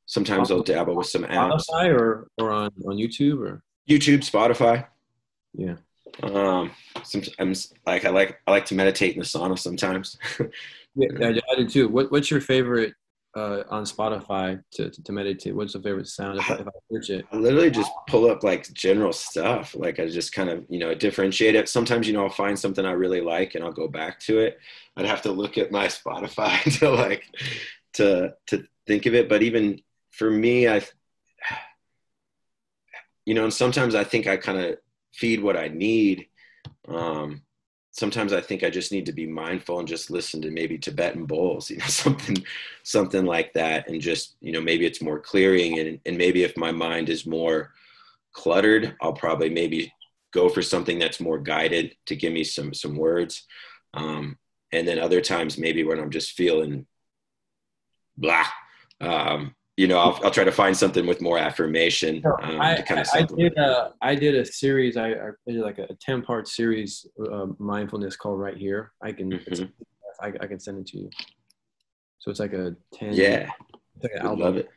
sometimes 0.07 0.51
I'll 0.51 0.63
dabble 0.63 0.97
with 0.97 1.09
some 1.09 1.25
apps. 1.25 1.63
Spotify 1.71 1.95
or 1.95 2.29
or 2.39 2.53
on 2.53 2.71
on 2.87 2.97
YouTube 2.97 3.41
or 3.41 3.63
YouTube, 3.89 4.29
Spotify. 4.29 4.87
Yeah. 5.55 5.77
Um, 6.23 6.71
sometimes 7.03 7.73
like 7.87 8.05
I 8.05 8.11
like 8.11 8.41
I 8.47 8.51
like 8.51 8.67
to 8.67 8.75
meditate 8.75 9.15
in 9.15 9.21
the 9.21 9.25
sauna 9.25 9.59
sometimes. 9.59 10.19
yeah, 10.95 11.09
I 11.51 11.57
do 11.57 11.69
too. 11.69 11.89
What 11.89 12.13
What's 12.13 12.31
your 12.31 12.41
favorite 12.41 12.95
uh, 13.35 13.63
on 13.71 13.85
Spotify 13.85 14.63
to, 14.73 14.91
to 14.91 15.13
meditate? 15.13 15.55
What's 15.55 15.73
the 15.73 15.81
favorite 15.81 16.09
sound 16.09 16.39
if, 16.39 16.51
I, 16.51 16.55
if 16.55 16.69
I 16.69 16.71
search 16.91 17.11
it? 17.11 17.27
I 17.33 17.37
literally 17.37 17.71
just 17.71 17.91
pull 18.09 18.31
up 18.31 18.43
like 18.43 18.71
general 18.73 19.13
stuff. 19.13 19.75
Like 19.75 20.01
I 20.01 20.07
just 20.07 20.33
kind 20.33 20.51
of 20.51 20.65
you 20.69 20.79
know 20.79 20.95
differentiate 20.95 21.55
it. 21.55 21.69
Sometimes 21.69 22.07
you 22.07 22.13
know 22.13 22.25
I'll 22.25 22.31
find 22.31 22.59
something 22.59 22.85
I 22.85 22.93
really 22.93 23.21
like 23.21 23.55
and 23.55 23.65
I'll 23.65 23.73
go 23.73 23.89
back 23.89 24.21
to 24.21 24.39
it. 24.41 24.59
I'd 24.97 25.07
have 25.07 25.23
to 25.23 25.33
look 25.33 25.59
at 25.59 25.73
my 25.73 25.87
Spotify 25.89 26.61
to 26.79 26.91
like 26.91 27.25
to 27.95 28.35
to 28.49 28.65
think 28.87 29.07
of 29.07 29.15
it. 29.15 29.29
But 29.29 29.43
even 29.43 29.81
for 30.11 30.31
me, 30.31 30.69
I 30.69 30.77
you 33.25 33.35
know, 33.35 33.45
and 33.45 33.55
sometimes 33.55 33.95
I 33.95 34.05
think 34.05 34.27
I 34.27 34.37
kind 34.37 34.59
of 34.59 34.77
feed 35.13 35.43
what 35.43 35.57
I 35.57 35.69
need. 35.69 36.27
Um, 36.89 37.43
sometimes 37.93 38.33
I 38.33 38.41
think 38.41 38.65
I 38.65 38.71
just 38.71 38.91
need 38.91 39.07
to 39.07 39.13
be 39.13 39.27
mindful 39.27 39.79
and 39.79 39.87
just 39.87 40.11
listen 40.11 40.41
to 40.43 40.51
maybe 40.51 40.79
Tibetan 40.79 41.27
bowls, 41.27 41.71
you 41.71 41.77
know, 41.77 41.87
something, 41.87 42.37
something 42.83 43.25
like 43.25 43.53
that. 43.53 43.89
And 43.89 44.01
just, 44.01 44.37
you 44.41 44.53
know, 44.53 44.61
maybe 44.61 44.87
it's 44.87 45.03
more 45.03 45.21
clearing 45.21 45.79
and, 45.79 46.01
and 46.07 46.17
maybe 46.17 46.43
if 46.43 46.57
my 46.57 46.73
mind 46.73 47.09
is 47.09 47.27
more 47.27 47.73
cluttered, 48.33 48.97
I'll 49.01 49.13
probably 49.13 49.51
maybe 49.51 49.93
go 50.33 50.49
for 50.49 50.63
something 50.63 50.99
that's 50.99 51.21
more 51.21 51.39
guided 51.39 51.95
to 52.07 52.17
give 52.17 52.33
me 52.33 52.45
some, 52.45 52.73
some 52.73 52.97
words. 52.97 53.47
Um, 53.93 54.39
and 54.73 54.89
then 54.89 54.99
other 54.99 55.21
times 55.21 55.59
maybe 55.59 55.85
when 55.85 56.01
I'm 56.01 56.11
just 56.11 56.33
feeling 56.33 56.87
blah, 58.17 58.47
um, 59.03 59.55
you 59.77 59.87
know, 59.89 59.99
I'll, 59.99 60.19
I'll 60.25 60.31
try 60.31 60.45
to 60.45 60.53
find 60.53 60.77
something 60.77 61.07
with 61.07 61.21
more 61.21 61.39
affirmation 61.39 62.23
um, 62.43 62.61
I, 62.61 62.77
to 62.77 62.83
kind 62.83 63.01
of 63.01 63.09
I, 63.15 63.21
I 63.21 63.23
did 63.25 63.57
a 63.57 63.93
I 64.03 64.15
did 64.15 64.35
a 64.35 64.45
series. 64.45 64.97
I, 64.97 65.13
I 65.13 65.31
did 65.47 65.61
like 65.61 65.79
a 65.79 65.89
ten 66.01 66.23
part 66.23 66.47
series 66.47 67.07
uh, 67.33 67.47
mindfulness 67.59 68.17
called 68.17 68.39
Right 68.39 68.57
Here. 68.57 68.93
I 69.03 69.13
can 69.13 69.31
Mhm. 69.33 69.73
I, 70.21 70.29
I 70.41 70.47
can 70.47 70.61
send 70.61 70.79
it 70.79 70.87
to 70.89 70.99
you. 70.99 71.11
So 72.19 72.31
it's 72.31 72.39
like 72.39 72.53
a 72.53 72.77
ten. 72.93 73.15
Yeah, 73.15 73.49
it's 73.97 74.05
like 74.15 74.23
would 74.31 74.39
love 74.39 74.57
it. 74.57 74.69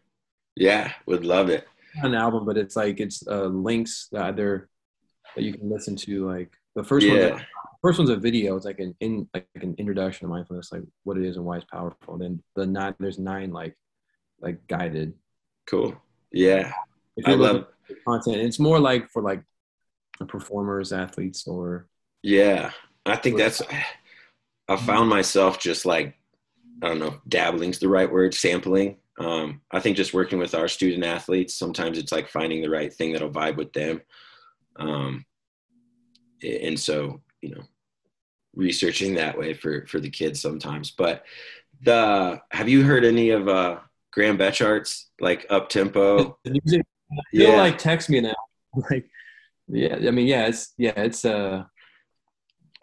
Yeah, 0.56 0.94
would 1.06 1.26
love 1.26 1.50
it. 1.50 1.68
Not 1.98 2.06
an 2.08 2.16
album, 2.16 2.46
but 2.46 2.58
it's 2.58 2.76
like 2.76 3.00
it's 3.00 3.28
uh, 3.28 3.46
links 3.46 4.08
that 4.14 4.24
either 4.24 4.70
that 5.36 5.44
you 5.44 5.54
can 5.54 5.70
listen 5.70 5.96
to. 5.98 6.26
Like 6.26 6.52
the 6.76 6.84
first 6.84 7.08
one, 7.08 7.18
Yeah, 7.18 7.42
first 7.82 8.00
one's 8.00 8.10
a 8.10 8.16
video. 8.16 8.56
It's 8.56 8.66
like 8.66 8.80
an 8.80 8.96
in 9.02 9.28
like 9.34 9.48
an 9.56 9.76
introduction 9.78 10.28
to 10.28 10.34
mindfulness, 10.34 10.72
like 10.72 10.84
what 11.04 11.18
it 11.18 11.26
is 11.26 11.36
and 11.36 11.46
why 11.46 11.58
it's 11.58 11.66
powerful. 11.66 12.14
And 12.14 12.22
Then 12.22 12.44
the 12.56 12.66
nine 12.66 12.96
there's 13.00 13.20
nine 13.20 13.52
like 13.52 13.78
like 14.40 14.68
guided. 14.68 15.14
cool. 15.68 15.96
Yeah, 16.32 16.74
If 17.18 17.28
I 17.28 17.34
love. 17.34 17.68
content, 18.08 18.38
it's 18.38 18.60
more 18.60 18.80
like 18.80 19.10
for 19.10 19.22
like 19.22 19.44
performers, 20.28 20.94
athletes, 20.94 21.48
or 21.48 21.88
Yeah, 22.24 22.72
I 23.06 23.16
think 23.16 23.38
that's. 23.38 23.62
I 24.68 24.78
found 24.78 25.10
myself 25.10 25.60
just 25.60 25.86
like 25.86 26.18
I 26.82 26.90
don't 26.90 27.00
know, 27.00 27.22
dabbling's 27.28 27.80
the 27.80 27.90
right 27.90 28.12
word, 28.12 28.34
sampling. 28.34 28.98
Um, 29.20 29.62
I 29.72 29.80
think 29.80 29.98
just 29.98 30.14
working 30.14 30.40
with 30.40 30.56
our 30.56 30.68
student 30.68 31.04
athletes, 31.06 31.56
sometimes 31.56 31.98
it's 31.98 32.12
like 32.12 32.30
finding 32.30 32.62
the 32.62 32.70
right 32.70 32.94
thing 32.94 33.14
that'll 33.14 33.32
vibe 33.32 33.58
with 33.58 33.74
them. 33.74 34.02
Um, 34.78 35.26
and 36.44 36.80
so, 36.80 37.22
you 37.42 37.56
know, 37.56 37.64
researching 38.56 39.16
that 39.16 39.38
way 39.38 39.54
for 39.54 39.86
for 39.88 40.00
the 40.00 40.10
kids 40.10 40.42
sometimes. 40.42 40.92
But 40.92 41.24
the 41.82 42.42
have 42.52 42.70
you 42.70 42.84
heard 42.84 43.06
any 43.06 43.32
of 43.32 43.48
uh 43.48 43.80
Graham 44.16 44.38
Betchart's 44.38 45.10
like 45.20 45.46
up 45.50 45.70
tempo? 45.70 46.40
Music. 46.46 46.82
Yeah. 47.32 47.58
Like 47.58 47.78
text 47.78 48.10
me 48.10 48.22
now. 48.22 48.34
Like, 48.92 49.06
yeah, 49.70 49.96
I 49.96 50.12
mean, 50.12 50.28
yeah, 50.28 50.48
it's 50.48 50.74
yeah, 50.78 50.92
it's 50.98 51.24
uh, 51.24 51.64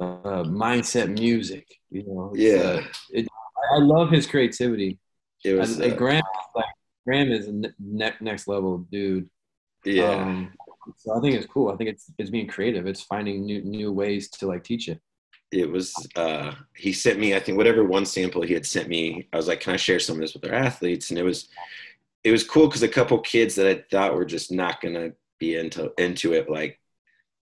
uh 0.01 0.43
mindset 0.45 1.13
music. 1.19 1.67
You 1.91 2.05
know. 2.07 2.33
It's, 2.35 2.41
Yeah. 2.43 2.71
uh, 2.71 2.83
it, 3.11 3.27
I 3.75 3.79
love 3.79 4.11
his 4.11 4.27
creativity. 4.27 4.99
It 5.45 5.53
was 5.53 5.79
I, 5.81 5.89
uh, 5.89 5.97
Graham, 5.97 6.23
like 6.57 6.65
Graham 7.07 7.31
is 7.31 7.47
ne- 7.79 8.15
next 8.21 8.49
level 8.49 8.79
dude. 8.91 9.29
yeah. 9.85 10.15
Um, 10.15 10.53
so 10.97 11.17
I 11.17 11.21
think 11.21 11.35
it's 11.37 11.47
cool. 11.47 11.71
I 11.71 11.77
think 11.77 11.91
it's 11.91 12.11
it's 12.17 12.31
being 12.31 12.49
creative. 12.49 12.87
It's 12.87 13.03
finding 13.03 13.45
new 13.45 13.63
new 13.63 13.93
ways 13.93 14.31
to 14.31 14.47
like 14.47 14.65
teach 14.65 14.89
it. 14.89 14.99
It 15.53 15.71
was 15.71 15.95
uh 16.17 16.53
he 16.77 16.93
sent 16.93 17.19
me 17.19 17.35
i 17.35 17.41
think 17.41 17.57
whatever 17.59 17.85
one 17.85 18.07
sample 18.07 18.43
he 18.43 18.55
had 18.55 18.67
sent 18.67 18.89
me 18.89 19.29
i 19.33 19.37
was 19.37 19.49
like 19.49 19.61
can 19.61 19.75
i 19.75 19.77
share 19.77 20.01
some 20.01 20.17
of 20.17 20.21
this 20.21 20.35
with 20.35 20.45
our 20.47 20.55
athletes 20.55 21.11
and 21.11 21.19
it 21.19 21.23
was 21.23 21.49
it 22.25 22.33
was 22.33 22.45
cool 22.45 22.67
because 22.67 22.83
a 22.83 22.89
couple 22.89 23.19
kids 23.21 23.55
that 23.55 23.67
i 23.69 23.83
thought 23.91 24.15
were 24.15 24.25
just 24.25 24.51
not 24.51 24.81
gonna 24.81 25.11
be 25.39 25.57
into 25.57 25.93
into 25.99 26.33
it 26.33 26.49
like 26.49 26.79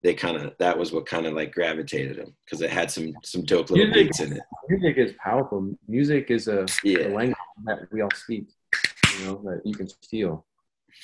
they 0.03 0.15
kind 0.15 0.37
of 0.37 0.55
that 0.59 0.79
was 0.79 0.93
what 0.93 1.07
kind 1.07 1.27
of 1.27 1.35
like 1.35 1.53
gravitated 1.53 2.17
them 2.17 2.35
because 2.45 2.61
it 2.63 2.71
had 2.71 2.91
some 2.91 3.13
some 3.25 3.43
dope 3.43 3.69
little 3.71 3.87
Music- 3.87 4.07
beats 4.07 4.21
in 4.21 4.33
it 4.35 4.43
Music 4.69 4.97
is 4.99 5.13
powerful. 5.23 5.75
Music 5.89 6.31
is 6.31 6.47
a, 6.47 6.65
a 6.85 7.09
language 7.09 7.37
that 7.65 7.79
we 7.91 8.03
all 8.03 8.11
speak. 8.15 8.45
You 9.19 9.25
know 9.25 9.41
that 9.45 9.63
you 9.65 9.75
can 9.75 9.89
feel. 10.09 10.45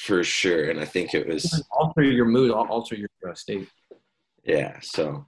for 0.07 0.23
sure 0.23 0.71
and 0.71 0.79
i 0.81 0.85
think 0.85 1.13
it 1.15 1.27
was 1.27 1.65
Alter 1.73 2.03
your 2.03 2.27
mood. 2.27 2.51
Alter 2.53 2.95
your 2.95 3.09
uh, 3.29 3.35
state. 3.35 3.69
yeah 4.45 4.79
so 4.81 5.27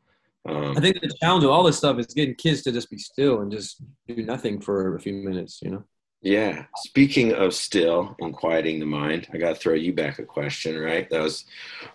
um 0.49 0.77
I 0.77 0.81
think 0.81 1.01
the 1.01 1.13
challenge 1.21 1.45
of 1.45 1.51
all 1.51 1.63
this 1.63 1.79
stuff 1.79 1.99
is 1.99 2.07
getting 2.07 2.35
kids 2.35 2.63
to 2.63 2.73
just 2.73 2.91
be 2.91 2.99
still 2.99 3.41
and 3.41 3.51
just 3.51 3.83
do 4.07 4.23
nothing 4.25 4.61
for 4.61 4.97
a 4.97 5.01
few 5.01 5.15
minutes. 5.15 5.61
You 5.63 5.71
know. 5.71 5.85
Yeah. 6.23 6.65
Speaking 6.79 7.35
of 7.35 7.55
still 7.55 8.17
and 8.21 8.35
quieting 8.35 8.81
the 8.81 8.87
mind, 8.87 9.29
I 9.33 9.39
got 9.39 9.51
to 9.51 9.55
throw 9.55 9.75
you 9.75 9.93
back 9.93 10.19
a 10.19 10.25
question, 10.25 10.77
right? 10.79 11.09
That 11.11 11.23
was 11.23 11.45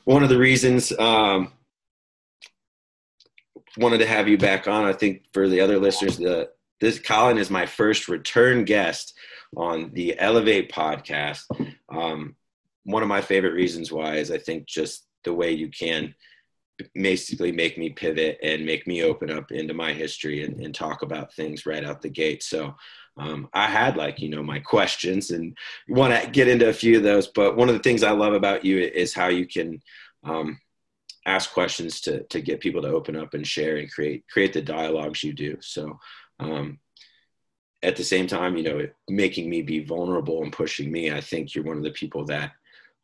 one 0.06 0.24
of 0.24 0.30
the 0.30 0.38
reasons 0.38 0.98
um, 0.98 1.52
wanted 3.78 3.98
to 4.00 4.08
have 4.08 4.28
you 4.28 4.38
back 4.38 4.68
on. 4.68 4.86
I 4.86 4.94
think 4.94 5.24
for 5.34 5.50
the 5.50 5.60
other 5.60 5.80
listeners, 5.80 6.18
the 6.18 6.50
this 6.80 7.00
Colin 7.00 7.38
is 7.38 7.50
my 7.50 7.66
first 7.66 8.08
return 8.08 8.64
guest 8.64 9.14
on 9.56 9.92
the 9.94 10.18
Elevate 10.18 10.72
podcast. 10.72 11.44
Um, 11.90 12.36
one 12.86 13.04
of 13.04 13.10
my 13.10 13.22
favorite 13.22 13.54
reasons 13.54 13.92
why 13.92 14.16
is 14.16 14.32
I 14.32 14.38
think 14.38 14.66
just 14.66 15.06
the 15.24 15.34
way 15.34 15.52
you 15.52 15.70
can 15.70 16.16
basically 16.94 17.52
make 17.52 17.78
me 17.78 17.90
pivot 17.90 18.38
and 18.42 18.66
make 18.66 18.88
me 18.88 19.04
open 19.04 19.30
up 19.30 19.52
into 19.52 19.74
my 19.74 19.94
history 19.94 20.44
and, 20.44 20.60
and 20.60 20.74
talk 20.74 21.02
about 21.02 21.34
things 21.34 21.66
right 21.66 21.84
out 21.84 22.02
the 22.02 22.10
gate. 22.10 22.44
So 22.44 22.76
um, 23.18 23.50
I 23.54 23.68
had 23.68 23.98
like, 23.98 24.20
you 24.20 24.30
know, 24.30 24.44
my 24.44 24.60
questions 24.60 25.32
and 25.32 25.58
want 25.90 26.14
to 26.14 26.30
get 26.30 26.48
into 26.48 26.70
a 26.70 26.74
few 26.74 26.98
of 26.98 27.04
those. 27.04 27.28
But 27.28 27.58
one 27.58 27.70
of 27.70 27.76
the 27.76 27.84
things 27.84 28.04
I 28.04 28.12
love 28.12 28.34
about 28.34 28.66
you 28.66 28.80
is 28.80 29.14
how 29.14 29.28
you 29.28 29.48
can 29.48 29.82
um, 30.24 30.60
ask 31.26 31.52
questions 31.52 32.02
to, 32.02 32.24
to 32.24 32.42
get 32.42 32.62
people 32.62 32.82
to 32.82 32.88
open 32.90 33.16
up 33.16 33.34
and 33.34 33.46
share 33.46 33.78
and 33.78 33.92
create, 33.92 34.26
create 34.28 34.54
the 34.54 34.62
dialogues 34.62 35.24
you 35.24 35.34
do. 35.34 35.58
So 35.62 36.00
um, 36.40 36.80
at 37.84 37.96
the 37.96 38.04
same 38.04 38.28
time, 38.28 38.58
you 38.58 38.64
know, 38.64 38.88
making 39.10 39.50
me 39.50 39.62
be 39.62 39.84
vulnerable 39.84 40.44
and 40.44 40.54
pushing 40.54 40.92
me, 40.92 41.12
I 41.12 41.22
think 41.22 41.54
you're 41.54 41.64
one 41.64 41.78
of 41.78 41.84
the 41.84 41.92
people 41.92 42.26
that 42.26 42.52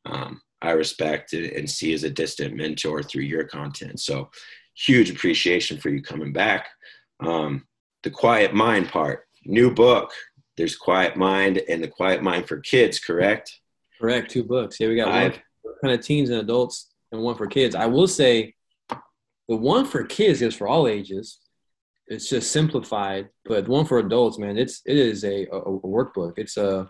um, 0.06 0.42
I 0.62 0.72
respect 0.72 1.34
and 1.34 1.70
see 1.70 1.94
as 1.94 2.04
a 2.04 2.10
distant 2.10 2.56
mentor 2.56 3.04
through 3.04 3.24
your 3.24 3.44
content. 3.44 4.00
So 4.00 4.30
huge 4.76 5.10
appreciation 5.10 5.78
for 5.78 5.90
you 5.90 6.02
coming 6.02 6.34
back. 6.34 6.68
Um, 7.20 7.66
the 8.04 8.10
quiet 8.10 8.54
mind 8.54 8.90
part, 8.90 9.28
new 9.46 9.72
book. 9.72 10.12
There's 10.56 10.76
quiet 10.76 11.16
mind 11.16 11.62
and 11.70 11.84
the 11.84 11.88
quiet 11.88 12.24
mind 12.24 12.48
for 12.48 12.60
kids, 12.60 13.00
correct? 13.00 13.60
Correct. 14.00 14.32
Two 14.32 14.44
books. 14.44 14.80
Yeah, 14.80 14.88
we 14.88 14.96
got 14.96 15.10
one 15.10 15.18
I've- 15.18 15.42
for 15.62 15.76
kind 15.82 15.94
of 15.94 16.04
teens 16.04 16.30
and 16.30 16.40
adults 16.40 16.92
and 17.12 17.22
one 17.22 17.36
for 17.36 17.48
kids. 17.48 17.76
I 17.76 17.86
will 17.86 18.08
say 18.08 18.56
the 18.90 19.56
one 19.56 19.86
for 19.86 20.04
kids 20.04 20.42
is 20.42 20.56
for 20.56 20.68
all 20.68 20.88
ages. 20.88 21.40
It's 22.08 22.30
just 22.30 22.52
simplified, 22.52 23.30
but 23.46 23.66
the 23.66 23.72
one 23.72 23.86
for 23.86 24.00
adults, 24.00 24.40
man, 24.40 24.58
it's 24.58 24.82
it 24.86 24.98
is 24.98 25.24
a, 25.24 25.46
a, 25.48 25.58
a 25.58 25.80
workbook. 25.82 26.34
It's 26.38 26.58
a 26.58 26.90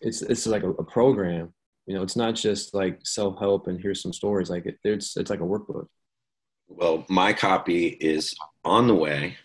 it's 0.00 0.22
it's 0.22 0.46
like 0.46 0.62
a, 0.62 0.70
a 0.70 0.84
program. 0.84 1.52
You 1.88 1.94
know, 1.94 2.02
it's 2.02 2.16
not 2.16 2.34
just 2.34 2.74
like 2.74 3.00
self 3.02 3.38
help 3.38 3.66
and 3.66 3.80
here's 3.80 4.02
some 4.02 4.12
stories. 4.12 4.50
Like 4.50 4.66
it, 4.66 4.78
it's 4.84 5.16
it's 5.16 5.30
like 5.30 5.40
a 5.40 5.44
workbook. 5.44 5.86
Well, 6.68 7.06
my 7.08 7.32
copy 7.32 7.86
is 7.86 8.36
on 8.62 8.86
the 8.86 8.94
way 8.94 9.38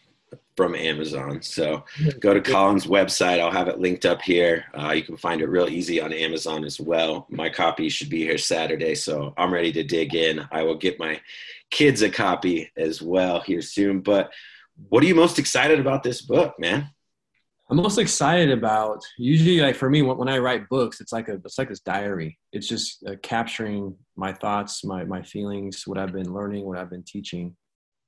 from 0.57 0.75
Amazon. 0.75 1.41
So 1.41 1.85
go 2.19 2.33
to 2.33 2.41
Colin's 2.41 2.85
website. 2.85 3.39
I'll 3.39 3.49
have 3.49 3.69
it 3.69 3.79
linked 3.79 4.05
up 4.05 4.21
here. 4.21 4.65
Uh, 4.77 4.91
you 4.91 5.03
can 5.03 5.15
find 5.15 5.39
it 5.39 5.47
real 5.47 5.69
easy 5.69 6.01
on 6.01 6.11
Amazon 6.11 6.65
as 6.65 6.81
well. 6.81 7.27
My 7.29 7.47
copy 7.47 7.87
should 7.87 8.09
be 8.09 8.23
here 8.23 8.37
Saturday. 8.37 8.95
So 8.95 9.33
I'm 9.37 9.53
ready 9.53 9.71
to 9.71 9.83
dig 9.83 10.13
in. 10.13 10.45
I 10.51 10.63
will 10.63 10.75
get 10.75 10.99
my 10.99 11.21
kids 11.71 12.01
a 12.01 12.09
copy 12.09 12.69
as 12.75 13.01
well 13.01 13.39
here 13.39 13.61
soon. 13.61 14.01
But 14.01 14.33
what 14.89 15.01
are 15.01 15.07
you 15.07 15.15
most 15.15 15.39
excited 15.39 15.79
about 15.79 16.03
this 16.03 16.21
book, 16.21 16.59
man? 16.59 16.89
I'm 17.73 17.81
most 17.81 17.97
excited 17.97 18.51
about 18.51 19.03
usually 19.17 19.59
like 19.59 19.75
for 19.75 19.89
me 19.89 20.03
when, 20.03 20.15
when 20.15 20.29
I 20.29 20.37
write 20.37 20.69
books, 20.69 21.01
it's 21.01 21.11
like 21.11 21.27
a 21.27 21.41
it's 21.43 21.57
like 21.57 21.69
this 21.69 21.79
diary. 21.79 22.37
It's 22.51 22.67
just 22.67 23.03
uh, 23.07 23.15
capturing 23.23 23.95
my 24.15 24.31
thoughts, 24.31 24.85
my 24.85 25.03
my 25.05 25.23
feelings, 25.23 25.87
what 25.87 25.97
I've 25.97 26.13
been 26.13 26.31
learning, 26.31 26.65
what 26.65 26.77
I've 26.77 26.91
been 26.91 27.01
teaching, 27.01 27.55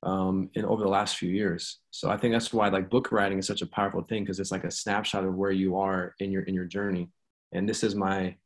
um, 0.04 0.50
in 0.54 0.64
over 0.64 0.84
the 0.84 0.88
last 0.88 1.16
few 1.16 1.30
years. 1.32 1.80
So 1.90 2.08
I 2.08 2.16
think 2.16 2.32
that's 2.32 2.52
why 2.52 2.68
like 2.68 2.88
book 2.88 3.10
writing 3.10 3.40
is 3.40 3.48
such 3.48 3.60
a 3.60 3.66
powerful 3.66 4.02
thing 4.02 4.22
because 4.22 4.38
it's 4.38 4.52
like 4.52 4.62
a 4.62 4.70
snapshot 4.70 5.24
of 5.24 5.34
where 5.34 5.50
you 5.50 5.76
are 5.78 6.14
in 6.20 6.30
your 6.30 6.44
in 6.44 6.54
your 6.54 6.66
journey. 6.66 7.10
And 7.50 7.68
this 7.68 7.82
is 7.82 7.96
my 7.96 8.36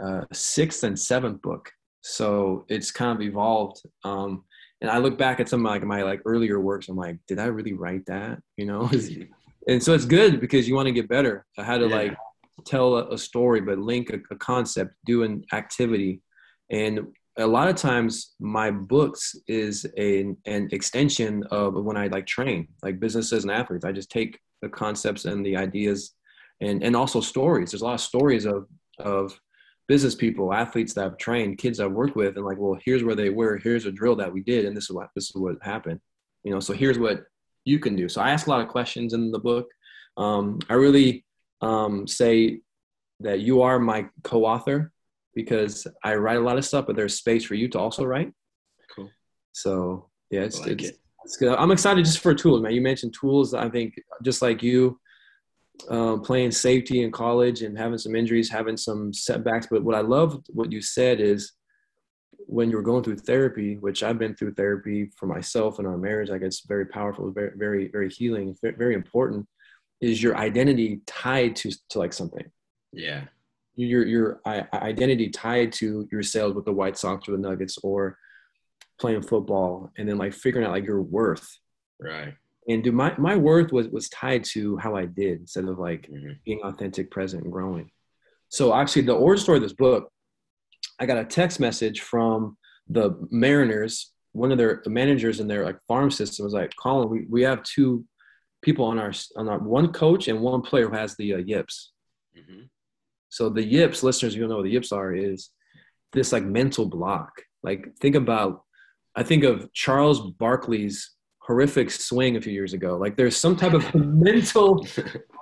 uh, 0.00 0.26
sixth 0.32 0.84
and 0.84 0.96
seventh 0.96 1.42
book, 1.42 1.72
so 2.02 2.66
it's 2.68 2.92
kind 2.92 3.16
of 3.16 3.20
evolved. 3.20 3.82
Um, 4.04 4.44
and 4.80 4.92
I 4.92 4.98
look 4.98 5.18
back 5.18 5.40
at 5.40 5.48
some 5.48 5.66
of 5.66 5.72
like 5.72 5.82
my 5.82 6.04
like 6.04 6.20
earlier 6.24 6.60
works. 6.60 6.88
I'm 6.88 6.96
like, 6.96 7.18
did 7.26 7.40
I 7.40 7.46
really 7.46 7.72
write 7.72 8.06
that? 8.06 8.38
You 8.56 8.66
know. 8.66 8.88
and 9.68 9.82
so 9.82 9.92
it's 9.94 10.04
good 10.04 10.40
because 10.40 10.68
you 10.68 10.74
want 10.74 10.86
to 10.86 10.92
get 10.92 11.08
better. 11.08 11.44
I 11.58 11.64
had 11.64 11.78
to 11.78 11.88
Yeah. 11.88 11.96
like 11.96 12.16
tell 12.64 12.96
a, 12.96 13.08
a 13.10 13.18
story 13.18 13.60
but 13.60 13.78
link 13.78 14.10
a, 14.10 14.18
a 14.34 14.36
concept 14.38 14.92
do 15.04 15.22
an 15.22 15.44
activity. 15.52 16.22
And 16.70 17.00
a 17.38 17.46
lot 17.46 17.68
of 17.68 17.76
times 17.76 18.34
my 18.40 18.70
books 18.70 19.34
is 19.46 19.84
a, 19.98 20.20
an 20.46 20.68
extension 20.72 21.44
of 21.50 21.74
when 21.74 21.96
i 21.96 22.06
like 22.06 22.26
train 22.26 22.66
like 22.82 22.98
businesses 22.98 23.44
and 23.44 23.52
athletes. 23.52 23.84
I 23.84 23.92
just 23.92 24.10
take 24.10 24.38
the 24.62 24.68
concepts 24.70 25.26
and 25.26 25.44
the 25.44 25.56
ideas 25.56 26.12
and 26.62 26.82
and 26.82 26.96
also 26.96 27.20
stories. 27.20 27.70
There's 27.70 27.82
a 27.82 27.84
lot 27.84 27.94
of 27.94 28.00
stories 28.00 28.46
of 28.46 28.66
of 28.98 29.38
business 29.88 30.14
people 30.16 30.52
athletes 30.52 30.94
that 30.94 31.04
i've 31.04 31.16
trained 31.18 31.58
kids 31.58 31.78
i've 31.78 31.92
worked 31.92 32.16
with 32.16 32.36
and 32.36 32.44
like 32.44 32.58
well 32.58 32.76
here's 32.84 33.04
where 33.04 33.14
they 33.14 33.30
were 33.30 33.56
here's 33.58 33.86
a 33.86 33.92
drill 33.92 34.16
that 34.16 34.32
we 34.32 34.42
did 34.42 34.64
and 34.64 34.76
this 34.76 34.84
is 34.84 34.90
what 34.90 35.08
this 35.14 35.26
is 35.30 35.36
what 35.36 35.54
happened. 35.62 36.00
You 36.42 36.52
know 36.52 36.58
so 36.60 36.72
here's 36.72 36.98
what 36.98 37.24
you 37.66 37.78
can 37.78 37.94
do. 37.96 38.08
So 38.08 38.22
I 38.22 38.30
ask 38.30 38.46
a 38.46 38.50
lot 38.50 38.62
of 38.62 38.68
questions 38.68 39.12
in 39.12 39.30
the 39.30 39.38
book. 39.38 39.68
Um, 40.16 40.60
I 40.70 40.74
really 40.74 41.26
um, 41.60 42.06
say 42.06 42.60
that 43.20 43.40
you 43.40 43.60
are 43.60 43.78
my 43.78 44.06
co-author 44.22 44.92
because 45.34 45.86
I 46.02 46.14
write 46.14 46.38
a 46.38 46.40
lot 46.40 46.56
of 46.56 46.64
stuff, 46.64 46.86
but 46.86 46.96
there's 46.96 47.14
space 47.14 47.44
for 47.44 47.54
you 47.54 47.68
to 47.68 47.78
also 47.78 48.04
write. 48.04 48.32
Cool. 48.94 49.10
So 49.52 50.08
yeah, 50.30 50.42
it's, 50.42 50.60
like 50.60 50.70
it's, 50.70 50.84
it. 50.84 50.98
it's 51.24 51.36
good. 51.36 51.58
I'm 51.58 51.72
excited 51.72 52.04
just 52.04 52.20
for 52.20 52.34
tools, 52.34 52.62
man. 52.62 52.72
You 52.72 52.80
mentioned 52.80 53.14
tools. 53.18 53.52
I 53.52 53.68
think 53.68 53.94
just 54.22 54.40
like 54.40 54.62
you, 54.62 54.98
uh, 55.90 56.16
playing 56.18 56.52
safety 56.52 57.02
in 57.02 57.10
college 57.10 57.62
and 57.62 57.76
having 57.76 57.98
some 57.98 58.14
injuries, 58.14 58.48
having 58.48 58.76
some 58.76 59.12
setbacks. 59.12 59.66
But 59.70 59.84
what 59.84 59.94
I 59.94 60.00
love, 60.00 60.40
what 60.48 60.72
you 60.72 60.80
said 60.80 61.20
is 61.20 61.52
when 62.46 62.70
you're 62.70 62.82
going 62.82 63.02
through 63.02 63.16
therapy, 63.16 63.76
which 63.76 64.02
I've 64.02 64.18
been 64.18 64.34
through 64.34 64.54
therapy 64.54 65.10
for 65.16 65.26
myself 65.26 65.78
and 65.78 65.86
our 65.86 65.98
marriage, 65.98 66.30
I 66.30 66.38
guess 66.38 66.60
very 66.60 66.86
powerful, 66.86 67.30
very, 67.32 67.52
very, 67.56 67.88
very 67.88 68.08
healing, 68.08 68.56
very 68.62 68.94
important, 68.94 69.46
is 70.00 70.22
your 70.22 70.36
identity 70.36 71.00
tied 71.06 71.56
to, 71.56 71.72
to 71.90 71.98
like 71.98 72.12
something. 72.12 72.44
Yeah. 72.92 73.24
Your, 73.74 74.06
your 74.06 74.40
identity 74.46 75.28
tied 75.28 75.72
to 75.74 76.08
your 76.10 76.22
sales 76.22 76.54
with 76.54 76.64
the 76.64 76.72
White 76.72 76.96
Sox 76.96 77.28
or 77.28 77.32
the 77.32 77.38
Nuggets 77.38 77.78
or 77.82 78.16
playing 78.98 79.22
football 79.22 79.90
and 79.98 80.08
then 80.08 80.16
like 80.16 80.32
figuring 80.32 80.66
out 80.66 80.72
like 80.72 80.86
your 80.86 81.02
worth. 81.02 81.58
Right. 82.00 82.34
And 82.68 82.82
do 82.82 82.92
my, 82.92 83.14
my 83.18 83.36
worth 83.36 83.72
was, 83.72 83.88
was 83.88 84.08
tied 84.08 84.44
to 84.52 84.76
how 84.76 84.96
I 84.96 85.04
did 85.04 85.40
instead 85.40 85.64
of 85.64 85.78
like 85.78 86.08
mm-hmm. 86.08 86.32
being 86.44 86.60
authentic, 86.62 87.10
present 87.10 87.42
and 87.42 87.52
growing. 87.52 87.90
So 88.48 88.72
actually 88.72 89.02
the 89.02 89.14
origin 89.14 89.42
story 89.42 89.58
of 89.58 89.62
this 89.62 89.72
book 89.72 90.10
I 90.98 91.06
got 91.06 91.18
a 91.18 91.24
text 91.24 91.60
message 91.60 92.00
from 92.00 92.56
the 92.88 93.16
Mariners. 93.30 94.12
One 94.32 94.52
of 94.52 94.58
their 94.58 94.82
managers 94.86 95.40
in 95.40 95.48
their 95.48 95.64
like 95.64 95.78
farm 95.88 96.10
system 96.10 96.44
was 96.44 96.54
like, 96.54 96.72
"Colin, 96.76 97.08
we, 97.08 97.26
we 97.28 97.42
have 97.42 97.62
two 97.62 98.04
people 98.62 98.84
on 98.84 98.98
our 98.98 99.12
on 99.36 99.48
our 99.48 99.58
one 99.58 99.92
coach 99.92 100.28
and 100.28 100.40
one 100.40 100.62
player 100.62 100.88
who 100.88 100.96
has 100.96 101.16
the 101.16 101.34
uh, 101.34 101.38
yips." 101.38 101.92
Mm-hmm. 102.36 102.62
So 103.28 103.48
the 103.48 103.62
yips, 103.62 104.02
listeners, 104.02 104.34
you 104.34 104.46
know 104.46 104.56
what 104.56 104.64
the 104.64 104.70
yips 104.70 104.92
are 104.92 105.14
is 105.14 105.50
this 106.12 106.32
like 106.32 106.44
mental 106.44 106.86
block. 106.86 107.30
Like 107.62 107.94
think 108.00 108.14
about, 108.14 108.62
I 109.14 109.22
think 109.22 109.44
of 109.44 109.72
Charles 109.72 110.32
Barkley's 110.32 111.12
horrific 111.40 111.90
swing 111.90 112.36
a 112.36 112.40
few 112.40 112.52
years 112.52 112.72
ago. 112.72 112.96
Like 112.96 113.16
there's 113.16 113.36
some 113.36 113.56
type 113.56 113.74
of 113.74 113.94
mental 113.94 114.86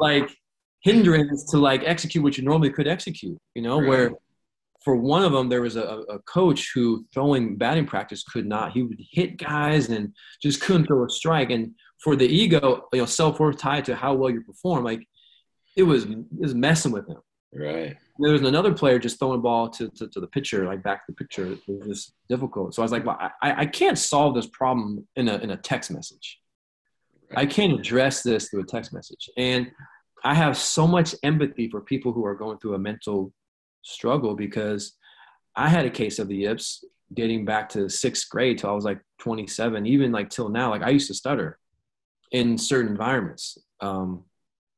like 0.01 0.29
hindrance 0.81 1.45
to 1.51 1.59
like 1.59 1.83
execute 1.85 2.23
what 2.23 2.37
you 2.37 2.45
normally 2.45 2.71
could 2.71 2.89
execute. 2.89 3.39
You 3.55 3.63
know 3.63 3.79
right. 3.81 3.89
where 3.89 4.11
for 4.85 4.97
one 4.97 5.25
of 5.25 5.33
them, 5.33 5.49
there 5.49 5.63
was 5.63 5.77
a, 5.77 5.83
a 5.83 6.19
coach 6.21 6.73
who 6.75 7.07
throwing 7.13 7.57
batting 7.57 7.87
practice 7.87 8.23
could 8.23 8.47
not. 8.47 8.73
He 8.73 8.83
would 8.83 9.01
hit 9.01 9.39
guys 9.39 9.89
and 9.89 10.13
just 10.43 10.61
couldn't 10.61 10.87
throw 10.87 11.05
a 11.05 11.09
strike. 11.09 11.51
And 11.51 11.75
for 11.99 12.17
the 12.17 12.27
ego, 12.27 12.87
you 12.93 13.01
know, 13.01 13.07
self 13.07 13.41
worth 13.41 13.57
tied 13.57 13.87
to 13.87 13.97
how 13.97 14.13
well 14.15 14.31
you 14.31 14.43
perform, 14.43 14.85
like 14.85 15.01
it 15.75 15.85
was 15.85 16.05
it 16.05 16.19
was 16.33 16.55
messing 16.55 16.93
with 16.93 17.09
him. 17.09 17.17
Right. 17.55 17.97
There 18.19 18.33
was 18.33 18.43
another 18.43 18.75
player 18.75 18.99
just 18.99 19.19
throwing 19.19 19.39
a 19.39 19.43
ball 19.43 19.71
to, 19.71 19.89
to, 19.89 20.09
to, 20.09 20.21
the 20.21 20.27
pitcher, 20.27 20.67
like 20.67 20.83
back 20.83 21.07
to 21.07 21.13
the 21.13 21.25
pitcher. 21.25 21.53
It 21.53 21.61
was 21.69 21.87
just 21.87 22.15
difficult. 22.29 22.75
So 22.75 22.83
I 22.83 22.85
was 22.85 22.93
like, 22.93 23.07
well, 23.07 23.17
I, 23.21 23.63
I 23.63 23.67
can't 23.67 23.97
solve 23.97 24.35
this 24.35 24.49
problem 24.49 25.07
in 25.15 25.29
a, 25.29 25.37
in 25.37 25.51
a 25.51 25.57
text 25.57 25.93
message. 25.93 26.41
Right. 27.31 27.39
I 27.39 27.47
can't 27.47 27.73
address 27.73 28.23
this 28.23 28.49
through 28.49 28.63
a 28.63 28.67
text 28.67 28.93
message. 28.93 29.31
And 29.37 29.71
I 30.25 30.35
have 30.35 30.57
so 30.57 30.87
much 30.87 31.15
empathy 31.23 31.71
for 31.71 31.81
people 31.81 32.13
who 32.13 32.25
are 32.25 32.35
going 32.35 32.59
through 32.59 32.75
a 32.75 32.79
mental 32.79 33.33
struggle 33.85 34.35
because 34.35 34.97
I 35.55 35.69
had 35.69 35.87
a 35.87 35.91
case 35.91 36.19
of 36.19 36.29
the 36.29 36.37
yips 36.37 36.85
dating 37.13 37.45
back 37.45 37.69
to 37.71 37.89
sixth 37.89 38.29
grade 38.29 38.59
till 38.59 38.71
I 38.71 38.75
was 38.75 38.85
like 38.85 39.01
27, 39.21 39.87
even 39.87 40.11
like 40.11 40.31
till 40.31 40.49
now. 40.49 40.71
Like 40.71 40.83
I 40.83 40.91
used 40.91 41.07
to 41.09 41.15
stutter 41.15 41.59
in 42.33 42.59
certain 42.59 42.91
environments, 42.91 43.57
um, 43.81 44.25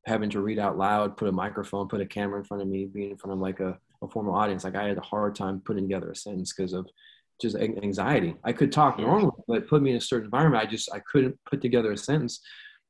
having 0.05 0.31
to 0.31 0.41
read 0.41 0.59
out 0.59 0.77
loud, 0.77 1.17
put 1.17 1.29
a 1.29 1.33
microphone, 1.33 1.89
put 1.89 2.01
a 2.01 2.07
camera 2.07 2.39
in 2.39 2.45
front 2.45 2.63
of 2.63 2.69
me, 2.69 2.85
being 2.85 3.13
in 3.13 3.17
front 3.17 3.33
of 3.33 3.39
like 3.39 3.61
a, 3.61 3.79
a 4.03 4.09
formal 4.09 4.35
audience. 4.35 4.65
Like 4.65 4.77
I 4.77 4.87
had 4.87 4.99
a 4.99 5.03
hard 5.03 5.35
time 5.35 5.61
putting 5.65 5.85
together 5.85 6.11
a 6.11 6.17
sentence 6.17 6.53
because 6.53 6.73
of 6.73 6.87
just 7.41 7.57
anxiety. 7.57 8.35
I 8.45 8.53
could 8.53 8.73
talk 8.73 8.99
normally, 8.99 9.33
but 9.49 9.69
put 9.69 9.83
me 9.83 9.91
in 9.91 9.97
a 9.97 10.01
certain 10.01 10.27
environment, 10.27 10.63
I 10.63 10.71
just 10.71 10.93
I 10.93 11.01
couldn't 11.01 11.39
put 11.49 11.61
together 11.63 11.93
a 11.93 11.97
sentence. 11.97 12.41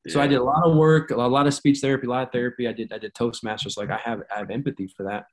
So 0.08 0.20
I 0.20 0.28
did 0.28 0.38
a 0.38 0.44
lot 0.44 0.64
of 0.64 0.76
work, 0.76 1.10
a 1.10 1.16
lot 1.16 1.48
of 1.48 1.54
speech 1.54 1.80
therapy, 1.80 2.06
a 2.06 2.10
lot 2.10 2.22
of 2.22 2.32
therapy. 2.32 2.68
I 2.68 2.72
did 2.72 2.92
I 2.92 2.98
did 2.98 3.12
Toastmasters. 3.14 3.76
Like 3.76 3.90
I 3.90 3.98
have 3.98 4.22
I 4.34 4.38
have 4.38 4.50
empathy 4.50 4.86
for 4.86 5.02
that. 5.04 5.26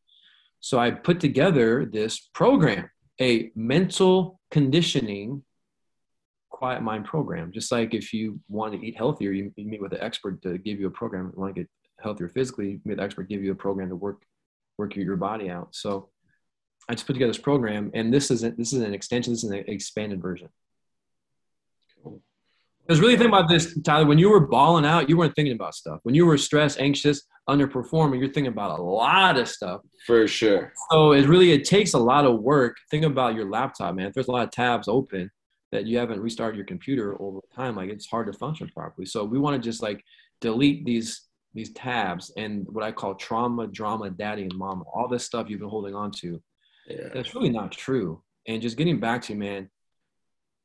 So 0.63 0.79
I 0.79 0.91
put 0.91 1.19
together 1.19 1.85
this 1.85 2.29
program, 2.33 2.89
a 3.19 3.51
mental 3.53 4.39
conditioning 4.49 5.43
quiet 6.49 6.81
mind 6.81 7.03
program. 7.03 7.51
Just 7.51 7.69
like 7.69 7.93
if 7.93 8.13
you 8.13 8.39
want 8.47 8.71
to 8.73 8.79
eat 8.81 8.95
healthier, 8.95 9.33
you, 9.33 9.51
meet 9.57 9.81
with 9.81 9.91
an 9.91 9.99
expert 9.99 10.41
to 10.43 10.57
give 10.57 10.79
you 10.79 10.87
a 10.87 10.89
program. 10.89 11.27
If 11.27 11.33
you 11.33 11.41
want 11.41 11.55
to 11.55 11.61
get 11.63 11.69
healthier 11.99 12.29
physically, 12.29 12.69
you 12.69 12.79
meet 12.85 12.93
an 12.93 13.03
expert 13.03 13.27
give 13.27 13.43
you 13.43 13.51
a 13.51 13.55
program 13.55 13.89
to 13.89 13.97
work 13.97 14.23
work 14.77 14.95
your 14.95 15.17
body 15.17 15.49
out. 15.49 15.75
So 15.75 16.07
I 16.87 16.93
just 16.93 17.07
put 17.07 17.13
together 17.13 17.33
this 17.33 17.41
program, 17.41 17.91
and 17.93 18.13
this 18.13 18.31
isn't 18.31 18.57
this 18.57 18.71
is 18.71 18.79
an 18.83 18.93
extension. 18.93 19.33
This 19.33 19.43
is 19.43 19.51
an 19.51 19.65
expanded 19.67 20.21
version. 20.21 20.47
Because 22.85 22.99
really 22.99 23.15
think 23.15 23.29
about 23.29 23.47
this, 23.47 23.79
Tyler. 23.81 24.05
When 24.05 24.17
you 24.17 24.29
were 24.29 24.41
balling 24.41 24.85
out, 24.85 25.07
you 25.07 25.15
weren't 25.15 25.35
thinking 25.35 25.55
about 25.55 25.73
stuff. 25.73 25.99
When 26.03 26.15
you 26.15 26.25
were 26.25 26.37
stressed, 26.37 26.79
anxious, 26.79 27.23
underperforming, 27.49 28.19
you're 28.19 28.33
thinking 28.33 28.51
about 28.51 28.77
a 28.77 28.83
lot 28.83 29.37
of 29.37 29.47
stuff. 29.47 29.81
For 30.05 30.27
sure. 30.27 30.73
So 30.91 31.13
it 31.13 31.27
really 31.27 31.51
it 31.51 31.63
takes 31.63 31.93
a 31.93 31.99
lot 31.99 32.25
of 32.25 32.41
work. 32.41 32.75
Think 32.91 33.05
about 33.05 33.35
your 33.35 33.49
laptop, 33.49 33.95
man. 33.95 34.07
If 34.07 34.13
there's 34.13 34.27
a 34.27 34.31
lot 34.31 34.43
of 34.43 34.51
tabs 34.51 34.87
open 34.87 35.31
that 35.71 35.85
you 35.85 35.97
haven't 35.97 36.19
restarted 36.19 36.57
your 36.57 36.65
computer 36.65 37.19
over 37.21 37.39
time, 37.55 37.75
like 37.75 37.89
it's 37.89 38.07
hard 38.07 38.27
to 38.27 38.37
function 38.37 38.69
properly. 38.73 39.05
So 39.05 39.23
we 39.23 39.39
want 39.39 39.61
to 39.61 39.69
just 39.69 39.81
like 39.81 40.03
delete 40.41 40.85
these 40.85 41.27
these 41.53 41.71
tabs 41.73 42.31
and 42.35 42.65
what 42.69 42.83
I 42.83 42.91
call 42.91 43.15
trauma, 43.15 43.67
drama, 43.67 44.09
daddy, 44.09 44.43
and 44.43 44.55
mama. 44.55 44.83
All 44.93 45.07
this 45.07 45.23
stuff 45.23 45.49
you've 45.49 45.59
been 45.59 45.69
holding 45.69 45.95
on 45.95 46.11
to. 46.19 46.41
Yeah. 46.87 47.09
That's 47.13 47.35
really 47.35 47.49
not 47.49 47.71
true. 47.71 48.21
And 48.47 48.61
just 48.61 48.75
getting 48.75 48.99
back 48.99 49.21
to 49.23 49.33
you, 49.33 49.39
man, 49.39 49.69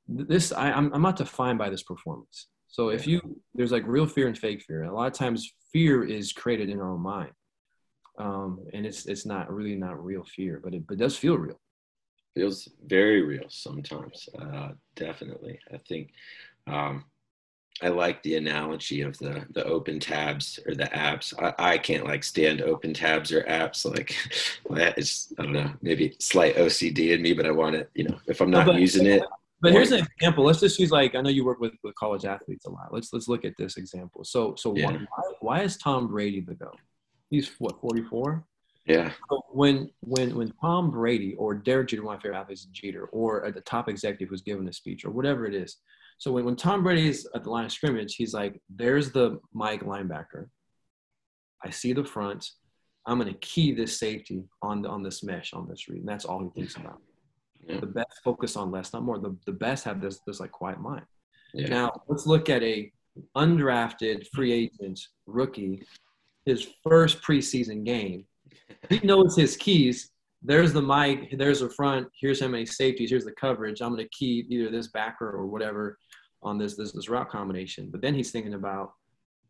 this 0.09 0.53
I, 0.53 0.71
I'm 0.71 0.93
I'm 0.93 1.03
not 1.03 1.17
defined 1.17 1.59
by 1.59 1.71
this 1.71 1.83
performance. 1.83 2.47
So 2.69 2.91
if 2.91 3.07
you 3.07 3.41
there's 3.55 3.73
like 3.73 3.87
real 3.87 4.07
fear 4.07 4.27
and 4.27 4.39
fake 4.39 4.63
fear. 4.63 4.83
And 4.83 4.91
a 4.91 4.95
lot 4.95 5.07
of 5.07 5.13
times 5.13 5.53
fear 5.73 6.05
is 6.05 6.33
created 6.33 6.69
in 6.71 6.81
our 6.81 6.93
own 6.93 7.01
mind. 7.01 7.33
Um, 8.19 8.61
and 8.73 8.87
it's 8.87 9.07
it's 9.07 9.27
not 9.27 9.53
really 9.53 9.77
not 9.77 10.03
real 10.03 10.25
fear, 10.25 10.61
but 10.63 10.75
it 10.75 10.87
but 10.87 10.95
it 10.95 10.99
does 10.99 11.17
feel 11.17 11.37
real. 11.37 11.61
Feels 12.35 12.69
very 12.87 13.23
real 13.23 13.47
sometimes. 13.49 14.29
Uh, 14.39 14.71
definitely. 14.97 15.59
I 15.73 15.79
think 15.89 16.11
um, 16.67 17.05
I 17.81 17.89
like 17.89 18.23
the 18.23 18.37
analogy 18.37 19.03
of 19.03 19.17
the 19.19 19.47
the 19.51 19.65
open 19.65 20.01
tabs 20.01 20.59
or 20.67 20.75
the 20.75 20.85
apps. 20.85 21.33
I, 21.41 21.73
I 21.75 21.79
can't 21.79 22.05
like 22.05 22.25
stand 22.25 22.61
open 22.61 22.93
tabs 22.93 23.33
or 23.33 23.43
apps. 23.45 23.85
Like 23.85 24.17
that 24.71 24.99
is 24.99 25.33
I 25.39 25.45
don't 25.45 25.53
know, 25.53 25.73
maybe 25.81 26.17
slight 26.19 26.57
OCD 26.57 27.11
in 27.13 27.23
me, 27.23 27.35
but 27.35 27.47
I 27.47 27.51
want 27.51 27.77
it, 27.77 27.91
you 27.95 28.05
know, 28.05 28.19
if 28.27 28.41
I'm 28.41 28.51
not 28.51 28.75
using 28.75 29.07
it, 29.07 29.23
but 29.61 29.73
here's 29.73 29.93
an 29.93 30.07
example. 30.17 30.45
Let's 30.45 30.61
just 30.61 30.79
use 30.79 30.91
like 30.91 31.15
I 31.15 31.21
know 31.21 31.31
you 31.31 31.45
work 31.45 31.61
with, 31.61 31.73
with 31.83 31.95
college 31.97 32.25
athletes 32.25 32.67
a 32.67 32.71
lot. 32.71 32.93
Let's 32.93 33.13
let's 33.13 33.29
look 33.29 33.45
at 33.45 33.55
this 33.59 33.77
example. 33.77 34.25
So 34.25 34.55
so 34.57 34.75
yeah. 34.77 34.87
why, 34.87 34.99
why 35.41 35.61
is 35.63 35.77
Tom 35.77 36.09
Brady 36.09 36.41
the 36.41 36.55
go? 36.55 36.71
He's 37.31 37.51
what 37.59 37.81
44. 37.81 38.45
Yeah. 38.87 39.13
So 39.29 39.43
when 39.51 39.91
when 40.01 40.35
when 40.35 40.53
Tom 40.61 40.91
Brady 40.91 41.35
or 41.35 41.55
Derek 41.55 41.89
Jeter, 41.89 42.05
one 42.05 42.15
of 42.15 42.19
my 42.19 42.23
favorite 42.23 42.39
athletes, 42.39 42.65
Jeter, 42.67 43.07
or 43.07 43.45
a, 43.45 43.53
the 43.53 43.61
top 43.61 43.89
executive 43.89 44.29
who's 44.31 44.43
giving 44.43 44.67
a 44.69 44.73
speech 44.73 45.05
or 45.05 45.11
whatever 45.11 45.45
it 45.47 45.55
is. 45.55 45.77
So 46.19 46.33
when, 46.33 46.45
when 46.45 46.57
Tom 46.57 46.83
Brady 46.83 47.09
is 47.09 47.29
at 47.35 47.45
the 47.45 47.51
line 47.51 47.67
of 47.67 47.73
scrimmage, 47.73 48.15
he's 48.15 48.35
like, 48.35 48.61
"There's 48.71 49.13
the 49.13 49.41
Mike 49.53 49.85
linebacker. 49.85 50.49
I 51.63 51.71
see 51.71 51.93
the 51.93 52.05
front. 52.05 52.49
I'm 53.07 53.19
going 53.19 53.33
to 53.33 53.39
key 53.41 53.73
this 53.75 53.99
safety 53.99 54.45
on 54.63 54.83
the, 54.83 54.89
on 54.89 55.03
this 55.03 55.23
mesh 55.23 55.53
on 55.53 55.69
this 55.69 55.89
read." 55.89 56.01
And 56.01 56.09
that's 56.09 56.25
all 56.25 56.43
he 56.43 56.49
thinks 56.59 56.77
about. 56.77 57.03
Yeah. 57.69 57.81
The 57.81 57.87
best 57.87 58.21
focus 58.25 58.57
on 58.57 58.71
less, 58.71 58.93
not 58.93 59.03
more. 59.03 59.19
The, 59.19 59.37
the 59.47 59.53
best 59.53 59.85
have 59.85 60.01
this 60.01 60.21
this 60.27 60.41
like 60.41 60.53
quiet 60.53 60.81
mind. 60.81 61.05
Yeah. 61.53 61.69
Now 61.69 62.03
let's 62.09 62.27
look 62.27 62.49
at 62.49 62.63
a 62.63 62.91
undrafted 63.37 64.27
free 64.33 64.53
agent 64.53 65.01
rookie, 65.27 65.83
his 66.45 66.69
first 66.83 67.23
preseason 67.23 67.85
game. 67.85 68.25
He 68.89 68.99
knows 69.05 69.37
his 69.37 69.57
keys. 69.57 70.11
There's 70.43 70.73
the 70.73 70.83
Mike. 70.83 71.35
There's 71.37 71.61
the 71.61 71.71
front. 71.71 72.09
Here's 72.19 72.41
how 72.41 72.49
many 72.49 72.65
safeties. 72.65 73.11
Here's 73.11 73.25
the 73.25 73.33
coverage. 73.33 73.81
I'm 73.81 73.93
going 73.93 74.05
to 74.05 74.09
key 74.11 74.47
either 74.49 74.71
this 74.71 74.89
backer 74.89 75.31
or 75.31 75.47
whatever 75.47 75.99
on 76.43 76.59
this 76.59 76.77
this 76.77 76.93
this 76.93 77.09
route 77.09 77.29
combination. 77.29 77.91
But 77.91 78.01
then 78.01 78.15
he's 78.15 78.31
thinking 78.31 78.55
about 78.55 78.93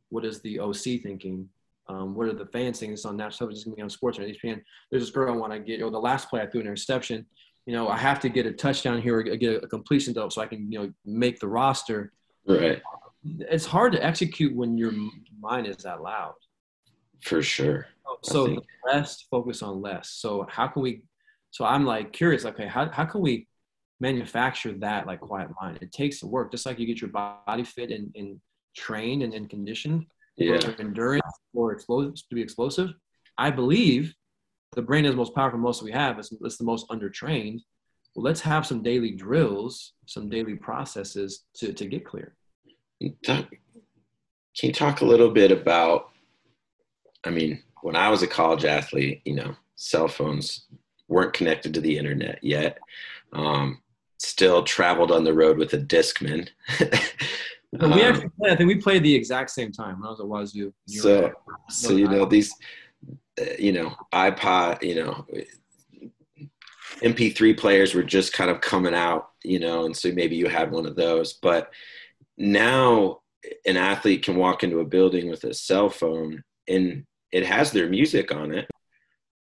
what 0.09 0.25
is 0.25 0.41
the 0.41 0.59
OC 0.59 1.03
thinking 1.03 1.49
um, 1.89 2.15
what 2.15 2.29
are 2.29 2.35
the 2.35 2.47
fans 2.47 2.79
thinking? 2.79 2.95
It's 2.95 3.05
on 3.05 3.17
national 3.17 3.49
television. 3.49 3.59
It's 3.59 3.65
going 3.65 3.73
to 3.73 3.77
be 3.77 3.83
on 3.83 3.91
sports. 3.91 4.19
And 4.19 4.27
ESPN. 4.27 4.63
There's 4.91 5.03
this 5.05 5.11
girl 5.11 5.33
I 5.33 5.37
want 5.37 5.53
to 5.53 5.59
get. 5.59 5.83
Or 5.83 5.91
the 5.91 5.99
last 5.99 6.29
play 6.29 6.43
I 6.43 6.47
threw 6.47 6.61
an 6.61 6.67
interception 6.67 7.27
you 7.69 7.75
know, 7.75 7.87
I 7.87 7.99
have 7.99 8.19
to 8.21 8.31
get 8.31 8.47
a 8.47 8.53
touchdown 8.53 9.03
here 9.03 9.19
or 9.19 9.23
get 9.23 9.63
a 9.63 9.67
completion 9.67 10.15
though, 10.15 10.31
so 10.31 10.41
I 10.41 10.47
can, 10.47 10.73
you 10.73 10.79
know, 10.79 10.93
make 11.05 11.39
the 11.39 11.49
roster. 11.49 12.15
Right. 12.47 12.81
It's 13.23 13.67
hard 13.67 13.93
to 13.93 14.03
execute 14.03 14.57
when 14.57 14.79
your 14.79 14.91
mind 15.39 15.67
is 15.67 15.77
that 15.83 16.01
loud. 16.01 16.33
For 17.21 17.43
sure. 17.43 17.87
Oh, 18.07 18.17
so 18.23 18.47
the 18.47 18.63
less 18.91 19.27
focus 19.31 19.63
on 19.63 19.83
less. 19.83 20.13
So 20.13 20.47
how 20.49 20.67
can 20.69 20.81
we? 20.81 21.03
So 21.51 21.67
I'm 21.67 21.85
like 21.85 22.15
curious. 22.15 22.47
Okay, 22.47 22.67
how 22.67 22.89
how 22.91 23.05
can 23.05 23.21
we 23.21 23.47
manufacture 24.01 24.73
that 24.79 25.07
like 25.07 25.21
quiet 25.21 25.51
mind? 25.61 25.81
It 25.83 25.93
takes 25.93 26.25
work, 26.25 26.51
just 26.51 26.65
like 26.65 26.79
you 26.79 26.87
get 26.87 27.03
your 27.03 27.11
body 27.11 27.65
fit 27.65 27.91
and, 27.91 28.11
and 28.15 28.41
trained 28.75 29.23
and, 29.23 29.35
and 29.35 29.51
conditioned 29.51 30.07
yeah. 30.39 30.59
for 30.59 30.75
endurance 30.81 31.23
or 31.53 31.73
explosive 31.73 32.15
to 32.31 32.35
be 32.35 32.41
explosive. 32.41 32.95
I 33.37 33.51
believe 33.51 34.15
the 34.73 34.83
brain 34.83 35.05
is 35.05 35.13
the 35.13 35.17
most 35.17 35.35
powerful 35.35 35.59
most 35.59 35.83
we 35.83 35.93
have. 35.93 36.19
It's, 36.19 36.33
it's 36.41 36.57
the 36.57 36.65
most 36.65 36.89
undertrained. 36.89 37.61
Well, 38.15 38.25
let's 38.25 38.41
have 38.41 38.67
some 38.67 38.83
daily 38.83 39.13
drills, 39.13 39.93
some 40.07 40.29
daily 40.29 40.55
processes 40.55 41.45
to, 41.55 41.73
to 41.73 41.87
get 41.87 42.05
clear. 42.05 42.35
Can 43.23 43.47
you 44.63 44.73
talk 44.73 45.01
a 45.01 45.05
little 45.05 45.31
bit 45.31 45.53
about 45.53 46.11
I 47.25 47.31
mean, 47.31 47.63
when 47.83 47.97
I 47.97 48.09
was 48.09 48.23
a 48.23 48.27
college 48.27 48.65
athlete, 48.65 49.23
you 49.25 49.35
know, 49.35 49.55
cell 49.77 50.09
phones 50.09 50.67
weren't 51.09 51.33
connected 51.33 51.75
to 51.75 51.81
the 51.81 51.97
internet 51.97 52.39
yet. 52.43 52.79
Um, 53.33 53.83
still 54.19 54.63
traveled 54.63 55.11
on 55.11 55.25
the 55.25 55.33
road 55.33 55.59
with 55.59 55.73
a 55.75 55.79
Discman. 55.79 56.49
um, 57.81 57.93
we 57.93 58.03
actually, 58.03 58.31
I 58.47 58.57
think 58.57 58.69
we 58.69 58.77
played 58.77 59.03
the 59.03 59.15
exact 59.15 59.51
same 59.51 59.73
time 59.73 60.01
when 60.01 60.07
I 60.07 60.11
was 60.11 60.21
at 60.21 60.27
Wazzu. 60.27 60.73
So, 60.87 61.33
so 61.69 61.93
you 61.93 62.09
know 62.09 62.25
these, 62.25 62.53
you 63.59 63.73
know, 63.73 63.95
iPod, 64.13 64.83
you 64.83 64.95
know, 64.97 65.27
MP3 67.03 67.57
players 67.57 67.95
were 67.95 68.03
just 68.03 68.33
kind 68.33 68.51
of 68.51 68.61
coming 68.61 68.95
out, 68.95 69.31
you 69.45 69.59
know, 69.59 69.85
and 69.85 69.97
so 69.97 70.11
maybe 70.13 70.37
you 70.37 70.49
had 70.49 70.71
one 70.71 70.87
of 70.87 70.97
those. 70.97 71.35
But 71.35 71.71
now 72.37 73.21
an 73.67 73.77
athlete 73.77 74.25
can 74.25 74.37
walk 74.37 74.63
into 74.63 74.81
a 74.81 74.85
building 74.85 75.29
with 75.29 75.45
a 75.45 75.55
cell 75.55 75.89
phone 75.89 76.43
and 76.69 77.05
it 77.33 77.45
has 77.45 77.73
their 77.73 77.89
music 77.89 78.33
on 78.33 78.53
it 78.53 78.69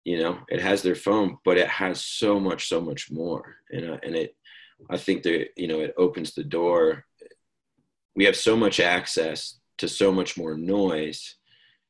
you 0.04 0.18
know 0.18 0.40
it 0.48 0.62
has 0.62 0.82
their 0.82 0.96
phone 0.96 1.38
but 1.44 1.58
it 1.58 1.68
has 1.68 2.04
so 2.04 2.40
much 2.40 2.68
so 2.68 2.82
much 2.82 3.12
more. 3.12 3.56
And, 3.72 3.92
uh, 3.92 3.98
and 4.04 4.16
it 4.16 4.36
i 4.90 4.98
think 4.98 5.24
that 5.24 5.50
you 5.56 5.68
know 5.68 5.80
it 5.80 5.94
opens 5.98 6.34
the 6.34 6.44
door. 6.44 7.06
We 8.16 8.26
have 8.26 8.36
so 8.36 8.58
much 8.58 8.80
access 8.80 9.60
to 9.78 9.88
so 9.88 10.12
much 10.12 10.38
more 10.38 10.58
noise. 10.58 11.36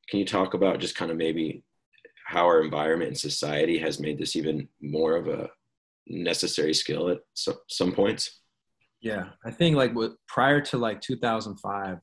Can 0.08 0.20
you 0.20 0.26
talk 0.26 0.54
about 0.54 0.80
just 0.80 0.96
kind 0.96 1.10
of 1.10 1.18
maybe 1.18 1.64
how 2.32 2.46
our 2.46 2.63
environment 2.63 3.10
and 3.10 3.17
society 3.17 3.78
has 3.78 4.00
made 4.00 4.17
this 4.17 4.36
even 4.36 4.67
more 4.82 5.17
of 5.17 5.28
a 5.28 5.50
necessary 6.08 6.74
skill 6.74 7.10
at 7.10 7.20
some, 7.34 7.58
some 7.67 7.91
points 7.91 8.39
yeah 9.02 9.26
i 9.46 9.52
think 9.52 9.76
like 9.76 9.94
with, 9.94 10.13
prior 10.28 10.62
to 10.62 10.78
like 10.78 11.02
2005 11.02 12.00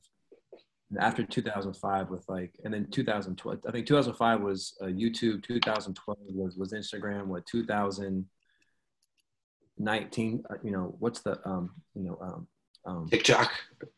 after 0.99 1.23
2005 1.23 2.09
with 2.09 2.25
like 2.27 2.59
and 2.63 2.73
then 2.73 2.87
2012 2.91 3.59
i 3.67 3.71
think 3.71 3.87
2005 3.87 4.41
was 4.41 4.75
uh, 4.81 4.85
youtube 4.85 5.43
2012 5.43 6.17
was 6.29 6.55
was 6.57 6.73
instagram 6.73 7.25
what 7.25 7.45
2019 7.45 10.43
uh, 10.49 10.55
you 10.63 10.71
know 10.71 10.95
what's 10.99 11.21
the 11.21 11.39
um 11.47 11.69
you 11.95 12.03
know 12.03 12.17
um, 12.21 12.47
um 12.85 13.07
tiktok 13.09 13.51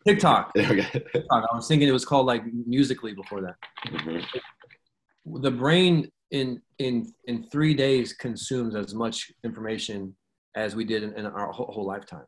tiktok 0.06 0.52
okay. 0.58 0.88
TikTok. 0.92 1.24
i 1.32 1.56
was 1.56 1.68
thinking 1.68 1.88
it 1.88 1.94
was 1.94 2.06
called 2.06 2.26
like 2.26 2.44
Musical.ly 2.68 3.14
before 3.14 3.42
that 3.42 3.56
mm-hmm. 3.88 5.42
the 5.42 5.52
brain 5.52 6.12
in 6.32 6.62
in 6.80 7.14
in 7.26 7.44
three 7.44 7.74
days 7.74 8.14
consumes 8.14 8.76
as 8.76 8.94
much 8.94 9.32
information 9.44 10.16
as 10.56 10.76
we 10.76 10.84
did 10.84 11.04
in, 11.04 11.14
in 11.14 11.26
our 11.26 11.52
whole, 11.52 11.68
whole 11.68 11.86
lifetime 11.86 12.26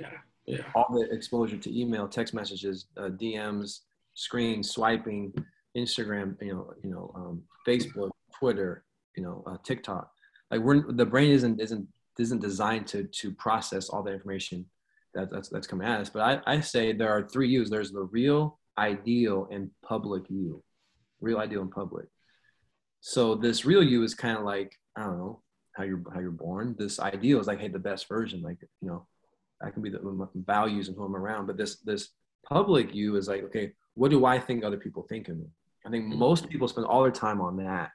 yeah 0.00 0.10
yeah. 0.46 0.62
all 0.74 0.86
the 0.90 1.08
exposure 1.10 1.56
to 1.56 1.78
email, 1.78 2.08
text 2.08 2.32
messages, 2.32 2.86
uh, 2.96 3.08
DMs, 3.08 3.80
screen 4.14 4.62
swiping, 4.62 5.32
Instagram, 5.76 6.36
you 6.40 6.54
know, 6.54 6.72
you 6.82 6.90
know, 6.90 7.12
um, 7.14 7.42
Facebook, 7.66 8.10
Twitter, 8.38 8.84
you 9.16 9.22
know, 9.22 9.42
uh, 9.46 9.56
TikTok. 9.64 10.10
Like 10.50 10.60
we're 10.60 10.92
the 10.92 11.04
brain 11.04 11.30
isn't 11.32 11.60
isn't 11.60 11.86
isn't 12.18 12.40
designed 12.40 12.86
to 12.88 13.04
to 13.04 13.32
process 13.32 13.88
all 13.88 14.02
the 14.02 14.12
information 14.12 14.64
that, 15.14 15.30
that's 15.30 15.48
that's 15.48 15.66
coming 15.66 15.86
at 15.86 16.00
us. 16.00 16.10
But 16.10 16.22
I, 16.46 16.54
I 16.54 16.60
say 16.60 16.92
there 16.92 17.10
are 17.10 17.28
three 17.28 17.48
U's. 17.48 17.68
There's 17.68 17.90
the 17.90 18.02
real, 18.02 18.58
ideal, 18.78 19.48
and 19.50 19.70
public 19.82 20.30
you. 20.30 20.62
Real, 21.20 21.38
ideal, 21.38 21.62
and 21.62 21.70
public. 21.70 22.06
So 23.00 23.34
this 23.34 23.64
real 23.64 23.82
you 23.82 24.02
is 24.02 24.14
kind 24.14 24.36
of 24.36 24.44
like 24.44 24.74
I 24.96 25.04
don't 25.04 25.18
know 25.18 25.42
how 25.72 25.84
you're 25.84 26.02
how 26.12 26.20
you're 26.20 26.30
born. 26.30 26.74
This 26.78 26.98
ideal 26.98 27.40
is 27.40 27.46
like 27.46 27.60
hey 27.60 27.68
the 27.68 27.78
best 27.78 28.08
version. 28.08 28.42
Like 28.42 28.58
you 28.80 28.88
know 28.88 29.06
that 29.60 29.72
can 29.72 29.82
be 29.82 29.90
the 29.90 30.28
values 30.34 30.88
and 30.88 30.96
who 30.96 31.04
I'm 31.04 31.16
around. 31.16 31.46
But 31.46 31.56
this 31.56 31.76
this 31.76 32.10
public 32.44 32.94
you 32.94 33.16
is 33.16 33.28
like, 33.28 33.42
okay, 33.44 33.72
what 33.94 34.10
do 34.10 34.24
I 34.24 34.38
think 34.38 34.64
other 34.64 34.76
people 34.76 35.02
think 35.02 35.28
of 35.28 35.38
me? 35.38 35.46
I 35.84 35.90
think 35.90 36.06
mm-hmm. 36.06 36.18
most 36.18 36.48
people 36.48 36.68
spend 36.68 36.86
all 36.86 37.02
their 37.02 37.10
time 37.10 37.40
on 37.40 37.56
that. 37.58 37.92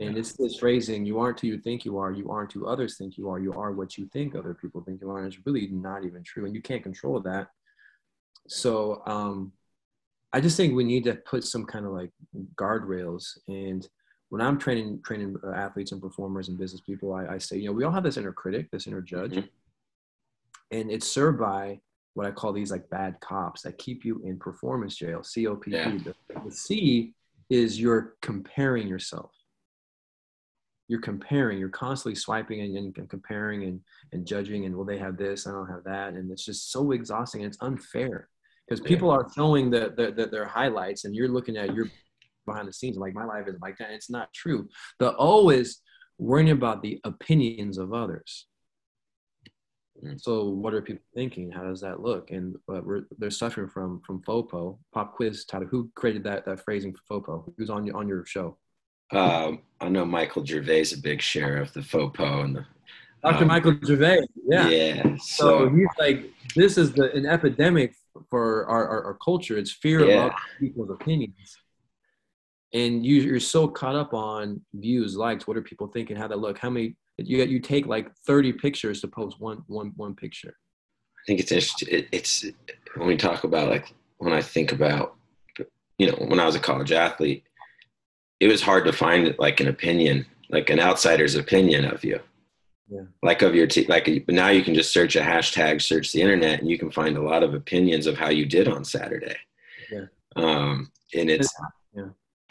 And 0.00 0.18
it's 0.18 0.32
this 0.32 0.58
phrasing, 0.58 1.06
you 1.06 1.20
aren't 1.20 1.38
who 1.38 1.46
you 1.46 1.58
think 1.58 1.84
you 1.84 1.98
are, 1.98 2.10
you 2.10 2.28
aren't 2.28 2.52
who 2.52 2.66
others 2.66 2.96
think 2.96 3.16
you 3.16 3.30
are, 3.30 3.38
you 3.38 3.52
are 3.52 3.70
what 3.70 3.96
you 3.96 4.06
think 4.06 4.34
other 4.34 4.52
people 4.52 4.82
think 4.82 5.00
you 5.00 5.08
are. 5.08 5.18
And 5.18 5.32
it's 5.32 5.46
really 5.46 5.68
not 5.68 6.04
even 6.04 6.24
true. 6.24 6.46
And 6.46 6.54
you 6.54 6.60
can't 6.60 6.82
control 6.82 7.20
that. 7.20 7.48
So 8.48 9.02
um, 9.06 9.52
I 10.32 10.40
just 10.40 10.56
think 10.56 10.74
we 10.74 10.82
need 10.82 11.04
to 11.04 11.14
put 11.14 11.44
some 11.44 11.64
kind 11.64 11.86
of 11.86 11.92
like 11.92 12.10
guardrails. 12.56 13.38
And 13.46 13.86
when 14.34 14.42
I'm 14.46 14.58
training 14.58 15.00
training 15.04 15.36
uh, 15.44 15.52
athletes 15.52 15.92
and 15.92 16.00
performers 16.00 16.48
and 16.48 16.58
business 16.58 16.80
people, 16.80 17.14
I, 17.14 17.34
I, 17.34 17.38
say, 17.38 17.56
you 17.56 17.66
know, 17.66 17.72
we 17.72 17.84
all 17.84 17.92
have 17.92 18.02
this 18.02 18.16
inner 18.16 18.32
critic, 18.32 18.70
this 18.70 18.86
inner 18.86 19.00
judge. 19.00 19.32
Mm-hmm 19.32 19.46
and 20.74 20.90
it's 20.90 21.06
served 21.06 21.38
by 21.38 21.80
what 22.14 22.26
I 22.26 22.30
call 22.30 22.52
these 22.52 22.70
like 22.70 22.88
bad 22.90 23.18
cops 23.20 23.62
that 23.62 23.78
keep 23.78 24.04
you 24.04 24.20
in 24.24 24.38
performance 24.38 24.96
jail, 24.96 25.20
COPP. 25.20 25.66
Yeah. 25.66 25.98
The, 26.04 26.14
the 26.44 26.50
C 26.50 27.14
is 27.50 27.80
you're 27.80 28.14
comparing 28.22 28.86
yourself. 28.86 29.30
You're 30.86 31.00
comparing, 31.00 31.58
you're 31.58 31.70
constantly 31.70 32.14
swiping 32.14 32.60
and, 32.60 32.96
and, 32.96 33.08
comparing 33.08 33.64
and, 33.64 33.80
and 34.12 34.26
judging, 34.26 34.66
and 34.66 34.76
well, 34.76 34.84
they 34.84 34.98
have 34.98 35.16
this, 35.16 35.46
I 35.46 35.52
don't 35.52 35.68
have 35.68 35.84
that. 35.84 36.12
And 36.12 36.30
it's 36.30 36.44
just 36.44 36.70
so 36.70 36.92
exhausting 36.92 37.42
and 37.42 37.48
it's 37.48 37.62
unfair 37.62 38.28
because 38.68 38.80
people 38.80 39.10
are 39.10 39.26
showing 39.34 39.70
the, 39.70 39.92
the, 39.96 40.12
the, 40.12 40.26
their 40.26 40.44
highlights 40.44 41.04
and 41.04 41.14
you're 41.14 41.28
looking 41.28 41.56
at 41.56 41.74
your 41.74 41.90
behind 42.46 42.68
the 42.68 42.72
scenes 42.72 42.96
like 42.96 43.14
my 43.14 43.24
life 43.24 43.46
is 43.48 43.56
like 43.60 43.78
that. 43.78 43.90
It's 43.90 44.10
not 44.10 44.32
true. 44.32 44.68
The 44.98 45.14
O 45.16 45.50
is 45.50 45.78
worrying 46.18 46.50
about 46.50 46.82
the 46.82 47.00
opinions 47.04 47.78
of 47.78 47.92
others. 47.92 48.46
So 50.16 50.48
what 50.48 50.74
are 50.74 50.82
people 50.82 51.04
thinking? 51.14 51.50
How 51.50 51.64
does 51.64 51.80
that 51.80 52.00
look? 52.00 52.30
And 52.30 52.56
uh, 52.72 52.80
they're 53.18 53.30
suffering 53.30 53.68
from 53.68 54.00
from 54.06 54.22
FOPO. 54.22 54.78
Pop 54.92 55.14
quiz, 55.14 55.44
Tyler. 55.44 55.66
Who 55.66 55.90
created 55.94 56.24
that 56.24 56.44
that 56.46 56.64
phrasing 56.64 56.94
for 56.94 57.20
FOPO? 57.20 57.54
Who's 57.56 57.70
on 57.70 57.86
your 57.86 57.96
on 57.96 58.08
your 58.08 58.24
show? 58.26 58.58
Um, 59.12 59.62
I 59.80 59.88
know 59.88 60.04
Michael 60.04 60.44
Gervais, 60.44 60.92
a 60.94 60.98
big 60.98 61.20
share 61.20 61.58
of 61.58 61.72
the 61.72 61.80
FOPO 61.80 62.44
and 62.44 62.56
the. 62.56 62.66
Dr. 63.22 63.42
Um, 63.42 63.48
Michael 63.48 63.76
Gervais, 63.82 64.26
yeah. 64.46 64.68
Yeah. 64.68 65.16
So, 65.16 65.68
so, 65.68 65.68
he's 65.70 65.88
like, 65.98 66.30
this 66.56 66.76
is 66.76 66.92
the 66.92 67.10
an 67.12 67.24
epidemic 67.24 67.94
for 68.28 68.66
our, 68.66 68.86
our, 68.86 69.04
our 69.04 69.18
culture. 69.24 69.56
It's 69.56 69.72
fear 69.72 70.04
yeah. 70.04 70.26
of 70.26 70.32
people's 70.60 70.90
opinions 70.90 71.56
and 72.74 73.06
you, 73.06 73.22
you're 73.22 73.40
so 73.40 73.68
caught 73.68 73.94
up 73.94 74.12
on 74.12 74.60
views, 74.74 75.16
likes, 75.16 75.46
what 75.46 75.56
are 75.56 75.62
people 75.62 75.86
thinking, 75.86 76.16
how 76.16 76.26
they 76.26 76.34
look, 76.34 76.58
how 76.58 76.68
many 76.68 76.96
you 77.16 77.42
you 77.44 77.60
take 77.60 77.86
like 77.86 78.12
30 78.26 78.54
pictures 78.54 79.00
to 79.00 79.08
post 79.08 79.40
one 79.40 79.62
one 79.68 79.92
one 79.96 80.14
picture. 80.14 80.56
I 81.16 81.22
think 81.26 81.40
it's 81.40 81.52
interesting. 81.52 81.88
It, 81.90 82.08
it's 82.10 82.44
when 82.96 83.06
we 83.06 83.16
talk 83.16 83.44
about 83.44 83.70
like 83.70 83.94
when 84.18 84.32
I 84.32 84.42
think 84.42 84.72
about 84.72 85.14
you 85.98 86.10
know 86.10 86.16
when 86.26 86.40
I 86.40 86.46
was 86.46 86.56
a 86.56 86.60
college 86.60 86.92
athlete, 86.92 87.44
it 88.40 88.48
was 88.48 88.62
hard 88.62 88.84
to 88.86 88.92
find 88.92 89.34
like 89.38 89.60
an 89.60 89.68
opinion, 89.68 90.26
like 90.50 90.70
an 90.70 90.80
outsider's 90.80 91.36
opinion 91.36 91.84
of 91.84 92.04
you. 92.04 92.20
Yeah. 92.88 93.02
Like 93.22 93.42
of 93.42 93.54
your 93.54 93.66
team, 93.66 93.86
like 93.88 94.06
but 94.26 94.34
now 94.34 94.48
you 94.48 94.62
can 94.62 94.74
just 94.74 94.92
search 94.92 95.16
a 95.16 95.20
hashtag, 95.20 95.80
search 95.80 96.12
the 96.12 96.20
internet, 96.20 96.60
and 96.60 96.68
you 96.68 96.78
can 96.78 96.90
find 96.90 97.16
a 97.16 97.22
lot 97.22 97.42
of 97.42 97.54
opinions 97.54 98.06
of 98.06 98.18
how 98.18 98.28
you 98.28 98.44
did 98.44 98.68
on 98.68 98.84
Saturday. 98.84 99.36
Yeah. 99.90 100.06
Um, 100.36 100.90
and 101.14 101.30
it's 101.30 101.54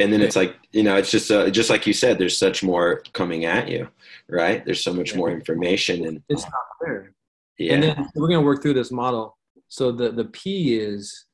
and 0.04 0.12
then 0.12 0.22
it's 0.22 0.36
like 0.36 0.56
you 0.72 0.84
know 0.84 0.96
it's 0.96 1.10
just 1.10 1.32
uh, 1.32 1.50
just 1.50 1.70
like 1.70 1.88
you 1.88 1.94
said 1.94 2.20
there's 2.20 2.38
such 2.38 2.62
more 2.64 3.02
coming 3.14 3.46
at 3.46 3.70
you 3.70 3.88
right? 4.30 4.64
There's 4.66 4.84
so 4.84 4.94
much 4.94 5.16
more 5.16 5.32
information 5.32 6.06
and 6.06 6.22
it's 6.30 6.44
not 6.44 6.54
fair 6.84 7.14
yeah. 7.58 7.74
and 7.74 7.84
then 7.84 8.10
we're 8.16 8.28
going 8.28 8.40
to 8.40 8.46
work 8.46 8.62
through 8.62 8.74
this 8.74 8.92
model. 8.92 9.38
So 9.68 9.92
the 9.92 10.12
the 10.12 10.26
p 10.26 10.78
is 10.78 11.26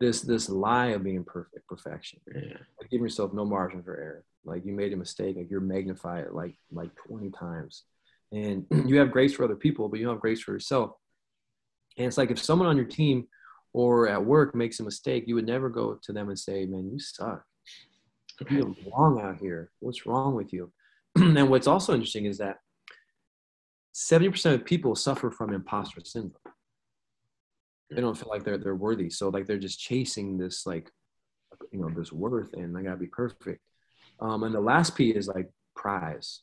this 0.00 0.20
this 0.20 0.48
lie 0.48 0.88
of 0.88 1.04
being 1.04 1.24
perfect 1.24 1.66
perfection. 1.66 2.20
Yeah. 2.34 2.58
like 2.80 2.90
give 2.90 3.00
yourself 3.00 3.32
no 3.32 3.44
margin 3.44 3.82
for 3.82 3.96
error. 3.96 4.24
Like 4.44 4.64
you 4.64 4.72
made 4.72 4.92
a 4.92 4.96
mistake 4.96 5.36
like 5.36 5.50
you're 5.50 5.60
magnify 5.60 6.20
it 6.20 6.34
like 6.34 6.56
like 6.70 6.90
20 7.06 7.30
times. 7.30 7.84
And 8.32 8.66
you 8.86 8.98
have 8.98 9.10
grace 9.10 9.34
for 9.34 9.44
other 9.44 9.56
people 9.56 9.88
but 9.88 9.98
you 9.98 10.06
don't 10.06 10.16
have 10.16 10.20
grace 10.22 10.40
for 10.40 10.52
yourself. 10.52 10.92
And 11.96 12.06
it's 12.06 12.18
like 12.18 12.30
if 12.30 12.38
someone 12.38 12.68
on 12.68 12.76
your 12.76 12.86
team 12.86 13.26
or 13.72 14.08
at 14.08 14.24
work 14.24 14.54
makes 14.54 14.80
a 14.80 14.84
mistake 14.84 15.24
you 15.26 15.34
would 15.34 15.46
never 15.46 15.68
go 15.68 15.98
to 16.02 16.12
them 16.12 16.28
and 16.28 16.38
say 16.38 16.64
man 16.64 16.90
you 16.90 16.98
suck 16.98 17.44
you're 18.50 18.74
wrong 18.92 19.20
out 19.20 19.38
here. 19.38 19.70
What's 19.80 20.06
wrong 20.06 20.34
with 20.34 20.52
you? 20.52 20.72
and 21.16 21.48
what's 21.48 21.66
also 21.66 21.94
interesting 21.94 22.26
is 22.26 22.38
that 22.38 22.58
70% 23.94 24.54
of 24.54 24.64
people 24.64 24.94
suffer 24.94 25.30
from 25.30 25.52
imposter 25.52 26.00
syndrome. 26.04 26.34
They 27.90 28.00
don't 28.00 28.16
feel 28.16 28.28
like 28.28 28.44
they're 28.44 28.58
they're 28.58 28.76
worthy. 28.76 29.08
So 29.08 29.30
like 29.30 29.46
they're 29.46 29.58
just 29.58 29.80
chasing 29.80 30.36
this 30.36 30.66
like 30.66 30.90
you 31.72 31.80
know 31.80 31.88
this 31.88 32.12
worth 32.12 32.52
and 32.52 32.76
I 32.76 32.82
gotta 32.82 32.98
be 32.98 33.06
perfect. 33.06 33.60
Um, 34.20 34.42
and 34.42 34.54
the 34.54 34.60
last 34.60 34.94
P 34.94 35.10
is 35.10 35.26
like 35.26 35.50
prize. 35.74 36.42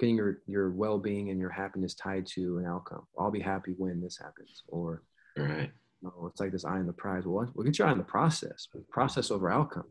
Getting 0.00 0.16
your 0.16 0.38
your 0.46 0.70
well 0.70 0.98
being 0.98 1.30
and 1.30 1.38
your 1.38 1.50
happiness 1.50 1.94
tied 1.94 2.26
to 2.28 2.58
an 2.58 2.66
outcome. 2.66 3.06
I'll 3.18 3.30
be 3.30 3.40
happy 3.40 3.74
when 3.76 4.00
this 4.00 4.18
happens. 4.18 4.62
Or 4.68 5.02
right. 5.36 5.70
You 6.02 6.08
know, 6.08 6.26
it's 6.26 6.40
like 6.40 6.52
this 6.52 6.64
eye 6.64 6.80
in 6.80 6.86
the 6.86 6.92
prize. 6.94 7.24
Well, 7.26 7.50
we'll 7.54 7.66
get 7.66 7.78
your 7.78 7.88
eye 7.88 7.92
in 7.92 7.98
the 7.98 8.04
process. 8.04 8.68
Process 8.90 9.30
over 9.30 9.50
outcome 9.50 9.84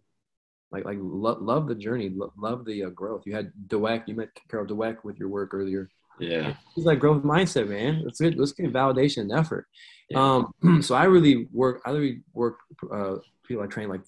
like 0.71 0.85
like 0.85 0.97
lo- 0.99 1.37
love 1.39 1.67
the 1.67 1.75
journey, 1.75 2.09
lo- 2.09 2.33
love 2.37 2.65
the 2.65 2.85
uh, 2.85 2.89
growth. 2.89 3.23
You 3.25 3.35
had 3.35 3.51
Dweck, 3.67 4.07
you 4.07 4.15
met 4.15 4.29
Carol 4.49 4.65
Dweck 4.65 5.03
with 5.03 5.17
your 5.17 5.29
work 5.29 5.53
earlier. 5.53 5.89
Yeah, 6.19 6.55
he's 6.73 6.85
like 6.85 6.99
growth 6.99 7.23
mindset, 7.23 7.67
man. 7.67 8.01
Let's 8.03 8.19
get 8.19 8.37
let's 8.37 8.53
get 8.53 8.71
validation 8.71 9.19
and 9.19 9.31
effort. 9.31 9.67
Yeah. 10.09 10.41
Um, 10.63 10.81
so 10.81 10.95
I 10.95 11.05
really 11.05 11.47
work. 11.51 11.81
I 11.85 11.91
really 11.91 12.21
work. 12.33 12.57
Uh, 12.91 13.15
people 13.47 13.63
I 13.63 13.67
train 13.67 13.89
like 13.89 14.01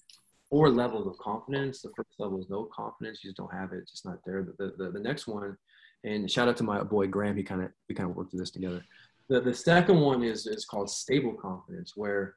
four 0.50 0.70
levels 0.70 1.06
of 1.06 1.18
confidence. 1.18 1.82
The 1.82 1.90
first 1.96 2.08
level 2.18 2.40
is 2.40 2.48
no 2.48 2.68
confidence. 2.74 3.20
You 3.22 3.30
just 3.30 3.36
don't 3.36 3.52
have 3.52 3.72
it. 3.72 3.78
It's 3.78 3.92
just 3.92 4.06
not 4.06 4.18
there. 4.24 4.46
The, 4.58 4.74
the, 4.78 4.90
the 4.90 5.00
next 5.00 5.26
one, 5.26 5.56
and 6.04 6.30
shout 6.30 6.48
out 6.48 6.56
to 6.58 6.64
my 6.64 6.82
boy 6.82 7.06
Graham. 7.06 7.36
He 7.36 7.42
kind 7.42 7.62
of 7.62 7.70
we 7.88 7.94
kind 7.94 8.10
of 8.10 8.16
worked 8.16 8.30
through 8.30 8.40
this 8.40 8.50
together. 8.50 8.84
The, 9.28 9.40
the 9.40 9.54
second 9.54 10.00
one 10.00 10.22
is 10.22 10.46
is 10.46 10.64
called 10.64 10.90
stable 10.90 11.34
confidence, 11.34 11.92
where 11.94 12.34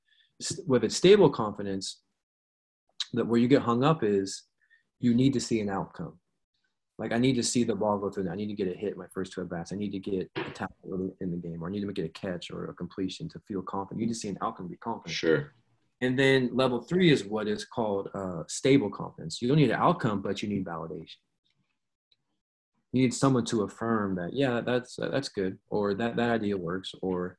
with 0.66 0.84
a 0.84 0.90
stable 0.90 1.30
confidence, 1.30 2.02
that 3.14 3.28
where 3.28 3.40
you 3.40 3.48
get 3.48 3.62
hung 3.62 3.84
up 3.84 4.04
is 4.04 4.44
you 5.00 5.14
need 5.14 5.34
to 5.34 5.40
see 5.40 5.60
an 5.60 5.70
outcome. 5.70 6.20
Like 6.98 7.12
I 7.12 7.18
need 7.18 7.36
to 7.36 7.44
see 7.44 7.64
the 7.64 7.76
ball 7.76 7.98
go 7.98 8.10
through. 8.10 8.30
I 8.30 8.36
need 8.36 8.48
to 8.48 8.54
get 8.54 8.68
a 8.68 8.78
hit 8.78 8.98
my 8.98 9.08
first 9.14 9.34
two 9.34 9.42
at 9.42 9.50
bats. 9.50 9.74
I 9.74 9.76
need 9.76 9.92
to 9.92 10.00
get 10.00 10.30
a 10.36 10.50
tackle 10.52 11.16
in 11.20 11.32
the 11.32 11.38
game, 11.38 11.64
or 11.64 11.68
I 11.68 11.72
need 11.72 11.86
to 11.86 11.92
get 11.92 12.06
a 12.06 12.10
catch 12.10 12.52
or 12.52 12.66
a 12.66 12.74
completion 12.74 13.28
to 13.30 13.40
feel 13.48 13.62
confident. 13.62 14.02
You 14.02 14.08
need 14.08 14.14
to 14.14 14.20
see 14.20 14.30
an 14.30 14.38
outcome 14.42 14.68
to 14.68 14.72
be 14.72 14.78
confident. 14.78 15.16
Sure. 15.16 15.54
And 16.02 16.18
then 16.18 16.50
level 16.54 16.82
three 16.82 17.12
is 17.12 17.24
what 17.24 17.48
is 17.48 17.66
called 17.66 18.10
uh, 18.14 18.44
stable 18.48 18.90
confidence. 18.90 19.42
You 19.42 19.48
don't 19.48 19.58
need 19.58 19.72
an 19.72 19.80
outcome, 19.80 20.22
but 20.22 20.42
you 20.42 20.50
need 20.50 20.66
validation. 20.66 21.18
You 22.92 23.04
need 23.04 23.14
someone 23.14 23.46
to 23.46 23.62
affirm 23.64 24.16
that, 24.16 24.34
yeah, 24.34 24.62
that's 24.62 25.00
uh, 25.00 25.10
that's 25.10 25.30
good, 25.30 25.58
or 25.70 25.94
that 25.94 26.18
that 26.18 26.30
idea 26.30 26.58
works, 26.58 26.92
or 27.02 27.38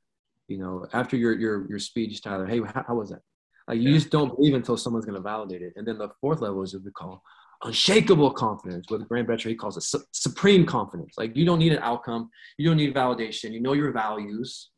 you 0.48 0.58
know, 0.58 0.86
after 0.92 1.16
your 1.16 1.38
your 1.38 1.68
your 1.68 1.78
speech, 1.78 2.22
Tyler, 2.22 2.46
hey, 2.46 2.60
how, 2.60 2.84
how 2.88 2.94
was 2.94 3.10
that? 3.10 3.20
Like 3.68 3.78
you 3.78 3.90
yeah. 3.90 3.98
just 3.98 4.10
don't 4.10 4.34
believe 4.36 4.54
until 4.54 4.76
someone's 4.76 5.04
going 5.04 5.16
to 5.16 5.22
validate 5.22 5.62
it. 5.62 5.72
And 5.76 5.86
then 5.86 5.98
the 5.98 6.08
fourth 6.20 6.40
level 6.40 6.62
is 6.62 6.74
what 6.74 6.84
we 6.84 6.90
call 6.90 7.22
unshakable 7.64 8.32
confidence. 8.32 8.86
What 8.88 9.08
Graham 9.08 9.26
Betchart 9.26 9.50
he 9.50 9.54
calls 9.54 9.76
it 9.76 9.82
su- 9.82 10.04
supreme 10.12 10.66
confidence. 10.66 11.14
Like 11.16 11.36
you 11.36 11.44
don't 11.44 11.58
need 11.58 11.72
an 11.72 11.82
outcome, 11.82 12.30
you 12.58 12.68
don't 12.68 12.76
need 12.76 12.94
validation. 12.94 13.52
You 13.52 13.60
know 13.60 13.72
your 13.72 13.92
values. 13.92 14.70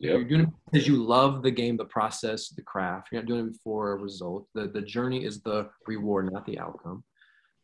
Yep. 0.00 0.12
You're 0.12 0.24
doing 0.24 0.40
it 0.42 0.48
because 0.70 0.86
you 0.86 1.02
love 1.02 1.42
the 1.42 1.50
game, 1.50 1.76
the 1.76 1.84
process, 1.86 2.50
the 2.50 2.62
craft. 2.62 3.08
You're 3.10 3.22
not 3.22 3.28
doing 3.28 3.48
it 3.48 3.56
for 3.64 3.92
a 3.92 3.96
result. 3.96 4.46
The 4.54 4.68
the 4.68 4.82
journey 4.82 5.24
is 5.24 5.42
the 5.42 5.68
reward, 5.86 6.32
not 6.32 6.46
the 6.46 6.58
outcome. 6.58 7.02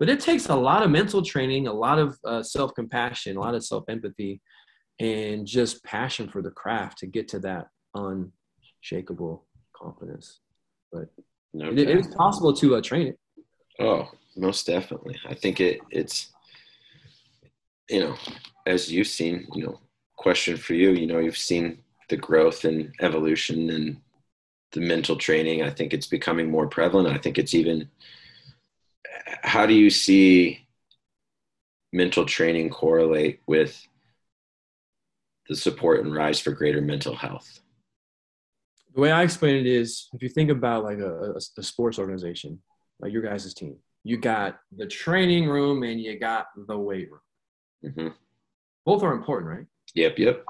But 0.00 0.08
it 0.08 0.18
takes 0.18 0.48
a 0.48 0.56
lot 0.56 0.82
of 0.82 0.90
mental 0.90 1.22
training, 1.22 1.68
a 1.68 1.72
lot 1.72 1.98
of 1.98 2.18
uh, 2.24 2.42
self 2.42 2.74
compassion, 2.74 3.36
a 3.36 3.40
lot 3.40 3.54
of 3.54 3.64
self 3.64 3.84
empathy, 3.88 4.40
and 4.98 5.46
just 5.46 5.84
passion 5.84 6.28
for 6.28 6.42
the 6.42 6.50
craft 6.50 6.98
to 6.98 7.06
get 7.06 7.28
to 7.28 7.38
that 7.40 7.68
unshakable 7.94 9.46
confidence. 9.76 10.40
But 10.94 11.08
no 11.52 11.72
it, 11.72 11.78
it 11.78 11.98
is 11.98 12.06
possible 12.14 12.54
to 12.54 12.76
uh, 12.76 12.80
train 12.80 13.08
it. 13.08 13.18
Oh, 13.80 14.08
most 14.36 14.66
definitely. 14.66 15.18
I 15.28 15.34
think 15.34 15.60
it 15.60 15.80
it's 15.90 16.30
you 17.90 18.00
know, 18.00 18.16
as 18.66 18.90
you've 18.90 19.08
seen, 19.08 19.46
you 19.52 19.66
know, 19.66 19.80
question 20.16 20.56
for 20.56 20.74
you, 20.74 20.92
you 20.92 21.06
know, 21.06 21.18
you've 21.18 21.36
seen 21.36 21.82
the 22.08 22.16
growth 22.16 22.64
and 22.64 22.94
evolution 23.00 23.68
and 23.70 23.96
the 24.72 24.80
mental 24.80 25.16
training. 25.16 25.62
I 25.62 25.70
think 25.70 25.92
it's 25.92 26.06
becoming 26.06 26.50
more 26.50 26.68
prevalent. 26.68 27.08
I 27.08 27.18
think 27.18 27.38
it's 27.38 27.54
even 27.54 27.90
how 29.42 29.66
do 29.66 29.74
you 29.74 29.90
see 29.90 30.66
mental 31.92 32.24
training 32.24 32.70
correlate 32.70 33.40
with 33.46 33.86
the 35.48 35.56
support 35.56 36.04
and 36.04 36.14
rise 36.14 36.40
for 36.40 36.52
greater 36.52 36.80
mental 36.80 37.16
health? 37.16 37.60
The 38.94 39.00
way 39.00 39.10
I 39.10 39.22
explain 39.22 39.56
it 39.56 39.66
is 39.66 40.08
if 40.12 40.22
you 40.22 40.28
think 40.28 40.50
about 40.50 40.84
like 40.84 40.98
a, 40.98 41.32
a, 41.32 41.40
a 41.58 41.62
sports 41.62 41.98
organization, 41.98 42.60
like 43.00 43.12
your 43.12 43.22
guys' 43.22 43.52
team, 43.52 43.76
you 44.04 44.16
got 44.18 44.58
the 44.76 44.86
training 44.86 45.48
room 45.48 45.82
and 45.82 46.00
you 46.00 46.18
got 46.18 46.46
the 46.68 46.78
weight 46.78 47.08
room. 47.10 47.20
Mm-hmm. 47.84 48.08
Both 48.86 49.02
are 49.02 49.12
important, 49.12 49.50
right? 49.50 49.66
Yep, 49.94 50.18
yep. 50.18 50.44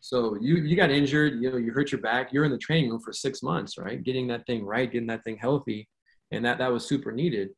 So 0.00 0.36
you 0.40 0.56
you 0.56 0.76
got 0.76 0.90
injured, 0.90 1.40
you 1.40 1.50
know, 1.50 1.56
you 1.56 1.72
hurt 1.72 1.92
your 1.92 2.00
back. 2.00 2.32
You're 2.32 2.44
in 2.44 2.50
the 2.50 2.58
training 2.58 2.90
room 2.90 3.00
for 3.00 3.12
six 3.12 3.42
months, 3.42 3.78
right? 3.78 4.02
Getting 4.02 4.26
that 4.28 4.46
thing 4.46 4.64
right, 4.64 4.90
getting 4.90 5.06
that 5.08 5.24
thing 5.24 5.36
healthy, 5.36 5.88
and 6.30 6.44
that 6.44 6.58
that 6.58 6.72
was 6.72 6.86
super 6.86 7.12
needed. 7.12 7.50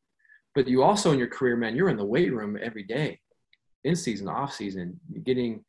But 0.54 0.68
you 0.68 0.82
also 0.82 1.10
in 1.12 1.18
your 1.18 1.28
career, 1.28 1.56
man, 1.56 1.74
you're 1.74 1.88
in 1.88 1.96
the 1.96 2.04
weight 2.04 2.32
room 2.32 2.56
every 2.62 2.84
day, 2.84 3.18
in 3.82 3.96
season, 3.96 4.28
off 4.28 4.52
season, 4.52 5.00
getting 5.24 5.64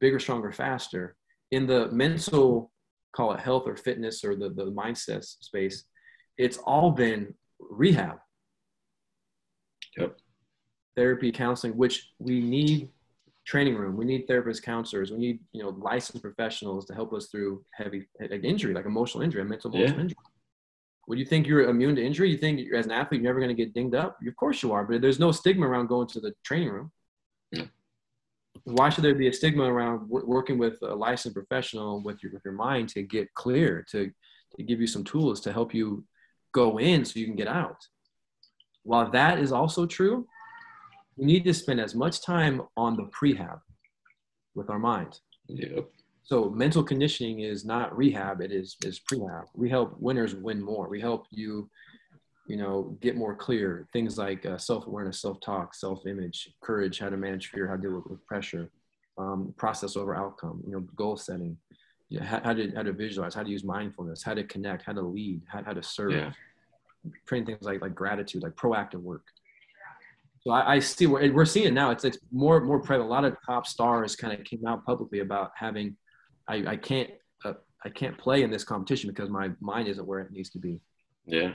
bigger, 0.00 0.18
stronger, 0.18 0.52
faster. 0.52 1.16
In 1.50 1.66
the 1.66 1.90
mental, 1.90 2.72
call 3.14 3.32
it 3.32 3.40
health 3.40 3.64
or 3.66 3.76
fitness 3.76 4.24
or 4.24 4.36
the 4.36 4.50
the 4.50 4.70
mindset 4.70 5.24
space, 5.24 5.84
it's 6.38 6.58
all 6.58 6.90
been 6.90 7.34
rehab 7.58 8.18
Yep. 9.96 10.16
Therapy, 10.96 11.32
counseling, 11.32 11.76
which 11.76 12.10
we 12.18 12.40
need 12.40 12.90
training 13.46 13.76
room. 13.76 13.96
We 13.96 14.04
need 14.04 14.28
therapists, 14.28 14.62
counselors. 14.62 15.10
We 15.10 15.18
need, 15.18 15.40
you 15.52 15.62
know, 15.62 15.70
licensed 15.70 16.22
professionals 16.22 16.84
to 16.86 16.94
help 16.94 17.12
us 17.12 17.28
through 17.28 17.64
heavy 17.72 18.06
like 18.20 18.44
injury, 18.44 18.74
like 18.74 18.86
emotional 18.86 19.22
injury, 19.22 19.44
mental 19.44 19.72
emotional 19.72 19.96
yeah. 19.96 20.02
injury. 20.02 20.16
Would 21.08 21.18
you 21.18 21.24
think 21.24 21.46
you're 21.46 21.68
immune 21.68 21.96
to 21.96 22.04
injury? 22.04 22.30
You 22.30 22.38
think 22.38 22.72
as 22.72 22.86
an 22.86 22.92
athlete, 22.92 23.20
you're 23.20 23.30
never 23.30 23.40
going 23.40 23.54
to 23.54 23.60
get 23.60 23.74
dinged 23.74 23.94
up? 23.94 24.18
Of 24.26 24.36
course 24.36 24.62
you 24.62 24.72
are, 24.72 24.84
but 24.84 25.00
there's 25.00 25.18
no 25.18 25.32
stigma 25.32 25.66
around 25.66 25.88
going 25.88 26.06
to 26.08 26.20
the 26.20 26.32
training 26.44 26.68
room. 26.68 26.92
Why 28.64 28.88
should 28.88 29.04
there 29.04 29.14
be 29.14 29.28
a 29.28 29.32
stigma 29.32 29.64
around 29.64 30.08
working 30.08 30.58
with 30.58 30.78
a 30.82 30.94
licensed 30.94 31.34
professional 31.34 32.02
with 32.02 32.22
your, 32.22 32.32
with 32.32 32.44
your 32.44 32.54
mind 32.54 32.88
to 32.90 33.02
get 33.02 33.32
clear, 33.34 33.84
to, 33.90 34.10
to 34.56 34.62
give 34.62 34.80
you 34.80 34.86
some 34.86 35.04
tools 35.04 35.40
to 35.42 35.52
help 35.52 35.72
you 35.72 36.04
go 36.52 36.78
in 36.78 37.04
so 37.04 37.18
you 37.18 37.26
can 37.26 37.36
get 37.36 37.48
out? 37.48 37.76
While 38.82 39.10
that 39.10 39.38
is 39.38 39.52
also 39.52 39.86
true, 39.86 40.26
we 41.16 41.26
need 41.26 41.44
to 41.44 41.54
spend 41.54 41.80
as 41.80 41.94
much 41.94 42.22
time 42.22 42.62
on 42.76 42.96
the 42.96 43.04
prehab 43.04 43.60
with 44.54 44.70
our 44.70 44.78
mind. 44.78 45.20
Yep. 45.48 45.88
So 46.22 46.48
mental 46.50 46.82
conditioning 46.82 47.40
is 47.40 47.64
not 47.64 47.96
rehab; 47.96 48.40
it 48.40 48.52
is 48.52 48.76
is 48.84 49.00
prehab. 49.00 49.46
We 49.54 49.68
help 49.68 49.96
winners 50.00 50.34
win 50.34 50.62
more. 50.62 50.88
We 50.88 51.00
help 51.00 51.26
you, 51.30 51.68
you 52.50 52.56
know, 52.56 52.96
get 53.00 53.16
more 53.16 53.34
clear. 53.34 53.88
Things 53.92 54.18
like 54.18 54.44
uh, 54.44 54.58
self 54.58 54.86
awareness, 54.86 55.20
self 55.20 55.40
talk, 55.40 55.74
self 55.74 56.06
image, 56.06 56.50
courage, 56.62 56.98
how 56.98 57.08
to 57.08 57.16
manage 57.16 57.48
fear, 57.48 57.68
how 57.68 57.76
to 57.76 57.82
deal 57.82 57.94
with, 57.94 58.06
with 58.06 58.26
pressure, 58.26 58.70
um, 59.18 59.54
process 59.56 59.96
over 59.96 60.14
outcome. 60.14 60.62
You 60.66 60.72
know, 60.72 60.80
goal 60.96 61.16
setting, 61.16 61.56
you 62.08 62.20
know, 62.20 62.26
how, 62.26 62.40
how, 62.44 62.52
to 62.54 62.72
how 62.74 62.82
to 62.82 62.92
visualize, 62.92 63.34
how 63.34 63.42
to 63.42 63.50
use 63.50 63.64
mindfulness, 63.64 64.22
how 64.22 64.34
to 64.34 64.44
connect, 64.44 64.84
how 64.84 64.92
to 64.92 65.02
lead, 65.02 65.42
how, 65.46 65.62
how 65.64 65.72
to 65.72 65.82
serve. 65.82 66.12
Yeah 66.12 66.32
train 67.26 67.46
things 67.46 67.62
like 67.62 67.80
like 67.80 67.94
gratitude, 67.94 68.42
like 68.42 68.54
proactive 68.56 69.00
work. 69.00 69.24
So 70.42 70.52
I, 70.52 70.74
I 70.74 70.78
see 70.78 71.06
we're, 71.06 71.32
we're 71.32 71.44
seeing 71.44 71.74
now. 71.74 71.90
It's 71.90 72.04
it's 72.04 72.18
more 72.32 72.60
more 72.60 72.80
prevalent. 72.80 73.10
A 73.10 73.14
lot 73.14 73.24
of 73.24 73.36
top 73.44 73.66
stars 73.66 74.16
kind 74.16 74.38
of 74.38 74.44
came 74.44 74.66
out 74.66 74.84
publicly 74.84 75.20
about 75.20 75.52
having, 75.56 75.96
I 76.48 76.64
I 76.66 76.76
can't 76.76 77.10
uh, 77.44 77.54
I 77.84 77.90
can't 77.90 78.16
play 78.18 78.42
in 78.42 78.50
this 78.50 78.64
competition 78.64 79.10
because 79.10 79.28
my 79.28 79.50
mind 79.60 79.88
isn't 79.88 80.06
where 80.06 80.20
it 80.20 80.30
needs 80.30 80.50
to 80.50 80.58
be. 80.58 80.80
Yeah. 81.26 81.54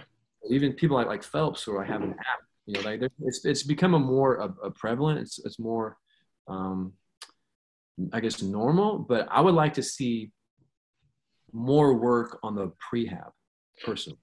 Even 0.50 0.74
people 0.74 0.96
like 0.96 1.08
like 1.08 1.24
Phelps 1.24 1.64
who 1.64 1.80
I 1.80 1.86
have 1.86 2.02
an 2.02 2.12
app. 2.12 2.42
You 2.66 2.74
know, 2.74 2.82
like 2.82 3.02
it's 3.22 3.46
it's 3.46 3.64
become 3.64 3.94
a 3.94 4.00
more 4.00 4.36
a, 4.38 4.68
a 4.68 4.72
prevalent. 4.72 5.20
It's 5.20 5.40
it's 5.40 5.60
more, 5.60 5.98
um, 6.48 6.94
I 8.12 8.20
guess 8.20 8.42
normal. 8.42 9.00
But 9.00 9.28
I 9.30 9.42
would 9.42 9.56
like 9.56 9.74
to 9.76 9.84
see 9.84 10.32
more 11.52 11.94
work 11.94 12.40
on 12.44 12.56
the 12.56 12.72
prehab 12.92 13.32
personally 13.84 14.20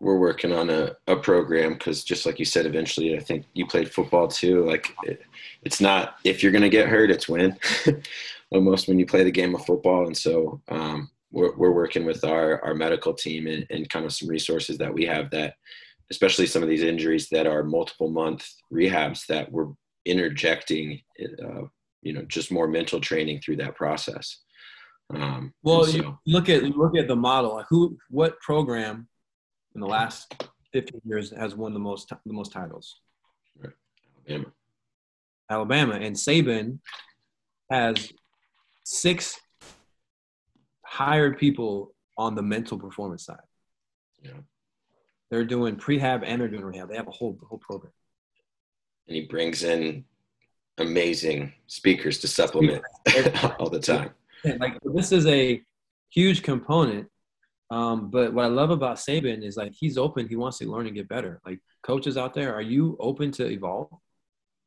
we're 0.00 0.18
working 0.18 0.52
on 0.52 0.70
a, 0.70 0.94
a 1.06 1.16
program 1.16 1.74
because 1.74 2.04
just 2.04 2.26
like 2.26 2.38
you 2.38 2.44
said 2.44 2.66
eventually 2.66 3.16
i 3.16 3.20
think 3.20 3.44
you 3.54 3.66
played 3.66 3.92
football 3.92 4.28
too 4.28 4.64
like 4.64 4.94
it, 5.04 5.22
it's 5.62 5.80
not 5.80 6.16
if 6.24 6.42
you're 6.42 6.52
going 6.52 6.62
to 6.62 6.68
get 6.68 6.88
hurt 6.88 7.10
it's 7.10 7.28
when 7.28 7.56
almost 8.50 8.88
when 8.88 8.98
you 8.98 9.06
play 9.06 9.24
the 9.24 9.30
game 9.30 9.54
of 9.54 9.64
football 9.64 10.06
and 10.06 10.16
so 10.16 10.60
um, 10.68 11.10
we're, 11.36 11.54
we're 11.56 11.72
working 11.72 12.04
with 12.04 12.24
our, 12.24 12.64
our 12.64 12.74
medical 12.74 13.12
team 13.14 13.46
and, 13.46 13.66
and 13.70 13.88
kind 13.90 14.04
of 14.04 14.12
some 14.12 14.28
resources 14.28 14.78
that 14.78 14.92
we 14.92 15.04
have 15.04 15.30
that 15.30 15.54
especially 16.10 16.46
some 16.46 16.62
of 16.62 16.68
these 16.68 16.82
injuries 16.82 17.28
that 17.30 17.46
are 17.46 17.62
multiple 17.64 18.10
month 18.10 18.48
rehabs 18.72 19.26
that 19.26 19.50
we're 19.50 19.68
interjecting 20.04 21.00
uh, 21.20 21.62
you 22.02 22.12
know 22.12 22.22
just 22.22 22.52
more 22.52 22.68
mental 22.68 23.00
training 23.00 23.40
through 23.40 23.56
that 23.56 23.74
process 23.74 24.42
um, 25.14 25.52
well 25.62 25.84
so, 25.84 26.18
look 26.26 26.48
at 26.48 26.62
look 26.62 26.96
at 26.96 27.06
the 27.06 27.16
model 27.16 27.62
who 27.68 27.96
what 28.10 28.40
program 28.40 29.08
in 29.74 29.80
the 29.80 29.86
last 29.86 30.34
15 30.72 31.00
years 31.04 31.30
has 31.30 31.54
won 31.54 31.72
the 31.72 31.78
most 31.78 32.12
the 32.24 32.32
most 32.32 32.52
titles. 32.52 33.00
Right. 33.58 33.72
Alabama. 34.28 34.52
Alabama 35.50 35.94
and 35.94 36.16
Saban 36.16 36.78
has 37.70 38.12
six 38.84 39.38
hired 40.96 41.38
people 41.38 41.94
on 42.16 42.34
the 42.34 42.42
mental 42.42 42.78
performance 42.78 43.24
side. 43.24 43.36
Yeah. 44.22 44.40
They're 45.30 45.44
doing 45.44 45.76
prehab 45.76 46.22
and 46.24 46.40
they're 46.40 46.48
doing 46.48 46.64
rehab. 46.64 46.88
They 46.88 46.96
have 46.96 47.08
a 47.08 47.12
whole 47.12 47.38
whole 47.48 47.58
program. 47.58 47.92
And 49.08 49.16
he 49.16 49.22
brings 49.26 49.62
in 49.62 50.04
amazing 50.78 51.52
speakers 51.66 52.18
to 52.20 52.28
supplement 52.28 52.82
all 53.58 53.70
the 53.70 53.80
time. 53.80 54.10
Like 54.44 54.78
this 54.84 55.12
is 55.12 55.26
a 55.26 55.62
huge 56.10 56.42
component 56.42 57.08
um, 57.70 58.10
but 58.10 58.32
what 58.32 58.44
I 58.44 58.48
love 58.48 58.70
about 58.70 58.96
Saban 58.96 59.42
is 59.42 59.56
like 59.56 59.72
he's 59.72 59.98
open. 59.98 60.28
He 60.28 60.36
wants 60.36 60.58
to 60.58 60.70
learn 60.70 60.86
and 60.86 60.94
get 60.94 61.08
better. 61.08 61.40
Like 61.44 61.60
coaches 61.82 62.16
out 62.16 62.34
there, 62.34 62.54
are 62.54 62.62
you 62.62 62.96
open 63.00 63.32
to 63.32 63.46
evolve? 63.46 63.88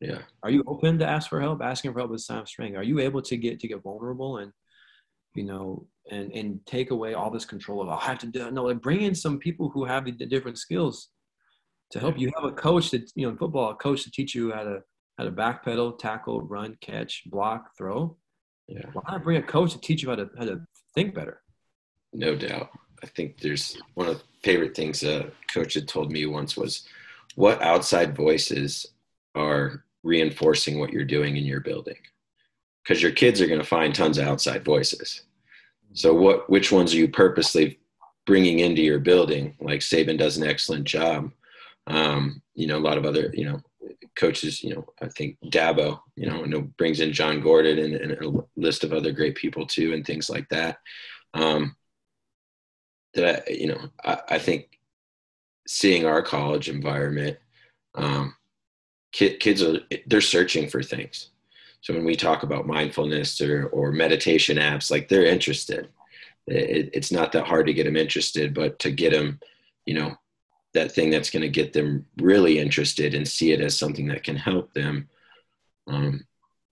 Yeah. 0.02 0.20
Are 0.44 0.50
you 0.50 0.64
open 0.68 1.00
to 1.00 1.08
ask 1.08 1.30
for 1.30 1.40
help? 1.40 1.62
Asking 1.62 1.94
for 1.94 2.00
help 2.00 2.14
is 2.14 2.26
sign 2.26 2.40
of 2.40 2.48
strength. 2.48 2.78
Are 2.78 2.84
you 2.84 3.00
able 3.00 3.22
to 3.22 3.38
get 3.38 3.60
to 3.62 3.68
get 3.68 3.84
vulnerable 3.84 4.38
and 4.38 4.52
you 5.34 5.44
know 5.44 5.88
and 6.10 6.32
and 6.34 6.60
take 6.66 6.92
away 6.92 7.14
all 7.14 7.30
this 7.30 7.46
control 7.46 7.82
of 7.82 7.90
oh, 7.90 7.92
I 7.92 8.06
have 8.06 8.20
to 8.20 8.28
do 8.28 8.50
no 8.52 8.66
like 8.66 8.82
bring 8.82 9.02
in 9.02 9.16
some 9.16 9.40
people 9.40 9.70
who 9.70 9.86
have 9.86 10.06
the, 10.06 10.12
the 10.12 10.26
different 10.26 10.58
skills 10.58 11.10
to 11.92 12.00
help 12.00 12.20
you 12.20 12.32
have 12.36 12.46
a 12.46 12.52
coach 12.52 12.92
that 12.92 13.12
you 13.16 13.26
know 13.26 13.32
in 13.32 13.38
football, 13.38 13.72
a 13.72 13.76
coach 13.76 14.04
to 14.04 14.12
teach 14.12 14.36
you 14.36 14.52
how 14.52 14.64
to 14.64 14.82
how 15.18 15.26
to 15.26 15.32
backpedal, 15.32 15.98
tackle, 15.98 16.42
run, 16.42 16.78
catch, 16.82 17.24
block, 17.26 17.72
throw. 17.78 18.16
Yeah. 18.68 18.86
Why 18.94 19.02
not 19.10 19.24
bring 19.24 19.38
a 19.38 19.44
coach 19.44 19.74
to 19.74 19.82
teach 19.82 20.04
you 20.04 20.10
how 20.10 20.16
to 20.16 20.30
how 20.38 20.46
to 20.46 20.62
think 20.94 21.14
better? 21.14 21.42
No 22.14 22.36
doubt. 22.36 22.70
I 23.04 23.08
think 23.08 23.40
there's 23.40 23.78
one 23.96 24.08
of 24.08 24.18
the 24.18 24.24
favorite 24.44 24.76
things 24.76 25.04
a 25.04 25.32
coach 25.52 25.74
had 25.74 25.88
told 25.88 26.12
me 26.12 26.26
once 26.26 26.58
was 26.58 26.88
what 27.36 27.62
outside 27.62 28.16
voices 28.16 28.86
are 29.36 29.86
reinforcing 30.04 30.80
what 30.80 30.92
you're 30.92 31.06
doing 31.06 31.38
in 31.38 31.46
your 31.46 31.60
building 31.62 31.96
because 32.84 33.02
your 33.02 33.12
kids 33.12 33.42
are 33.42 33.48
going 33.48 33.60
to 33.60 33.66
find 33.66 33.94
tons 33.94 34.18
of 34.18 34.28
outside 34.28 34.66
voices 34.66 35.24
so 35.94 36.14
what 36.14 36.50
which 36.50 36.72
ones 36.72 36.94
are 36.94 36.98
you 36.98 37.08
purposely 37.08 37.80
bringing 38.26 38.60
into 38.60 38.82
your 38.82 39.00
building? 39.00 39.56
Like 39.60 39.82
saban 39.82 40.18
does 40.18 40.38
an 40.38 40.48
excellent 40.48 40.86
job. 40.86 41.32
Um, 41.88 42.42
you 42.60 42.68
know 42.68 42.78
a 42.78 42.88
lot 42.88 42.98
of 42.98 43.06
other 43.06 43.32
you 43.34 43.46
know 43.46 43.62
coaches 44.16 44.62
you 44.62 44.76
know 44.76 44.86
i 45.02 45.08
think 45.08 45.38
dabo 45.46 46.00
you 46.18 46.30
know, 46.30 46.44
and 46.44 46.76
brings 46.76 47.00
in 47.00 47.14
jon 47.14 47.40
gordon 47.40 47.80
and, 47.80 47.96
and, 47.96 48.12
a 48.12 48.44
list 48.58 48.84
of 48.84 48.92
other 48.92 49.14
great 49.14 49.36
people 49.36 49.66
too 49.66 49.94
and 49.94 50.06
things 50.06 50.30
like 50.30 50.48
that. 50.50 50.80
Um, 51.34 51.76
that 53.14 53.46
I, 53.48 53.52
you 53.52 53.68
know 53.68 53.90
I, 54.04 54.20
I 54.32 54.40
think 54.40 54.80
seeing 55.68 56.06
our 56.06 56.22
college 56.22 56.70
environment 56.70 57.38
um, 57.96 58.36
kid, 59.14 59.40
kids 59.40 59.64
are 59.64 59.80
they're 60.08 60.22
searching 60.22 60.68
for 60.68 60.84
things 60.84 61.30
so 61.82 61.94
when 61.94 62.06
we 62.06 62.16
talk 62.16 62.44
about 62.44 62.68
mindfulness 62.68 63.40
or, 63.42 63.68
or 63.68 63.92
meditation 63.92 64.58
apps 64.58 64.92
like 64.92 65.08
they're 65.08 65.26
interested. 65.26 65.90
It, 66.48 66.90
it's 66.94 67.12
not 67.12 67.32
that 67.34 67.46
hard 67.46 67.68
to 67.68 67.74
get 67.74 67.84
them 67.86 67.96
interested 67.96 68.54
but 68.54 68.80
to 68.80 68.92
get 68.92 69.12
them 69.12 69.40
you 69.86 69.94
know 69.94 70.16
that 70.74 70.92
thing 70.92 71.10
that's 71.12 71.30
going 71.30 71.42
to 71.42 71.50
get 71.50 71.74
them 71.74 72.06
really 72.18 72.58
interested 72.60 73.14
and 73.14 73.28
see 73.28 73.52
it 73.52 73.62
as 73.62 73.78
something 73.78 74.08
that 74.08 74.24
can 74.24 74.36
help 74.36 74.74
them 74.74 75.08
um, 75.88 76.26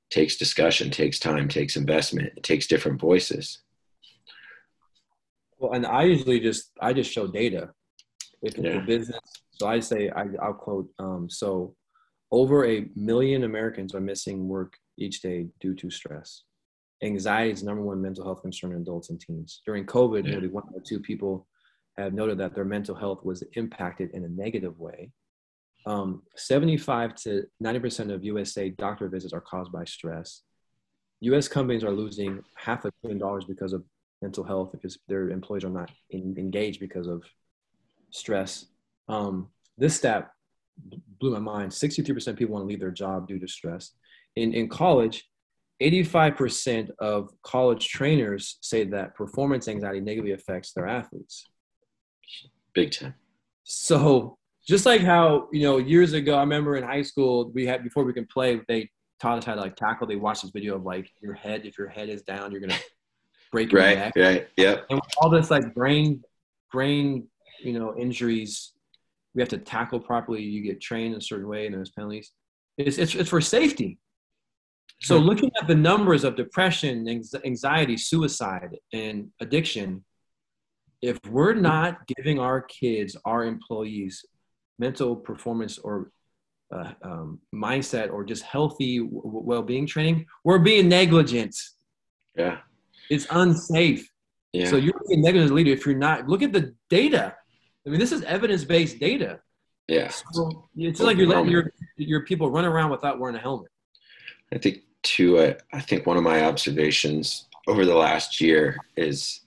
takes 0.10 0.36
discussion 0.38 0.90
takes 0.90 1.20
time 1.20 1.48
takes 1.48 1.76
investment 1.76 2.34
it 2.38 2.44
takes 2.44 2.66
different 2.68 3.00
voices. 3.00 3.60
Well 5.60 5.74
and 5.74 5.86
i 5.86 6.04
usually 6.04 6.40
just 6.40 6.72
i 6.82 6.92
just 6.94 7.12
show 7.12 7.28
data. 7.28 7.72
If 8.42 8.56
it's 8.56 8.64
Yeah. 8.64 8.78
a 8.78 8.82
business 8.82 9.20
so 9.52 9.68
i 9.68 9.80
say 9.80 10.10
I, 10.10 10.26
i'll 10.42 10.54
quote 10.54 10.88
um, 11.00 11.30
so 11.30 11.76
over 12.32 12.66
a 12.66 12.88
million 12.96 13.44
americans 13.44 13.94
are 13.96 14.02
missing 14.02 14.48
work 14.48 14.74
each 14.98 15.22
day 15.22 15.48
due 15.60 15.76
to 15.76 15.90
stress 15.90 16.44
anxiety 17.04 17.52
is 17.52 17.64
number 17.64 17.82
one 17.82 18.02
mental 18.02 18.24
health 18.24 18.42
concern 18.42 18.72
in 18.72 18.82
adults 18.82 19.10
and 19.10 19.20
teens 19.20 19.62
during 19.66 19.86
covid 19.86 20.24
Yeah. 20.26 20.32
nearly 20.32 20.48
one 20.48 20.64
out 20.70 20.78
of 20.78 20.84
two 20.84 21.00
people 21.00 21.48
have 21.98 22.14
noted 22.14 22.38
that 22.38 22.54
their 22.54 22.66
mental 22.66 22.96
health 22.96 23.24
was 23.24 23.44
impacted 23.54 24.12
in 24.12 24.24
a 24.24 24.30
negative 24.30 24.80
way 24.80 25.12
um, 25.88 26.24
75 26.36 27.16
to 27.16 27.46
90% 27.64 28.14
of 28.14 28.26
USA 28.26 28.70
doctor 28.70 29.08
visits 29.08 29.32
are 29.32 29.40
caused 29.40 29.72
by 29.72 29.86
stress. 29.86 30.42
US 31.22 31.48
companies 31.48 31.84
are 31.84 31.92
losing 31.92 32.44
half 32.56 32.84
a 32.84 32.92
billion 33.02 33.18
dollars 33.20 33.46
because 33.46 33.72
of 33.72 33.86
mental 34.22 34.44
health 34.44 34.74
because 34.74 34.98
their 35.08 35.30
employees 35.30 35.64
are 35.64 35.70
not 35.70 35.90
in, 36.10 36.36
engaged 36.38 36.82
because 36.82 37.08
of 37.08 37.24
stress. 38.12 38.66
Um, 39.08 39.48
this 39.78 39.96
stat 39.96 40.32
blew 41.20 41.32
my 41.32 41.40
mind 41.40 41.72
63% 41.72 42.28
of 42.28 42.36
people 42.36 42.54
want 42.54 42.64
to 42.64 42.68
leave 42.68 42.82
their 42.82 42.92
job 42.92 43.28
due 43.28 43.40
to 43.40 43.48
stress. 43.48 43.92
In, 44.38 44.54
in 44.54 44.70
college, 44.70 45.28
85% 45.82 46.90
of 47.00 47.30
college 47.44 47.88
trainers 47.88 48.58
say 48.62 48.84
that 48.86 49.16
performance 49.16 49.68
anxiety 49.68 50.00
negatively 50.00 50.32
affects 50.32 50.74
their 50.74 50.88
athletes. 50.88 51.46
big 52.74 52.92
time 52.92 53.16
So 53.64 54.38
just 54.68 54.86
like 54.86 55.02
how 55.02 55.48
you 55.52 55.64
know 55.64 55.78
years 55.78 56.14
ago, 56.14 56.36
I 56.36 56.42
remember 56.42 56.76
in 56.76 56.84
high 56.84 57.02
school 57.02 57.52
we 57.54 57.66
had 57.66 57.84
before 57.84 58.04
we 58.04 58.14
can 58.14 58.26
play, 58.26 58.62
they 58.68 58.90
taught 59.20 59.38
us 59.38 59.46
how 59.46 59.56
to 59.56 59.62
like 59.62 59.76
tackle. 59.76 60.08
They 60.08 60.18
watched 60.18 60.42
this 60.42 60.52
video 60.52 60.76
of 60.76 60.84
like 60.84 61.10
your 61.22 61.34
head. 61.34 61.66
If 61.66 61.78
your 61.78 61.88
head 61.88 62.10
is 62.10 62.22
down, 62.24 62.52
you're 62.52 62.62
gonna 62.62 62.80
break 63.52 63.72
your 63.72 63.82
right 63.82 63.98
neck. 63.98 64.14
right 64.16 64.48
yep 64.58 64.86
And 64.90 65.00
all 65.20 65.30
this 65.30 65.50
like 65.50 65.74
brain 65.74 66.22
brain 66.72 67.28
you 67.60 67.74
know 67.74 67.96
injuries, 67.98 68.74
we 69.34 69.42
have 69.42 69.50
to 69.50 69.58
tackle 69.58 70.00
properly. 70.00 70.42
You 70.42 70.62
get 70.62 70.82
trained 70.82 71.14
in 71.14 71.20
a 71.20 71.22
certain 71.22 71.48
way, 71.48 71.66
and 71.66 71.76
there's 71.76 71.92
penalties. 71.92 72.32
It's 72.78 72.98
it's, 72.98 73.16
it's 73.16 73.30
for 73.30 73.42
safety. 73.42 74.00
So 75.00 75.18
looking 75.18 75.52
at 75.62 75.68
the 75.68 75.76
numbers 75.76 76.24
of 76.24 76.36
depression, 76.36 77.08
anxiety, 77.46 77.98
suicide, 77.98 78.78
and 78.94 79.30
addiction, 79.40 80.04
if 81.02 81.20
we're 81.30 81.54
not 81.54 82.08
giving 82.08 82.40
our 82.40 82.62
kids, 82.62 83.16
our 83.24 83.44
employees, 83.46 84.26
mental 84.80 85.16
performance 85.16 85.78
or 85.78 86.12
uh, 86.74 86.92
um, 87.04 87.40
mindset 87.54 88.12
or 88.12 88.24
just 88.26 88.44
healthy 88.44 88.98
w- 89.00 89.22
well-being 89.24 89.86
training, 89.86 90.26
we're 90.44 90.60
being 90.60 90.90
negligent. 90.90 91.56
yeah 92.36 92.58
It's 93.10 93.28
unsafe. 93.30 94.10
yeah 94.54 94.66
So 94.66 94.76
you're 94.78 95.00
being 95.08 95.22
negligent 95.22 95.46
as 95.46 95.52
a 95.52 95.54
leader 95.54 95.72
if 95.72 95.86
you're 95.86 95.96
not. 95.96 96.28
Look 96.28 96.42
at 96.42 96.52
the 96.52 96.74
data. 96.90 97.36
I 97.86 97.90
mean, 97.90 98.00
this 98.00 98.12
is 98.12 98.24
evidence-based 98.24 99.00
data. 99.00 99.40
yeah 99.88 100.08
So 100.10 100.70
it's 100.76 101.00
like 101.00 101.18
you're 101.18 101.28
letting 101.28 101.50
your 101.52 101.72
your 101.98 102.24
people 102.26 102.50
run 102.50 102.66
around 102.66 102.90
without 102.90 103.20
wearing 103.20 103.36
a 103.36 103.40
helmet. 103.40 103.72
I 104.52 104.58
think 104.58 104.76
too. 105.08 105.40
I, 105.40 105.48
uh, 105.48 105.54
I 105.74 105.82
think 105.82 106.06
one 106.06 106.18
of 106.18 106.24
my 106.24 106.44
observations 106.44 107.46
over 107.68 107.86
the 107.86 107.96
last 107.96 108.40
year 108.42 108.78
is 108.96 109.42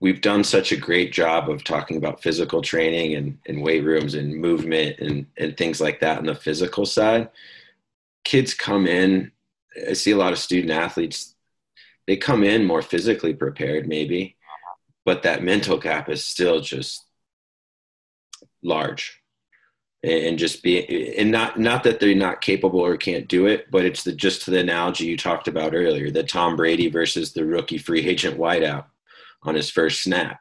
we've 0.00 0.20
done 0.20 0.44
such 0.44 0.72
a 0.72 0.76
great 0.76 1.12
job 1.12 1.48
of 1.48 1.64
talking 1.64 1.96
about 1.96 2.22
physical 2.22 2.60
training 2.60 3.14
and, 3.14 3.38
and 3.46 3.62
weight 3.62 3.84
rooms 3.84 4.14
and 4.14 4.36
movement 4.36 4.98
and, 5.00 5.26
and 5.38 5.56
things 5.56 5.80
like 5.80 6.00
that 6.00 6.18
on 6.18 6.26
the 6.26 6.34
physical 6.34 6.84
side. 6.84 7.30
Kids 8.24 8.54
come 8.54 8.86
in. 8.86 9.32
I 9.88 9.94
see 9.94 10.10
a 10.10 10.16
lot 10.16 10.32
of 10.32 10.38
student 10.38 10.72
athletes. 10.72 11.34
They 12.06 12.16
come 12.16 12.44
in 12.44 12.64
more 12.64 12.82
physically 12.82 13.34
prepared, 13.34 13.88
maybe, 13.88 14.36
but 15.04 15.22
that 15.22 15.42
mental 15.42 15.78
gap 15.78 16.08
is 16.08 16.24
still 16.24 16.60
just 16.60 17.06
large 18.62 19.23
and 20.04 20.38
just 20.38 20.62
be 20.62 21.16
and 21.16 21.30
not 21.30 21.58
not 21.58 21.82
that 21.82 21.98
they're 21.98 22.14
not 22.14 22.40
capable 22.40 22.80
or 22.80 22.96
can't 22.96 23.26
do 23.26 23.46
it 23.46 23.70
but 23.70 23.84
it's 23.84 24.04
the 24.04 24.12
just 24.12 24.42
to 24.42 24.50
the 24.50 24.60
analogy 24.60 25.06
you 25.06 25.16
talked 25.16 25.48
about 25.48 25.74
earlier 25.74 26.10
the 26.10 26.22
tom 26.22 26.56
brady 26.56 26.88
versus 26.88 27.32
the 27.32 27.44
rookie 27.44 27.78
free 27.78 28.06
agent 28.06 28.38
wideout 28.38 28.84
on 29.42 29.54
his 29.54 29.70
first 29.70 30.02
snap 30.02 30.40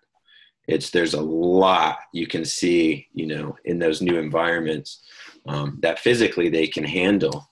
it's 0.67 0.89
there's 0.89 1.13
a 1.13 1.21
lot 1.21 1.97
you 2.13 2.27
can 2.27 2.43
see 2.43 3.07
you 3.13 3.25
know 3.25 3.55
in 3.65 3.79
those 3.79 4.01
new 4.01 4.17
environments 4.17 5.01
um, 5.47 5.79
that 5.81 5.99
physically 5.99 6.49
they 6.49 6.67
can 6.67 6.83
handle 6.83 7.49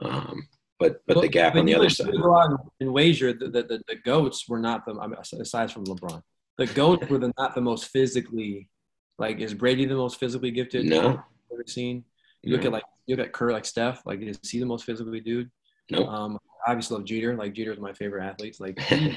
um, 0.00 0.48
but 0.78 1.02
but 1.06 1.20
the 1.20 1.28
gap 1.28 1.54
on 1.54 1.66
the 1.66 1.74
other 1.74 1.88
side 1.88 2.06
you 2.06 2.12
would 2.14 2.22
Go 2.22 2.36
out 2.36 2.60
and 2.80 2.92
wager 2.92 3.32
the, 3.32 3.48
the, 3.48 3.62
the, 3.62 3.82
the 3.88 3.96
goats 4.04 4.48
were 4.48 4.58
not 4.58 4.84
the 4.86 4.94
I 4.94 5.06
mean, 5.06 5.18
aside 5.40 5.70
from 5.70 5.84
LeBron, 5.84 6.20
the 6.58 6.66
goats 6.66 7.08
were 7.08 7.18
the, 7.18 7.32
not 7.38 7.54
the 7.54 7.60
most 7.60 7.88
physically. 7.88 8.68
Like, 9.16 9.38
is 9.38 9.54
Brady 9.54 9.84
the 9.84 9.94
most 9.94 10.18
physically 10.18 10.50
gifted? 10.50 10.86
no 10.86 11.22
you've 11.54 11.60
ever 11.60 11.70
seen? 11.70 12.04
You 12.42 12.52
look 12.52 12.62
No. 12.62 12.68
at 12.68 12.72
like 12.72 12.84
you 13.06 13.16
look 13.16 13.26
at 13.26 13.32
Kerr, 13.32 13.52
like 13.52 13.64
Steph. 13.64 14.04
Like, 14.06 14.20
is 14.20 14.38
he 14.50 14.58
the 14.58 14.66
most 14.66 14.84
physically 14.84 15.20
dude? 15.20 15.50
Nope. 15.90 16.08
Um, 16.08 16.38
I 16.66 16.72
obviously 16.72 16.96
love 16.96 17.04
Jeter. 17.06 17.36
Like 17.36 17.52
Jeter 17.54 17.72
is 17.72 17.78
my 17.78 17.92
favorite 17.92 18.24
athlete. 18.24 18.56
Like 18.60 18.78
he, 18.80 19.14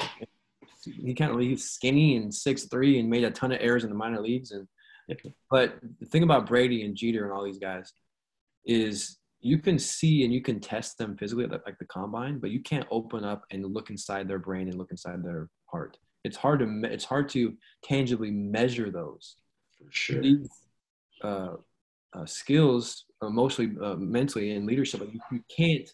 he 0.83 1.13
kind 1.13 1.31
of 1.31 1.39
he's 1.39 1.69
skinny 1.69 2.17
and 2.17 2.33
six 2.33 2.65
three 2.65 2.99
and 2.99 3.09
made 3.09 3.23
a 3.23 3.31
ton 3.31 3.51
of 3.51 3.59
errors 3.61 3.83
in 3.83 3.89
the 3.89 3.95
minor 3.95 4.21
leagues. 4.21 4.51
And 4.51 4.67
but 5.49 5.77
the 5.99 6.05
thing 6.05 6.23
about 6.23 6.45
Brady 6.47 6.83
and 6.83 6.95
Jeter 6.95 7.23
and 7.23 7.33
all 7.33 7.43
these 7.45 7.59
guys 7.59 7.93
is 8.65 9.17
you 9.39 9.59
can 9.59 9.79
see 9.79 10.25
and 10.25 10.33
you 10.33 10.41
can 10.41 10.59
test 10.59 10.97
them 10.97 11.15
physically 11.15 11.45
at 11.45 11.51
like 11.65 11.77
the 11.79 11.85
combine, 11.85 12.39
but 12.39 12.49
you 12.49 12.59
can't 12.61 12.87
open 12.91 13.23
up 13.23 13.45
and 13.51 13.65
look 13.65 13.89
inside 13.89 14.27
their 14.27 14.39
brain 14.39 14.67
and 14.67 14.77
look 14.77 14.91
inside 14.91 15.23
their 15.23 15.47
heart. 15.65 15.97
It's 16.23 16.35
hard 16.37 16.59
to 16.59 16.81
it's 16.83 17.05
hard 17.05 17.29
to 17.29 17.53
tangibly 17.83 18.31
measure 18.31 18.91
those 18.91 19.37
for 19.77 19.85
sure 19.91 20.21
these 20.21 20.49
uh, 21.21 21.53
uh, 22.17 22.25
skills 22.25 23.05
mostly 23.21 23.71
uh, 23.81 23.95
mentally, 23.95 24.51
and 24.51 24.65
leadership. 24.65 25.01
Like 25.01 25.13
you, 25.13 25.19
you 25.31 25.41
can't 25.55 25.89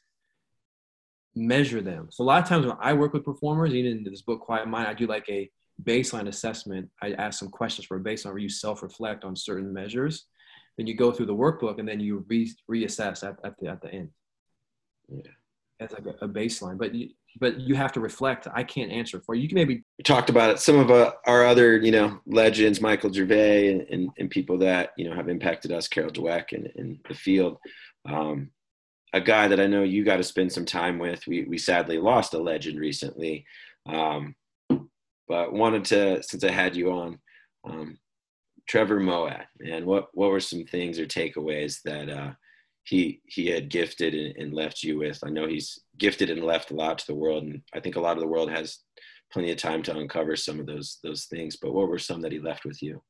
measure 1.35 1.81
them. 1.81 2.07
So 2.11 2.23
a 2.23 2.25
lot 2.25 2.41
of 2.41 2.47
times 2.47 2.65
when 2.65 2.77
I 2.79 2.93
work 2.93 3.13
with 3.13 3.25
performers, 3.25 3.73
even 3.73 3.97
in 3.97 4.03
this 4.03 4.21
book, 4.21 4.41
Quiet 4.41 4.67
Mind, 4.67 4.87
I 4.87 4.93
do 4.93 5.07
like 5.07 5.27
a 5.29 5.49
baseline 5.83 6.27
assessment. 6.27 6.89
I 7.01 7.13
ask 7.13 7.39
some 7.39 7.49
questions 7.49 7.85
for 7.87 7.97
a 7.97 7.99
baseline 7.99 8.33
where 8.33 8.37
you 8.37 8.49
self-reflect 8.49 9.23
on 9.23 9.35
certain 9.35 9.73
measures. 9.73 10.25
Then 10.77 10.87
you 10.87 10.95
go 10.95 11.11
through 11.11 11.27
the 11.27 11.35
workbook 11.35 11.79
and 11.79 11.87
then 11.87 11.99
you 11.99 12.25
re- 12.27 12.55
reassess 12.69 13.27
at, 13.27 13.37
at 13.43 13.57
the 13.59 13.67
at 13.67 13.81
the 13.81 13.91
end. 13.91 14.09
Yeah. 15.09 15.31
As 15.79 15.91
like 15.91 16.05
a, 16.05 16.25
a 16.25 16.27
baseline, 16.27 16.77
but 16.77 16.93
you, 16.93 17.09
but 17.39 17.59
you 17.59 17.75
have 17.75 17.91
to 17.93 17.99
reflect. 17.99 18.47
I 18.53 18.63
can't 18.63 18.91
answer 18.91 19.19
for 19.19 19.35
you. 19.35 19.41
You 19.41 19.49
can 19.49 19.55
maybe 19.55 19.82
we 19.97 20.03
talked 20.03 20.29
about 20.29 20.49
it. 20.49 20.59
Some 20.59 20.79
of 20.79 20.89
uh, 20.89 21.11
our 21.25 21.45
other, 21.45 21.77
you 21.77 21.91
know, 21.91 22.19
legends, 22.25 22.81
Michael 22.81 23.13
Gervais, 23.13 23.71
and, 23.71 23.81
and, 23.89 24.09
and 24.17 24.29
people 24.29 24.57
that 24.59 24.91
you 24.97 25.09
know 25.09 25.15
have 25.15 25.29
impacted 25.29 25.71
us, 25.71 25.87
Carol 25.87 26.11
Dweck, 26.11 26.53
in, 26.53 26.65
in 26.75 26.99
the 27.07 27.13
field. 27.13 27.57
Um, 28.07 28.49
a 29.13 29.21
guy 29.21 29.47
that 29.47 29.59
I 29.59 29.67
know 29.67 29.83
you 29.83 30.03
got 30.03 30.17
to 30.17 30.23
spend 30.23 30.51
some 30.51 30.65
time 30.65 30.97
with. 30.97 31.25
We 31.27 31.45
we 31.45 31.57
sadly 31.57 31.99
lost 31.99 32.33
a 32.33 32.39
legend 32.39 32.79
recently, 32.79 33.45
um, 33.85 34.35
but 35.27 35.53
wanted 35.53 35.85
to 35.85 36.23
since 36.23 36.43
I 36.43 36.51
had 36.51 36.75
you 36.75 36.91
on, 36.91 37.19
um, 37.63 37.99
Trevor 38.67 38.99
Moawad, 38.99 39.45
man, 39.59 39.85
what 39.85 40.07
what 40.13 40.31
were 40.31 40.39
some 40.39 40.65
things 40.65 40.99
or 40.99 41.05
takeaways 41.05 41.81
that 41.83 42.09
uh, 42.09 42.31
he 42.83 43.21
he 43.25 43.47
had 43.47 43.69
gifted 43.69 44.15
and, 44.15 44.35
and, 44.37 44.53
left 44.53 44.83
you 44.83 44.97
with? 44.97 45.19
I 45.23 45.29
know 45.29 45.47
he's 45.47 45.79
gifted 45.99 46.31
and 46.31 46.43
left 46.43 46.71
a 46.71 46.75
lot 46.75 46.97
to 46.97 47.07
the 47.07 47.15
world, 47.15 47.43
and 47.43 47.61
I 47.73 47.79
think 47.79 47.95
a 47.95 48.01
lot 48.01 48.17
of 48.17 48.21
the 48.21 48.27
world 48.27 48.49
has 48.49 48.79
plenty 49.33 49.51
of 49.51 49.57
time 49.57 49.81
to 49.83 49.97
uncover 49.97 50.35
some 50.35 50.59
of 50.59 50.67
those 50.67 50.99
those 51.03 51.25
things. 51.25 51.57
But 51.57 51.73
what 51.73 51.89
were 51.89 51.99
some 51.99 52.21
that 52.21 52.31
he 52.31 52.39
left 52.39 52.63
with 52.63 52.81
you? 52.81 53.01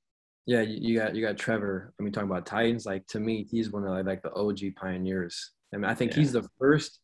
Yeah, 0.45 0.61
you 0.61 0.97
got 0.97 1.15
you 1.15 1.25
got 1.25 1.37
Trevor. 1.37 1.93
I 1.99 2.03
mean, 2.03 2.13
talking 2.13 2.29
about 2.29 2.45
Titans, 2.45 2.85
like 2.85 3.05
to 3.07 3.19
me, 3.19 3.47
he's 3.49 3.71
one 3.71 3.85
of 3.85 4.05
like 4.05 4.23
the 4.23 4.33
OG 4.33 4.75
pioneers. 4.75 5.51
I 5.73 5.77
mean, 5.77 5.85
I 5.85 5.93
think 5.93 6.11
yeah. 6.11 6.17
he's 6.17 6.31
the 6.31 6.47
first 6.59 6.99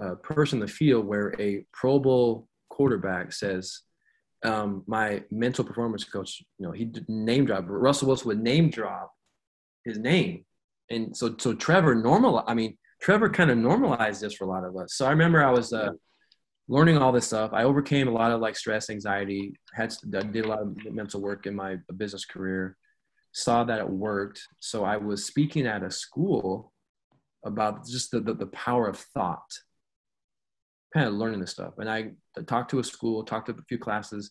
uh, 0.00 0.14
person 0.16 0.60
in 0.60 0.66
the 0.66 0.72
field 0.72 1.06
where 1.06 1.34
a 1.40 1.64
Pro 1.72 1.98
Bowl 1.98 2.48
quarterback 2.70 3.32
says, 3.32 3.80
um, 4.44 4.84
"My 4.86 5.22
mental 5.30 5.64
performance 5.64 6.04
coach, 6.04 6.42
you 6.58 6.66
know, 6.66 6.72
he 6.72 6.90
name 7.08 7.44
drop 7.44 7.64
Russell 7.66 8.08
Wilson 8.08 8.28
would 8.28 8.42
name 8.42 8.70
drop 8.70 9.12
his 9.84 9.98
name, 9.98 10.44
and 10.90 11.16
so 11.16 11.36
so 11.38 11.54
Trevor 11.54 11.94
normal. 11.94 12.42
I 12.46 12.54
mean, 12.54 12.76
Trevor 13.00 13.30
kind 13.30 13.50
of 13.50 13.58
normalized 13.58 14.20
this 14.20 14.34
for 14.34 14.44
a 14.44 14.48
lot 14.48 14.64
of 14.64 14.76
us. 14.76 14.94
So 14.94 15.06
I 15.06 15.10
remember 15.10 15.44
I 15.44 15.50
was 15.50 15.72
uh, 15.72 15.90
learning 16.68 16.98
all 16.98 17.12
this 17.12 17.26
stuff. 17.26 17.52
I 17.52 17.64
overcame 17.64 18.08
a 18.08 18.12
lot 18.12 18.30
of 18.30 18.40
like 18.40 18.56
stress, 18.56 18.90
anxiety. 18.90 19.54
Had 19.72 19.94
did 20.10 20.44
a 20.44 20.48
lot 20.48 20.60
of 20.60 20.76
mental 20.92 21.20
work 21.20 21.46
in 21.46 21.54
my 21.54 21.76
business 21.96 22.24
career. 22.24 22.76
Saw 23.32 23.64
that 23.64 23.80
it 23.80 23.88
worked. 23.88 24.46
So 24.60 24.84
I 24.84 24.98
was 24.98 25.24
speaking 25.24 25.66
at 25.66 25.82
a 25.82 25.90
school 25.90 26.72
about 27.44 27.86
just 27.86 28.10
the, 28.10 28.20
the, 28.20 28.34
the 28.34 28.46
power 28.46 28.86
of 28.86 28.98
thought. 28.98 29.50
Kind 30.94 31.06
of 31.06 31.14
learning 31.14 31.40
this 31.40 31.50
stuff, 31.50 31.74
and 31.76 31.88
I 31.88 32.12
talked 32.46 32.70
to 32.70 32.78
a 32.78 32.84
school, 32.84 33.22
talked 33.22 33.48
to 33.48 33.52
a 33.52 33.64
few 33.68 33.76
classes, 33.76 34.30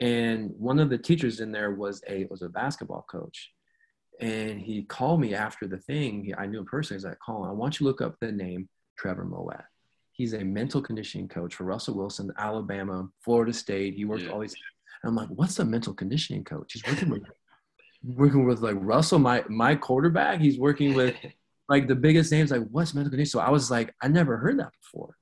and 0.00 0.52
one 0.56 0.78
of 0.78 0.88
the 0.88 0.96
teachers 0.96 1.40
in 1.40 1.50
there 1.50 1.72
was 1.72 2.00
a 2.08 2.26
was 2.30 2.42
a 2.42 2.48
basketball 2.48 3.04
coach, 3.10 3.50
and 4.20 4.60
he 4.60 4.84
called 4.84 5.20
me 5.20 5.34
after 5.34 5.66
the 5.66 5.78
thing. 5.78 6.32
I 6.38 6.46
knew 6.46 6.60
him 6.60 6.64
personally. 6.64 6.98
He's 6.98 7.04
like, 7.04 7.18
"Colin, 7.26 7.50
I 7.50 7.54
want 7.54 7.74
you 7.74 7.78
to 7.78 7.88
look 7.88 8.00
up 8.00 8.14
the 8.20 8.30
name 8.30 8.68
Trevor 8.96 9.24
Moawad." 9.24 9.64
He's 10.14 10.32
a 10.32 10.44
mental 10.44 10.80
conditioning 10.80 11.28
coach 11.28 11.56
for 11.56 11.64
Russell 11.64 11.96
Wilson, 11.96 12.32
Alabama, 12.38 13.08
Florida 13.20 13.52
State. 13.52 13.94
He 13.94 14.04
worked 14.04 14.22
yeah. 14.22 14.30
all 14.30 14.40
these. 14.40 14.54
And 15.02 15.10
I'm 15.10 15.16
like, 15.16 15.28
what's 15.28 15.58
a 15.58 15.64
mental 15.64 15.92
conditioning 15.92 16.44
coach? 16.44 16.72
He's 16.72 16.86
working 16.86 17.10
with 17.10 17.22
working 18.04 18.46
with 18.46 18.60
like 18.60 18.76
Russell, 18.78 19.18
my 19.18 19.42
my 19.48 19.74
quarterback. 19.74 20.40
He's 20.40 20.58
working 20.58 20.94
with 20.94 21.16
like 21.68 21.88
the 21.88 21.96
biggest 21.96 22.30
names. 22.30 22.52
Like, 22.52 22.62
what's 22.70 22.94
mental 22.94 23.10
conditioning? 23.10 23.40
So 23.42 23.46
I 23.46 23.50
was 23.50 23.72
like, 23.72 23.92
I 24.00 24.08
never 24.08 24.36
heard 24.36 24.58
that 24.60 24.70
before. 24.80 25.16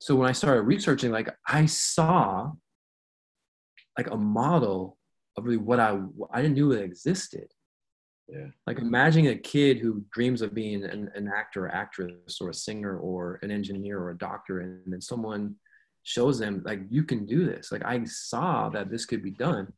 So 0.00 0.16
when 0.16 0.28
I 0.28 0.32
started 0.32 0.62
researching, 0.62 1.12
like 1.12 1.28
I 1.46 1.66
saw 1.66 2.50
like 3.96 4.10
a 4.10 4.16
model 4.16 4.98
of 5.36 5.44
really 5.44 5.56
what 5.56 5.78
I 5.78 6.00
I 6.32 6.42
didn't 6.42 6.54
knew 6.54 6.72
it 6.72 6.82
existed. 6.82 7.46
Yeah. 8.30 8.46
Like 8.66 8.78
imagining 8.78 9.28
a 9.28 9.36
kid 9.36 9.78
who 9.78 10.04
dreams 10.12 10.40
of 10.42 10.54
being 10.54 10.84
an, 10.84 11.10
an 11.14 11.28
actor 11.34 11.66
or 11.66 11.74
actress 11.74 12.38
or 12.40 12.50
a 12.50 12.54
singer 12.54 12.98
or 12.98 13.40
an 13.42 13.50
engineer 13.50 13.98
or 13.98 14.10
a 14.10 14.18
doctor, 14.18 14.60
and 14.60 14.80
then 14.86 15.00
someone 15.00 15.56
shows 16.04 16.38
them 16.38 16.62
like 16.64 16.80
you 16.88 17.02
can 17.02 17.26
do 17.26 17.44
this. 17.44 17.72
Like 17.72 17.84
I 17.84 18.02
saw 18.04 18.68
that 18.70 18.90
this 18.90 19.04
could 19.04 19.22
be 19.22 19.32
done, 19.32 19.72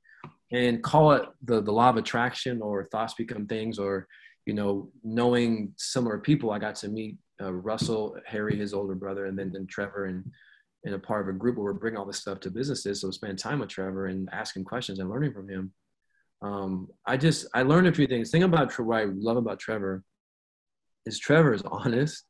and 0.53 0.83
call 0.83 1.13
it 1.13 1.29
the 1.43 1.63
the 1.63 1.73
law 1.73 1.89
of 1.89 1.97
attraction 1.97 2.61
or 2.61 2.85
thoughts 2.85 3.15
become 3.15 3.47
things 3.47 3.79
or 3.79 4.07
you 4.45 4.55
know 4.55 4.91
knowing 5.03 5.73
similar 5.79 6.19
people. 6.19 6.51
I 6.51 6.59
got 6.59 6.75
to 6.77 6.89
meet 6.89 7.17
uh, 7.41 7.53
Russell, 7.53 8.17
Harry, 8.27 8.57
his 8.57 8.75
older 8.75 8.95
brother, 8.95 9.27
and 9.27 9.39
then 9.39 9.51
then 9.53 9.67
Trevor 9.67 10.07
and 10.07 10.31
in 10.85 10.95
a 10.95 10.99
part 10.99 11.23
of 11.23 11.35
a 11.35 11.39
group 11.39 11.57
where 11.57 11.65
we're 11.67 11.73
bringing 11.73 11.99
all 11.99 12.05
this 12.05 12.19
stuff 12.19 12.41
to 12.41 12.51
businesses. 12.51 13.01
So 13.01 13.11
spend 13.13 13.39
time 13.39 13.61
with 13.61 13.69
Trevor 13.69 14.07
and 14.07 14.29
asking 14.33 14.65
questions 14.65 14.99
and 14.99 15.09
learning 15.09 15.33
from 15.33 15.49
him 15.49 15.73
um, 16.43 16.89
I 17.07 17.17
just 17.17 17.47
I 17.55 17.63
learned 17.63 17.87
a 17.87 17.93
few 17.93 18.07
things. 18.07 18.31
Thing 18.31 18.43
about 18.43 18.77
what 18.79 19.01
I 19.01 19.05
love 19.05 19.37
about 19.37 19.61
Trevor 19.61 20.03
is 21.07 21.19
Trevor 21.19 21.55
is 21.55 21.63
honest, 21.71 22.25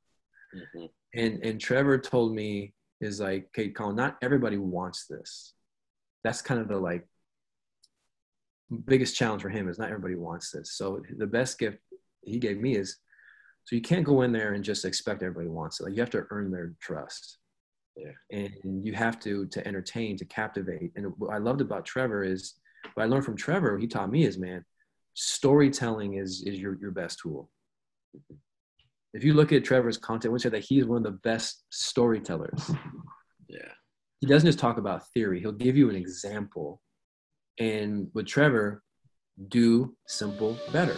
mm-hmm. 0.54 0.86
and 1.14 1.44
and 1.44 1.60
Trevor 1.60 1.98
told 1.98 2.34
me 2.34 2.74
is 3.00 3.20
like, 3.20 3.48
okay, 3.48 3.70
Colin, 3.70 3.96
not 3.96 4.16
everybody 4.22 4.58
wants 4.58 5.06
this. 5.06 5.54
That's 6.22 6.42
kind 6.42 6.60
of 6.60 6.68
the 6.68 6.78
like 6.78 7.06
biggest 8.86 9.16
challenge 9.16 9.42
for 9.42 9.48
him 9.48 9.68
is 9.68 9.78
not 9.78 9.90
everybody 9.90 10.14
wants 10.14 10.50
this. 10.50 10.72
So 10.74 11.02
the 11.18 11.26
best 11.26 11.58
gift 11.58 11.78
he 12.22 12.38
gave 12.38 12.58
me 12.58 12.76
is 12.76 12.98
so 13.64 13.76
you 13.76 13.82
can't 13.82 14.04
go 14.04 14.22
in 14.22 14.32
there 14.32 14.54
and 14.54 14.64
just 14.64 14.84
expect 14.84 15.22
everybody 15.22 15.48
wants 15.48 15.80
it. 15.80 15.84
Like 15.84 15.94
you 15.94 16.00
have 16.00 16.10
to 16.10 16.26
earn 16.30 16.50
their 16.50 16.74
trust. 16.80 17.38
Yeah. 17.96 18.12
And 18.30 18.86
you 18.86 18.94
have 18.94 19.18
to 19.20 19.46
to 19.46 19.66
entertain, 19.66 20.16
to 20.18 20.24
captivate. 20.24 20.92
And 20.96 21.12
what 21.18 21.34
I 21.34 21.38
loved 21.38 21.60
about 21.60 21.84
Trevor 21.84 22.24
is 22.24 22.54
what 22.94 23.04
I 23.04 23.06
learned 23.06 23.24
from 23.24 23.36
Trevor, 23.36 23.78
he 23.78 23.86
taught 23.86 24.10
me 24.10 24.24
is, 24.24 24.38
man, 24.38 24.64
storytelling 25.14 26.14
is 26.14 26.42
is 26.46 26.58
your 26.58 26.78
your 26.80 26.90
best 26.90 27.18
tool. 27.18 27.50
If 29.14 29.24
you 29.24 29.34
look 29.34 29.52
at 29.52 29.64
Trevor's 29.64 29.98
content, 29.98 30.30
I 30.30 30.32
would 30.32 30.40
say 30.40 30.48
that 30.48 30.64
he's 30.64 30.86
one 30.86 30.98
of 30.98 31.04
the 31.04 31.18
best 31.22 31.64
storytellers. 31.70 32.70
Yeah. 33.48 33.68
He 34.20 34.26
doesn't 34.26 34.46
just 34.46 34.58
talk 34.58 34.78
about 34.78 35.06
theory. 35.08 35.40
He'll 35.40 35.52
give 35.52 35.76
you 35.76 35.90
an 35.90 35.96
example. 35.96 36.80
And 37.58 38.08
with 38.14 38.26
Trevor, 38.26 38.82
do 39.48 39.94
simple 40.06 40.56
better. 40.72 40.96